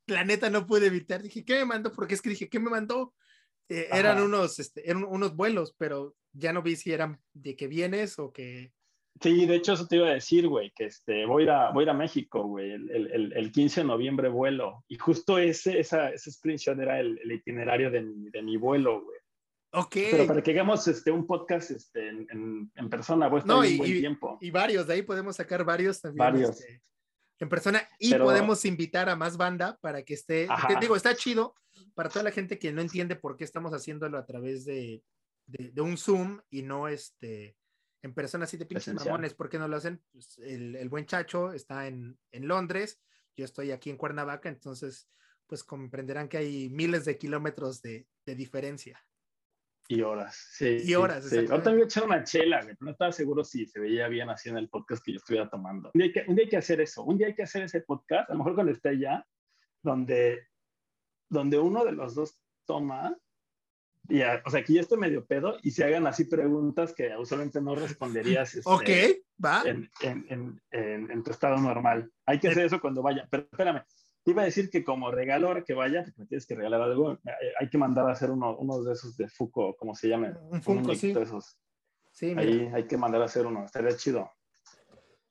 la 0.07 0.25
neta 0.25 0.49
no 0.51 0.67
pude 0.67 0.87
evitar. 0.87 1.23
Dije, 1.23 1.45
¿qué 1.45 1.57
me 1.61 1.65
mandó? 1.67 1.93
Porque 1.93 2.15
es 2.15 2.23
que 2.23 2.31
dije, 2.31 2.49
¿qué 2.49 2.59
me 2.59 2.71
mandó? 2.71 3.13
Eh, 3.69 3.89
eran 3.93 4.21
unos, 4.23 4.59
este, 4.59 4.89
eran 4.89 5.05
unos 5.05 5.37
vuelos, 5.37 5.75
pero 5.79 6.17
ya 6.33 6.53
no 6.53 6.63
vi 6.63 6.77
si 6.77 6.93
eran 6.93 7.21
de 7.35 7.55
que 7.57 7.69
vienes 7.69 8.19
o 8.19 8.33
que. 8.33 8.73
Sí, 9.21 9.45
de 9.45 9.57
hecho 9.57 9.75
eso 9.75 9.87
te 9.87 9.97
iba 9.97 10.09
a 10.09 10.15
decir, 10.15 10.49
güey, 10.49 10.73
que 10.75 10.87
este, 10.87 11.27
voy, 11.27 11.43
a 11.43 11.45
ir 11.45 11.51
a, 11.51 11.71
voy 11.73 11.89
a 11.89 11.93
México, 11.93 12.43
güey, 12.45 12.71
el, 12.73 12.91
el- 12.91 13.07
el- 13.13 13.33
el 13.35 13.53
15 13.53 13.83
de 13.83 13.87
noviembre 13.87 14.29
vuelo. 14.31 14.83
Y 14.89 14.97
justo 14.97 15.39
ese, 15.39 15.79
esa, 15.79 16.09
ese 16.11 16.31
screenshot 16.33 16.79
era 16.79 16.99
el, 17.01 17.19
el 17.23 17.33
itinerario 17.33 17.91
de 17.91 18.01
mi, 18.01 18.31
de 18.31 18.43
mi 18.43 18.57
vuelo, 18.57 19.03
güey. 19.05 19.19
Ok. 19.73 19.97
Pero 20.11 20.27
para 20.27 20.43
que 20.43 20.53
hagamos 20.53 20.89
este, 20.89 21.11
un 21.11 21.27
podcast 21.27 21.71
este, 21.71 22.09
en, 22.09 22.27
en, 22.31 22.73
en 22.75 22.89
persona, 22.89 23.29
voy 23.29 23.37
a 23.37 23.41
estar 23.41 23.55
No, 23.55 23.61
un 23.61 23.67
y- 23.67 23.77
buen 23.77 23.91
y- 23.91 24.01
tiempo. 24.01 24.39
Y 24.41 24.51
varios, 24.51 24.87
de 24.87 24.95
ahí 24.95 25.03
podemos 25.03 25.37
sacar 25.37 25.65
varios 25.65 26.01
también. 26.01 26.19
Varios. 26.19 26.51
este, 26.59 26.81
en 27.41 27.49
persona 27.49 27.89
y 27.99 28.11
Pero- 28.11 28.25
podemos 28.25 28.65
invitar 28.65 29.09
a 29.09 29.17
más 29.17 29.37
banda 29.37 29.79
para 29.81 30.03
que 30.05 30.15
esté. 30.15 30.47
Te 30.69 30.77
digo, 30.81 30.95
está 30.95 31.15
chido 31.17 31.55
para 31.95 32.09
toda 32.09 32.23
la 32.23 32.31
gente 32.31 32.59
que 32.59 32.73
no 32.73 32.81
entiende 32.83 33.17
por 33.17 33.37
qué 33.37 33.45
estamos 33.45 33.73
haciéndolo 33.73 34.19
a 34.19 34.27
través 34.27 34.65
de, 34.65 35.03
de, 35.47 35.71
de 35.73 35.81
un 35.81 35.97
Zoom 35.97 36.41
y 36.51 36.63
no 36.63 36.87
este 36.89 37.57
en 38.03 38.15
persona 38.15 38.45
así 38.45 38.57
de 38.57 38.65
pinches 38.67 38.95
mamones. 38.95 39.35
¿Por 39.35 39.49
qué 39.51 39.59
no 39.59 39.69
lo 39.69 39.77
hacen? 39.77 40.03
Pues, 40.13 40.39
el, 40.39 40.77
el 40.77 40.89
buen 40.89 41.05
Chacho 41.07 41.53
está 41.53 41.87
en, 41.87 42.19
en 42.33 42.47
Londres, 42.49 43.01
yo 43.37 43.45
estoy 43.45 43.73
aquí 43.73 43.91
en 43.91 43.97
Cuernavaca, 43.97 44.49
entonces 44.49 45.09
pues 45.47 45.65
comprenderán 45.65 46.29
que 46.29 46.37
hay 46.39 46.71
miles 46.71 47.05
de 47.05 47.19
kilómetros 47.19 47.83
de, 47.83 48.07
de 48.25 48.35
diferencia. 48.37 49.03
Y 49.93 50.03
horas, 50.03 50.37
sí. 50.53 50.77
Y 50.85 50.95
horas, 50.95 51.25
sí. 51.29 51.39
Ahorita 51.51 51.71
me 51.71 51.77
voy 51.77 51.81
a 51.83 51.85
echar 51.87 52.05
una 52.05 52.23
chela, 52.23 52.63
güey, 52.63 52.77
pero 52.77 52.85
no 52.87 52.91
estaba 52.93 53.11
seguro 53.11 53.43
si 53.43 53.67
se 53.67 53.81
veía 53.81 54.07
bien 54.07 54.31
así 54.31 54.49
en 54.49 54.57
el 54.57 54.69
podcast 54.69 55.05
que 55.05 55.11
yo 55.13 55.17
estuviera 55.17 55.51
tomando. 55.51 55.91
Un 55.93 55.99
día, 55.99 56.05
hay 56.07 56.13
que, 56.13 56.25
un 56.29 56.37
día 56.37 56.45
hay 56.45 56.49
que 56.49 56.57
hacer 56.59 56.81
eso, 56.81 57.03
un 57.03 57.19
día 57.19 57.27
hay 57.27 57.35
que 57.35 57.43
hacer 57.43 57.65
ese 57.65 57.81
podcast, 57.81 58.31
a 58.31 58.35
lo 58.35 58.39
mejor 58.39 58.55
cuando 58.55 58.71
esté 58.71 58.91
allá, 58.91 59.27
donde, 59.83 60.47
donde 61.29 61.59
uno 61.59 61.85
de 61.85 61.91
los 61.91 62.15
dos 62.15 62.39
toma, 62.67 63.17
y 64.09 64.23
a- 64.23 64.41
o 64.47 64.51
sea, 64.51 64.63
que 64.63 64.75
ya 64.75 64.81
esté 64.83 64.97
medio 64.97 65.27
pedo 65.27 65.59
y 65.61 65.73
se 65.73 65.83
hagan 65.83 66.07
así 66.07 66.25
preguntas 66.25 66.95
que 66.95 67.11
usualmente 67.17 67.61
no 67.61 67.75
responderías 67.75 68.55
este, 68.55 68.71
Ok, 68.71 68.89
va. 69.45 69.63
en, 69.67 69.91
en, 70.03 70.27
en, 70.29 70.63
en- 70.71 71.11
en 71.11 71.23
tu 71.25 71.33
estado 71.33 71.57
normal. 71.57 72.13
Hay 72.27 72.39
que 72.39 72.47
hacer 72.47 72.65
eso 72.67 72.81
cuando 72.81 73.03
vaya, 73.03 73.27
pero 73.29 73.43
espérame. 73.43 73.83
Iba 74.31 74.43
a 74.43 74.45
decir 74.47 74.71
que 74.71 74.83
como 74.85 75.11
regalo 75.11 75.49
ahora 75.49 75.63
que 75.65 75.75
vaya, 75.75 76.03
porque 76.05 76.21
me 76.23 76.27
tienes 76.27 76.47
que 76.47 76.55
regalar 76.55 76.81
algo, 76.83 77.13
eh, 77.13 77.19
hay 77.59 77.69
que 77.69 77.79
mandar 77.79 78.09
a 78.09 78.13
hacer 78.13 78.31
uno, 78.31 78.57
unos 78.57 78.85
de 78.85 78.93
esos 78.93 79.17
de 79.17 79.29
Fuco, 79.29 79.77
como 79.77 79.95
se 79.95 80.09
llaman. 80.09 80.39
Un 80.51 80.63
Funko, 80.63 80.95
sí. 80.95 81.13
de 81.13 81.23
esos. 81.23 81.59
Sí, 82.13 82.27
mira, 82.35 82.41
Ahí 82.43 82.71
hay 82.75 82.87
que 82.87 82.97
mandar 82.97 83.23
a 83.23 83.27
hacer 83.27 83.47
uno, 83.47 83.65
estaría 83.65 83.97
chido. 83.97 84.31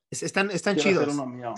es- 0.09 0.23
están, 0.23 0.49
están 0.51 0.75
Quiero 0.75 0.89
chidos. 0.89 1.03
hacer 1.07 1.13
uno 1.13 1.25
mío. 1.27 1.53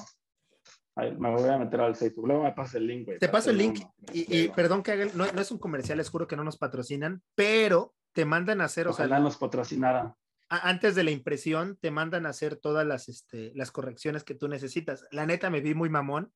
Ahí, 0.96 1.16
me 1.18 1.32
voy 1.34 1.48
a 1.50 1.58
meter 1.58 1.80
al 1.80 1.96
Facebook. 1.96 2.28
Luego 2.28 2.44
me 2.44 2.52
pasas 2.52 2.76
el 2.76 2.88
link, 2.88 3.06
güey. 3.06 3.18
Te 3.18 3.30
paso 3.30 3.50
el 3.50 3.58
link 3.58 3.80
uno. 3.80 3.94
y, 4.14 4.38
y 4.44 4.50
perdón 4.50 4.84
que 4.84 4.92
haga, 4.92 5.04
el- 5.04 5.18
no, 5.18 5.26
no 5.32 5.42
es 5.42 5.50
un 5.52 5.58
comercial, 5.58 5.98
les 5.98 6.10
juro 6.10 6.28
que 6.28 6.36
no 6.36 6.44
nos 6.44 6.58
patrocinan, 6.58 7.24
pero 7.34 7.96
te 8.14 8.26
mandan 8.26 8.60
a 8.60 8.66
hacer, 8.66 8.88
o 8.90 8.94
sea, 8.94 9.06
Ojalá 9.06 9.22
nos 9.22 9.38
patrocinara. 9.38 10.18
a- 10.50 10.70
antes 10.70 10.96
de 10.96 11.06
la 11.06 11.12
impresión, 11.12 11.78
te 11.80 11.92
mandan 11.92 12.26
a 12.26 12.30
hacer 12.30 12.58
todas 12.58 12.86
las, 12.86 13.08
este, 13.08 13.54
las 13.56 13.72
correcciones 13.72 14.26
que 14.26 14.36
tú 14.36 14.50
necesitas. 14.50 15.06
La 15.12 15.26
neta 15.26 15.50
me 15.50 15.62
vi 15.62 15.74
muy 15.74 15.88
mamón, 15.90 16.34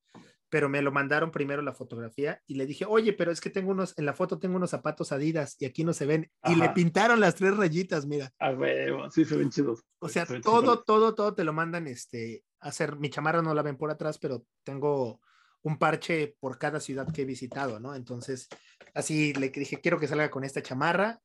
pero 0.56 0.70
me 0.70 0.82
lo 0.82 0.89
mandaron 0.93 1.32
primero 1.32 1.62
la 1.62 1.74
fotografía 1.74 2.41
y 2.47 2.56
le 2.56 2.66
dije, 2.66 2.86
oye, 2.88 3.12
pero 3.12 3.30
es 3.30 3.41
que 3.41 3.49
tengo 3.49 3.72
unos, 3.72 3.93
en 3.97 4.06
la 4.06 4.14
foto 4.14 4.39
tengo 4.39 4.56
unos 4.56 4.70
zapatos 4.70 5.12
Adidas 5.12 5.58
y 5.60 5.66
aquí 5.66 5.84
no 5.84 5.91
se 5.91 6.06
ven. 6.06 6.32
Y 6.45 6.56
le 6.56 6.64
Ajá. 6.64 6.74
pintaron 6.74 7.20
las 7.20 7.36
tres 7.36 7.58
rayitas, 7.58 8.06
mira. 8.06 8.32
A 8.39 8.51
huevo, 8.51 9.12
sí, 9.12 9.26
se 9.26 9.36
ven 9.36 9.49
chidos. 9.49 9.84
O 9.99 10.08
sea, 10.08 10.26
Se 10.26 10.39
todo, 10.39 10.62
chingones. 10.62 10.86
todo, 10.86 11.14
todo 11.14 11.36
te 11.36 11.43
lo 11.43 11.51
mandan 11.51 11.88
este, 11.88 12.45
a 12.62 12.70
hacer. 12.70 12.95
Mi 12.95 13.10
chamarra 13.10 13.41
no 13.41 13.53
la 13.53 13.64
ven 13.64 13.76
por 13.76 13.91
atrás, 13.91 14.18
pero 14.18 14.45
tengo 14.64 15.20
un 15.62 15.78
parche 15.78 16.38
por 16.39 16.58
cada 16.58 16.80
ciudad 16.80 17.12
que 17.12 17.24
he 17.24 17.26
visitado, 17.26 17.82
¿no? 17.82 17.93
Entonces, 17.93 18.47
así 18.93 19.34
le 19.34 19.49
dije, 19.49 19.82
quiero 19.82 19.99
que 19.99 20.08
salga 20.08 20.32
con 20.32 20.45
esta 20.45 20.62
chamarra 20.62 21.20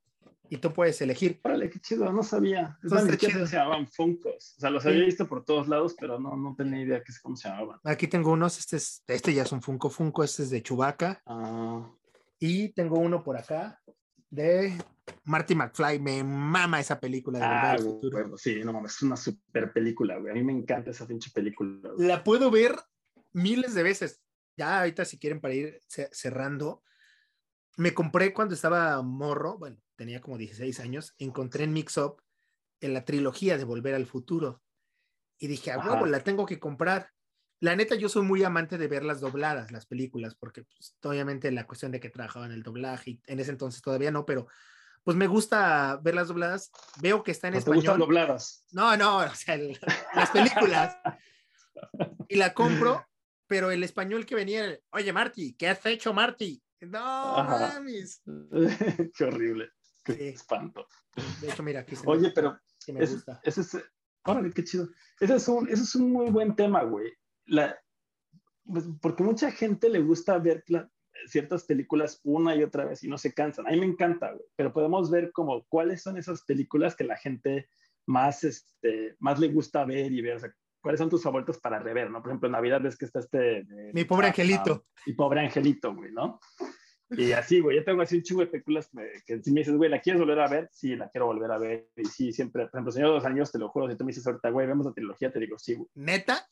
y 0.50 0.58
tú 0.58 0.72
puedes 0.72 1.00
elegir. 1.00 1.40
Órale, 1.44 1.70
qué 1.70 1.78
chido, 1.80 2.12
no 2.12 2.22
sabía. 2.22 2.76
Es 2.80 2.84
Está 2.86 2.94
más, 2.96 3.04
ni 3.04 3.10
siquiera 3.12 3.34
chido. 3.34 3.46
se 3.46 3.56
llamaban 3.56 3.86
Funkos. 3.88 4.54
O 4.56 4.60
sea, 4.60 4.68
los 4.70 4.82
Sí. 4.82 4.88
había 4.90 5.04
visto 5.04 5.26
por 5.28 5.44
todos 5.44 5.68
lados, 5.68 5.94
pero 5.98 6.18
no, 6.18 6.36
no 6.36 6.54
tenía 6.56 6.82
idea 6.82 7.02
que 7.02 7.12
cómo 7.22 7.36
se 7.36 7.48
llamaban. 7.48 7.78
Aquí 7.84 8.08
tengo 8.08 8.32
unos, 8.32 8.58
este, 8.58 8.76
es, 8.76 9.02
este 9.06 9.32
ya 9.32 9.44
es 9.44 9.52
un 9.52 9.62
Funko 9.62 9.88
Funko, 9.90 10.24
este 10.24 10.42
es 10.42 10.50
de 10.50 10.62
Chewbacca. 10.62 11.22
Ah, 11.24 11.88
Y 12.38 12.70
tengo 12.72 12.98
uno 12.98 13.22
por 13.22 13.36
acá 13.36 13.80
de 14.28 14.76
Marty 15.24 15.54
McFly. 15.54 15.98
Me 16.00 16.24
mama 16.24 16.80
esa 16.80 16.98
película 16.98 17.38
de 17.38 17.44
ah, 17.44 17.76
Futuro. 17.78 18.18
bueno, 18.20 18.36
sí, 18.36 18.60
no 18.64 18.72
mames, 18.72 18.96
es 18.96 19.02
una 19.02 19.16
super 19.16 19.72
película, 19.72 20.18
güey. 20.18 20.32
A 20.32 20.34
mí 20.34 20.42
me 20.42 20.52
encanta 20.52 20.90
esa 20.90 21.06
pinche 21.06 21.30
película. 21.32 21.90
güey. 21.94 22.08
La 22.08 22.24
puedo 22.24 22.50
ver 22.50 22.76
miles 23.32 23.74
de 23.74 23.82
veces. 23.84 24.20
Ya 24.56 24.80
ahorita 24.80 25.04
si 25.04 25.16
quieren 25.18 25.40
para 25.40 25.54
ir 25.54 25.80
ce- 25.86 26.08
cerrando. 26.12 26.82
Me 27.76 27.94
compré 27.94 28.34
cuando 28.34 28.54
estaba 28.54 29.00
morro, 29.00 29.56
bueno, 29.56 29.76
tenía 30.00 30.22
como 30.22 30.38
16 30.38 30.80
años, 30.80 31.14
encontré 31.18 31.64
en 31.64 31.74
Mix 31.74 31.98
Up 31.98 32.22
en 32.80 32.94
la 32.94 33.04
trilogía 33.04 33.58
de 33.58 33.64
Volver 33.64 33.94
al 33.94 34.06
Futuro. 34.06 34.62
Y 35.38 35.46
dije, 35.46 35.72
a 35.72 35.76
Ajá. 35.76 35.92
huevo, 35.92 36.06
la 36.06 36.20
tengo 36.20 36.46
que 36.46 36.58
comprar. 36.58 37.10
La 37.60 37.76
neta, 37.76 37.96
yo 37.96 38.08
soy 38.08 38.22
muy 38.22 38.42
amante 38.42 38.78
de 38.78 38.88
verlas 38.88 39.20
dobladas, 39.20 39.70
las 39.72 39.84
películas, 39.84 40.34
porque 40.36 40.64
pues, 40.64 40.96
obviamente 41.02 41.50
la 41.52 41.66
cuestión 41.66 41.92
de 41.92 42.00
que 42.00 42.08
trabajaba 42.08 42.46
en 42.46 42.52
el 42.52 42.62
doblaje, 42.62 43.10
y 43.10 43.22
en 43.26 43.40
ese 43.40 43.50
entonces 43.50 43.82
todavía 43.82 44.10
no, 44.10 44.24
pero 44.24 44.46
pues 45.04 45.18
me 45.18 45.26
gusta 45.26 46.00
verlas 46.02 46.28
dobladas. 46.28 46.70
Veo 47.02 47.22
que 47.22 47.32
está 47.32 47.48
en 47.48 47.54
¿No 47.54 47.60
te 47.62 47.70
gustan 47.70 47.78
español. 47.96 47.98
dobladas? 47.98 48.64
No, 48.72 48.96
no, 48.96 49.18
o 49.18 49.34
sea, 49.34 49.54
el- 49.56 49.78
las 50.14 50.30
películas. 50.30 50.96
y 52.26 52.36
la 52.36 52.54
compro, 52.54 53.06
pero 53.46 53.70
el 53.70 53.84
español 53.84 54.24
que 54.24 54.34
venía, 54.34 54.64
era, 54.64 54.78
oye, 54.92 55.12
Marty, 55.12 55.52
¿qué 55.56 55.68
has 55.68 55.84
hecho, 55.84 56.14
Marty? 56.14 56.62
No, 56.80 57.44
mames. 57.44 58.22
qué 59.14 59.24
horrible. 59.24 59.70
Sí. 60.14 60.24
espanto. 60.28 60.86
De 61.40 61.48
hecho, 61.48 61.62
mira, 61.62 61.80
aquí 61.80 61.96
se 61.96 62.06
Oye, 62.06 62.30
pero 62.34 62.58
que 62.84 62.92
me 62.92 63.02
ese, 63.02 63.14
gusta. 63.14 63.40
ese 63.42 63.60
es, 63.60 63.76
órale, 64.24 64.50
qué 64.52 64.64
chido. 64.64 64.88
Ese 65.20 65.34
es 65.36 65.48
un, 65.48 65.68
ese 65.68 65.82
es 65.82 65.94
un 65.94 66.12
muy 66.12 66.30
buen 66.30 66.54
tema, 66.54 66.82
güey. 66.84 67.12
La, 67.46 67.78
pues, 68.64 68.84
porque 69.00 69.22
mucha 69.22 69.50
gente 69.50 69.88
le 69.88 70.00
gusta 70.00 70.38
ver 70.38 70.64
ciertas 71.26 71.64
películas 71.64 72.20
una 72.24 72.54
y 72.54 72.62
otra 72.62 72.84
vez 72.84 73.02
y 73.02 73.08
no 73.08 73.18
se 73.18 73.34
cansan. 73.34 73.66
A 73.66 73.70
mí 73.70 73.80
me 73.80 73.86
encanta, 73.86 74.32
güey, 74.32 74.46
pero 74.56 74.72
podemos 74.72 75.10
ver 75.10 75.32
como 75.32 75.64
cuáles 75.68 76.02
son 76.02 76.16
esas 76.16 76.42
películas 76.44 76.94
que 76.94 77.04
la 77.04 77.16
gente 77.16 77.68
más, 78.06 78.44
este, 78.44 79.16
más 79.18 79.38
le 79.38 79.48
gusta 79.48 79.84
ver 79.84 80.12
y 80.12 80.22
ver, 80.22 80.36
o 80.36 80.40
sea, 80.40 80.54
cuáles 80.80 80.98
son 80.98 81.10
tus 81.10 81.22
favoritos 81.22 81.58
para 81.58 81.78
rever, 81.78 82.10
¿no? 82.10 82.22
Por 82.22 82.30
ejemplo, 82.30 82.46
en 82.46 82.52
Navidad 82.52 82.80
ves 82.80 82.96
que 82.96 83.04
está 83.04 83.20
este... 83.20 83.66
Mi 83.92 84.04
pobre 84.04 84.28
angelito. 84.28 84.86
Mi 85.06 85.12
pobre 85.12 85.40
angelito, 85.40 85.94
güey, 85.94 86.12
¿no? 86.12 86.40
Y 87.10 87.32
así, 87.32 87.60
güey, 87.60 87.76
yo 87.76 87.84
tengo 87.84 88.02
así 88.02 88.16
un 88.16 88.22
chingo 88.22 88.40
de 88.40 88.46
películas 88.46 88.88
que, 89.26 89.42
si 89.42 89.52
me 89.52 89.60
dices, 89.60 89.76
güey, 89.76 89.90
¿la 89.90 90.00
quieres 90.00 90.20
volver 90.20 90.40
a 90.40 90.48
ver? 90.48 90.68
Sí, 90.72 90.94
la 90.94 91.08
quiero 91.10 91.26
volver 91.26 91.50
a 91.50 91.58
ver. 91.58 91.90
Y 91.96 92.04
sí, 92.04 92.32
siempre, 92.32 92.62
por 92.66 92.76
ejemplo, 92.76 92.92
Señor 92.92 93.08
de 93.08 93.14
los 93.16 93.24
Anillos, 93.24 93.50
te 93.50 93.58
lo 93.58 93.68
juro, 93.68 93.90
si 93.90 93.96
tú 93.96 94.04
me 94.04 94.10
dices 94.10 94.26
ahorita, 94.26 94.50
güey, 94.50 94.66
vemos 94.66 94.86
la 94.86 94.92
trilogía, 94.92 95.32
te 95.32 95.40
digo, 95.40 95.58
sí, 95.58 95.74
güey. 95.74 95.88
¿Neta? 95.94 96.46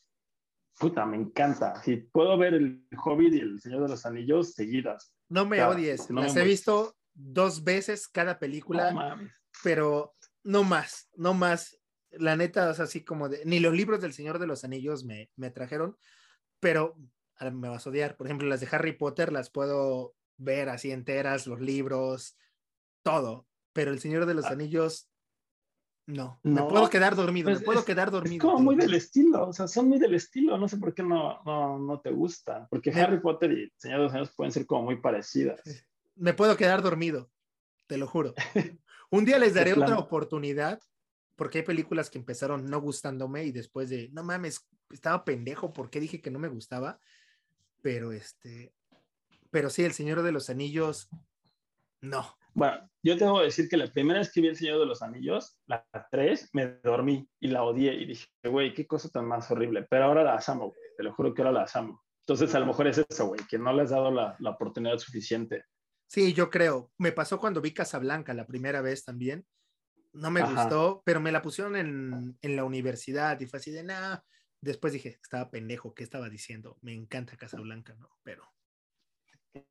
Puta, 0.77 1.05
me 1.05 1.17
encanta. 1.17 1.81
Si 1.83 1.97
puedo 1.97 2.37
ver 2.37 2.53
el 2.53 2.87
Hobbit 3.03 3.33
y 3.33 3.39
el 3.39 3.61
Señor 3.61 3.83
de 3.83 3.89
los 3.89 4.05
Anillos 4.05 4.53
seguidas. 4.53 5.13
No 5.29 5.45
me 5.45 5.63
odies, 5.63 6.09
las 6.09 6.35
he 6.35 6.43
visto 6.43 6.95
dos 7.13 7.63
veces 7.63 8.07
cada 8.07 8.39
película, 8.39 8.91
no, 8.91 9.29
pero 9.63 10.15
no 10.43 10.63
más, 10.63 11.09
no 11.15 11.33
más. 11.33 11.77
La 12.11 12.35
neta, 12.35 12.71
es 12.71 12.79
así 12.79 13.03
como 13.03 13.29
de, 13.29 13.43
ni 13.45 13.59
los 13.59 13.73
libros 13.73 14.01
del 14.01 14.13
Señor 14.13 14.39
de 14.39 14.47
los 14.47 14.63
Anillos 14.63 15.03
me, 15.03 15.29
me 15.35 15.51
trajeron, 15.51 15.97
pero 16.59 16.95
me 17.51 17.69
vas 17.69 17.85
a 17.85 17.89
odiar. 17.89 18.17
Por 18.17 18.27
ejemplo, 18.27 18.47
las 18.47 18.61
de 18.61 18.67
Harry 18.71 18.93
Potter 18.93 19.31
las 19.31 19.49
puedo 19.49 20.15
ver 20.39 20.69
así 20.69 20.91
enteras, 20.91 21.45
los 21.45 21.61
libros, 21.61 22.35
todo. 23.03 23.45
Pero 23.73 23.91
El 23.91 23.99
Señor 23.99 24.25
de 24.25 24.33
los 24.33 24.45
ah. 24.45 24.53
Anillos, 24.53 25.09
no. 26.07 26.39
no. 26.41 26.63
Me 26.63 26.69
puedo 26.69 26.89
quedar 26.89 27.15
dormido, 27.15 27.49
pues 27.49 27.59
me 27.59 27.65
puedo 27.65 27.85
quedar 27.85 28.09
dormido. 28.09 28.37
Es 28.37 28.41
como 28.41 28.63
muy 28.63 28.75
del 28.75 28.95
estilo, 28.95 29.49
o 29.49 29.53
sea, 29.53 29.67
son 29.67 29.89
muy 29.89 29.99
del 29.99 30.15
estilo. 30.15 30.57
No 30.57 30.67
sé 30.67 30.77
por 30.77 30.93
qué 30.95 31.03
no, 31.03 31.43
no, 31.45 31.77
no 31.77 31.99
te 31.99 32.09
gusta. 32.09 32.67
Porque 32.69 32.91
Harry 32.91 33.19
Potter 33.19 33.51
y 33.51 33.63
El 33.63 33.73
Señor 33.77 33.99
de 33.99 34.03
los 34.05 34.13
Anillos 34.13 34.33
pueden 34.35 34.51
ser 34.51 34.65
como 34.65 34.83
muy 34.83 34.95
parecidas. 34.95 35.61
Me 36.15 36.33
puedo 36.33 36.57
quedar 36.57 36.81
dormido, 36.81 37.29
te 37.85 37.97
lo 37.97 38.07
juro. 38.07 38.33
Un 39.11 39.25
día 39.25 39.37
les 39.37 39.53
daré 39.53 39.73
otra 39.73 39.97
oportunidad 39.97 40.79
porque 41.35 41.59
hay 41.59 41.63
películas 41.63 42.09
que 42.09 42.17
empezaron 42.17 42.69
no 42.69 42.81
gustándome 42.81 43.45
y 43.45 43.51
después 43.51 43.89
de, 43.89 44.09
no 44.11 44.23
mames, 44.23 44.67
estaba 44.89 45.23
pendejo, 45.23 45.71
¿por 45.71 45.89
qué 45.89 45.99
dije 46.01 46.21
que 46.21 46.31
no 46.31 46.37
me 46.37 46.49
gustaba? 46.49 46.99
Pero 47.81 48.11
este, 48.11 48.73
pero 49.51 49.69
sí, 49.69 49.83
El 49.83 49.93
Señor 49.93 50.21
de 50.21 50.31
los 50.31 50.49
Anillos, 50.49 51.09
no. 52.01 52.35
Bueno, 52.53 52.89
yo 53.03 53.17
tengo 53.17 53.37
que 53.39 53.45
decir 53.45 53.69
que 53.69 53.77
la 53.77 53.87
primera 53.87 54.19
vez 54.19 54.31
que 54.31 54.41
vi 54.41 54.47
El 54.47 54.55
Señor 54.55 54.79
de 54.79 54.85
los 54.85 55.01
Anillos, 55.01 55.57
la 55.65 55.85
3, 56.11 56.49
me 56.53 56.67
dormí 56.83 57.29
y 57.39 57.47
la 57.47 57.63
odié 57.63 57.93
y 57.93 58.05
dije, 58.05 58.27
güey, 58.43 58.73
qué 58.73 58.87
cosa 58.87 59.09
tan 59.09 59.25
más 59.25 59.49
horrible. 59.51 59.85
Pero 59.89 60.05
ahora 60.05 60.23
la 60.23 60.43
amo, 60.47 60.73
te 60.97 61.03
lo 61.03 61.13
juro 61.13 61.33
que 61.33 61.41
ahora 61.41 61.51
la 61.51 61.69
amo. 61.73 62.03
Entonces, 62.25 62.53
a 62.55 62.59
lo 62.59 62.65
mejor 62.65 62.87
es 62.87 62.97
eso, 62.97 63.27
güey, 63.27 63.41
que 63.49 63.57
no 63.57 63.73
le 63.73 63.83
has 63.83 63.89
dado 63.89 64.11
la, 64.11 64.35
la 64.39 64.51
oportunidad 64.51 64.97
suficiente. 64.97 65.65
Sí, 66.07 66.33
yo 66.33 66.49
creo. 66.49 66.91
Me 66.97 67.11
pasó 67.11 67.39
cuando 67.39 67.61
vi 67.61 67.73
Casablanca 67.73 68.33
la 68.33 68.47
primera 68.47 68.81
vez 68.81 69.05
también. 69.05 69.45
No 70.11 70.31
me 70.31 70.41
gustó, 70.41 71.03
pero 71.05 71.21
me 71.21 71.31
la 71.31 71.41
pusieron 71.41 71.75
en, 71.75 72.37
en, 72.41 72.55
la 72.55 72.63
universidad 72.63 73.39
y 73.39 73.45
fue 73.45 73.59
así 73.59 73.69
de 73.71 73.83
nada. 73.83 74.25
Después 74.59 74.91
dije, 74.91 75.19
estaba 75.21 75.51
pendejo, 75.51 75.93
¿qué 75.93 76.03
estaba 76.03 76.29
diciendo? 76.29 76.77
Me 76.81 76.93
encanta 76.93 77.37
Casablanca, 77.37 77.95
¿no? 77.95 78.09
Pero 78.23 78.43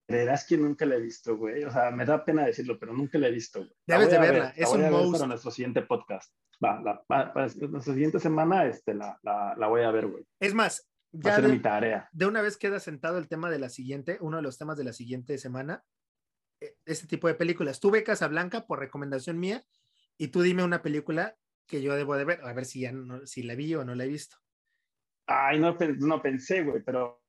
Creerás 0.06 0.46
que 0.46 0.56
nunca 0.56 0.84
la 0.86 0.96
he 0.96 1.00
visto, 1.00 1.36
güey. 1.36 1.64
O 1.64 1.70
sea, 1.70 1.90
me 1.90 2.04
da 2.04 2.24
pena 2.24 2.44
decirlo, 2.44 2.78
pero 2.78 2.92
nunca 2.92 3.18
la 3.18 3.28
he 3.28 3.32
visto. 3.32 3.60
Güey. 3.60 3.72
Debes 3.86 4.10
de 4.10 4.18
verla. 4.18 4.52
es 4.56 4.68
un 4.70 4.90
voy 4.90 5.12
para 5.12 5.26
nuestro 5.26 5.50
siguiente 5.50 5.82
podcast. 5.82 6.32
Va, 6.64 6.80
la, 6.80 7.02
para 7.04 7.46
nuestra 7.68 7.94
siguiente 7.94 8.18
semana 8.18 8.66
este, 8.66 8.94
la, 8.94 9.18
la, 9.22 9.54
la 9.56 9.66
voy 9.68 9.82
a 9.82 9.90
ver, 9.90 10.08
güey. 10.08 10.26
Es 10.40 10.54
más, 10.54 10.88
ya 11.12 11.30
Va 11.30 11.36
a 11.36 11.40
ser 11.40 11.50
mi 11.50 11.58
tarea. 11.60 12.08
De 12.12 12.26
una 12.26 12.42
vez 12.42 12.56
queda 12.56 12.80
sentado 12.80 13.18
el 13.18 13.28
tema 13.28 13.50
de 13.50 13.58
la 13.58 13.68
siguiente, 13.68 14.18
uno 14.20 14.38
de 14.38 14.42
los 14.42 14.58
temas 14.58 14.76
de 14.76 14.84
la 14.84 14.92
siguiente 14.92 15.38
semana, 15.38 15.84
e, 16.60 16.76
este 16.84 17.06
tipo 17.06 17.28
de 17.28 17.34
películas. 17.34 17.80
Tú 17.80 17.90
ve 17.90 18.02
Casablanca 18.02 18.66
por 18.66 18.78
recomendación 18.78 19.38
mía 19.38 19.64
y 20.18 20.28
tú 20.28 20.42
dime 20.42 20.64
una 20.64 20.82
película 20.82 21.36
que 21.66 21.82
yo 21.82 21.94
debo 21.94 22.16
de 22.16 22.24
ver, 22.24 22.40
a 22.44 22.52
ver 22.52 22.64
si 22.64 22.80
ya 22.80 22.92
no, 22.92 23.26
si 23.26 23.42
la 23.42 23.54
vi 23.54 23.74
o 23.74 23.84
no 23.84 23.94
la 23.94 24.04
he 24.04 24.08
visto. 24.08 24.36
Ay, 25.26 25.60
no, 25.60 25.76
no 25.98 26.22
pensé, 26.22 26.62
güey, 26.62 26.82
pero 26.82 27.22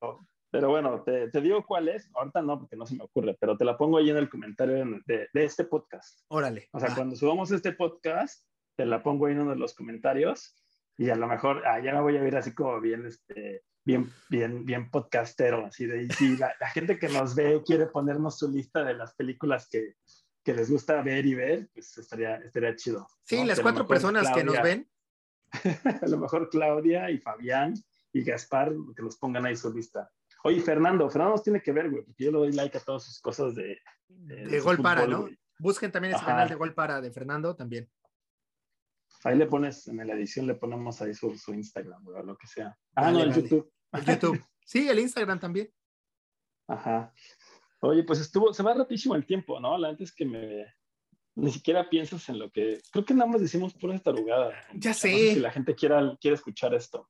pero 0.51 0.69
bueno, 0.69 1.03
te, 1.03 1.29
te, 1.29 1.41
digo 1.41 1.65
cuál 1.65 1.89
es. 1.89 2.09
Ahorita 2.15 2.41
no, 2.41 2.59
porque 2.59 2.75
no 2.75 2.85
se 2.85 2.95
me 2.95 3.03
ocurre, 3.03 3.37
pero 3.39 3.57
te 3.57 3.65
la 3.65 3.77
pongo 3.77 3.97
ahí 3.97 4.09
en 4.09 4.17
el 4.17 4.29
comentario 4.29 4.85
de, 5.05 5.27
de 5.31 5.43
este 5.43 5.65
podcast. 5.65 6.21
Órale. 6.29 6.69
O 6.71 6.79
sea, 6.79 6.93
cuando 6.95 7.15
subamos 7.15 7.51
este 7.51 7.73
podcast, 7.73 8.43
te 8.75 8.85
la 8.85 9.03
pongo 9.03 9.25
ahí 9.25 9.33
en 9.33 9.41
uno 9.41 9.51
de 9.51 9.57
los 9.57 9.73
comentarios 9.73 10.55
y 10.99 11.09
a 11.09 11.15
lo 11.15 11.27
mejor 11.27 11.65
ah, 11.65 11.79
ya 11.79 11.93
me 11.93 12.01
voy 12.01 12.17
a 12.17 12.21
ver 12.21 12.35
así 12.35 12.53
como 12.53 12.79
bien, 12.81 13.05
este, 13.05 13.63
bien, 13.85 14.11
bien, 14.29 14.65
bien 14.65 14.91
podcastero, 14.91 15.65
así 15.65 15.85
de, 15.85 16.03
y 16.03 16.09
si 16.09 16.37
la, 16.37 16.53
gente 16.73 16.99
que 16.99 17.07
nos 17.09 17.35
ve 17.35 17.61
quiere 17.65 17.87
ponernos 17.87 18.37
su 18.37 18.49
lista 18.51 18.83
de 18.83 18.93
las 18.93 19.13
películas 19.15 19.67
que, 19.69 19.95
que 20.43 20.53
les 20.53 20.69
gusta 20.69 21.01
ver 21.01 21.25
y 21.25 21.35
ver, 21.35 21.69
pues 21.73 21.97
estaría, 21.97 22.35
estaría 22.37 22.75
chido. 22.75 23.07
Sí, 23.23 23.43
las 23.45 23.61
cuatro 23.61 23.87
personas 23.87 24.29
que 24.31 24.43
nos 24.43 24.61
ven. 24.61 24.89
a 26.01 26.07
lo 26.07 26.17
mejor 26.17 26.49
Claudia 26.49 27.09
y 27.09 27.17
Fabián 27.17 27.73
y 28.11 28.23
Gaspar, 28.23 28.73
que 28.95 29.01
nos 29.01 29.17
pongan 29.17 29.45
ahí 29.45 29.55
su 29.55 29.73
lista. 29.73 30.09
Oye, 30.43 30.61
Fernando, 30.61 31.09
Fernando 31.09 31.35
nos 31.35 31.43
tiene 31.43 31.61
que 31.61 31.71
ver, 31.71 31.89
güey, 31.89 32.03
porque 32.03 32.23
yo 32.23 32.31
le 32.31 32.37
doy 32.37 32.51
like 32.53 32.77
a 32.77 32.81
todas 32.81 33.03
sus 33.03 33.19
cosas 33.19 33.55
de... 33.55 33.77
De, 34.07 34.59
Gol 34.59 34.77
Para, 34.77 35.05
¿no? 35.05 35.29
Busquen 35.59 35.91
también 35.91 36.15
ese 36.15 36.25
canal 36.25 36.47
de 36.47 36.55
Gol 36.55 36.73
Para 36.73 37.01
de 37.01 37.11
Fernando 37.11 37.55
también. 37.55 37.89
Ahí 39.23 39.37
le 39.37 39.47
pones, 39.47 39.87
en 39.87 39.97
la 40.07 40.13
edición 40.13 40.47
le 40.47 40.55
ponemos 40.55 41.01
ahí 41.01 41.13
su, 41.13 41.35
su 41.37 41.53
Instagram, 41.53 42.03
güey, 42.03 42.19
o 42.19 42.23
lo 42.23 42.37
que 42.37 42.47
sea. 42.47 42.77
Ah, 42.95 43.11
no, 43.11 43.19
el 43.19 43.33
YouTube. 43.33 43.69
El 43.91 44.05
YouTube. 44.05 44.43
Sí, 44.63 44.87
el 44.87 44.99
Instagram 44.99 45.39
también. 45.39 45.69
Ajá. 46.67 47.13
Oye, 47.81 48.03
pues 48.03 48.19
estuvo, 48.19 48.53
se 48.53 48.63
va 48.63 48.73
rapidísimo 48.73 49.15
el 49.15 49.25
tiempo, 49.25 49.59
¿no? 49.59 49.75
Antes 49.83 50.13
que 50.13 50.25
me, 50.25 50.65
ni 51.35 51.51
siquiera 51.51 51.89
piensas 51.89 52.27
en 52.29 52.39
lo 52.39 52.51
que, 52.51 52.81
creo 52.91 53.05
que 53.05 53.13
nada 53.13 53.29
más 53.29 53.41
decimos 53.41 53.73
pura 53.73 53.97
tarugada. 53.99 54.53
Ya 54.73 54.93
sé. 54.93 55.33
si 55.33 55.39
la 55.39 55.51
gente 55.51 55.75
quiera, 55.75 56.15
quiere 56.19 56.35
escuchar 56.35 56.73
esto. 56.73 57.09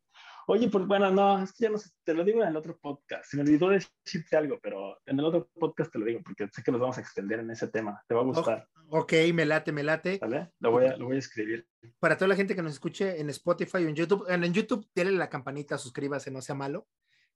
Oye, 0.51 0.67
pues 0.67 0.87
bueno, 0.87 1.11
no, 1.11 1.43
es 1.43 1.53
que 1.53 1.65
ya 1.65 1.69
no 1.69 1.77
sé, 1.77 1.91
te 2.03 2.11
lo 2.11 2.23
digo 2.23 2.41
en 2.41 2.47
el 2.47 2.57
otro 2.57 2.75
podcast. 2.75 3.23
Se 3.23 3.37
me 3.37 3.43
olvidó 3.43 3.69
decirte 3.69 4.35
algo, 4.35 4.59
pero 4.59 4.99
en 5.05 5.19
el 5.19 5.25
otro 5.25 5.47
podcast 5.59 5.91
te 5.91 5.99
lo 5.99 6.05
digo 6.05 6.21
porque 6.23 6.47
sé 6.51 6.63
que 6.63 6.71
nos 6.71 6.81
vamos 6.81 6.97
a 6.97 7.01
extender 7.01 7.41
en 7.41 7.51
ese 7.51 7.67
tema. 7.67 8.03
Te 8.07 8.15
va 8.15 8.21
a 8.21 8.23
gustar. 8.23 8.67
ok, 8.89 9.13
me 9.31 9.45
late, 9.45 9.71
me 9.71 9.83
late. 9.83 10.17
¿Vale? 10.19 10.49
Lo 10.57 10.71
voy, 10.71 10.87
a, 10.87 10.97
lo 10.97 11.05
voy 11.05 11.17
a 11.17 11.19
escribir. 11.19 11.67
Para 11.99 12.17
toda 12.17 12.29
la 12.29 12.35
gente 12.35 12.55
que 12.55 12.63
nos 12.63 12.73
escuche 12.73 13.21
en 13.21 13.29
Spotify 13.29 13.85
o 13.85 13.89
en 13.89 13.95
YouTube, 13.95 14.25
en, 14.27 14.51
YouTube, 14.51 14.89
denle 14.95 15.13
la 15.13 15.29
campanita, 15.29 15.77
suscríbase, 15.77 16.31
no 16.31 16.41
sea 16.41 16.55
malo. 16.55 16.87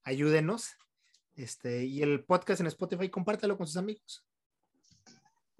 Ayúdenos. 0.01 0.75
Este, 1.35 1.85
y 1.85 2.01
el 2.01 2.23
podcast 2.23 2.61
en 2.61 2.67
Spotify, 2.67 3.09
compártelo 3.09 3.57
con 3.57 3.67
sus 3.67 3.77
amigos. 3.77 4.25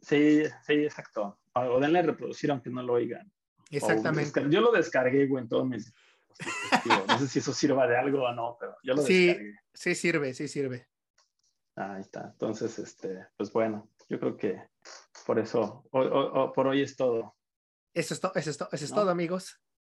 Sí, 0.01 0.41
sí, 0.65 0.73
exacto. 0.73 1.37
O 1.53 1.79
denle 1.79 1.99
a 1.99 2.01
reproducir 2.01 2.49
aunque 2.49 2.71
no 2.71 2.81
lo 2.81 2.93
oigan. 2.93 3.31
Exactamente. 3.69 4.43
Yo 4.49 4.59
lo 4.59 4.71
descargué, 4.71 5.27
güey, 5.27 5.43
en 5.43 5.49
todos 5.49 5.67
mis 5.67 5.93
no 7.07 7.19
sé 7.19 7.27
si 7.27 7.39
eso 7.39 7.53
sirva 7.53 7.87
de 7.87 7.97
algo 7.97 8.23
o 8.23 8.33
no, 8.33 8.57
pero 8.59 8.75
yo 8.83 8.93
lo 8.93 9.01
sí, 9.01 9.35
Sí, 9.73 9.95
sirve, 9.95 10.33
sí 10.33 10.47
sirve. 10.47 10.87
Ahí 11.75 12.01
está. 12.01 12.29
Entonces, 12.31 12.77
este, 12.77 13.27
pues 13.35 13.51
bueno, 13.51 13.89
yo 14.07 14.19
creo 14.19 14.37
que 14.37 14.61
por 15.25 15.39
eso, 15.39 15.83
por 15.91 16.67
hoy 16.67 16.81
es 16.81 16.95
todo. 16.95 17.35
Eso 17.93 18.13
es, 18.13 18.19
todo, 18.19 18.33
eso 18.35 18.49
es, 18.49 18.57
todo, 18.57 18.69
eso 18.71 18.85
es 18.85 18.93
todo, 18.93 19.09
amigos. 19.09 19.59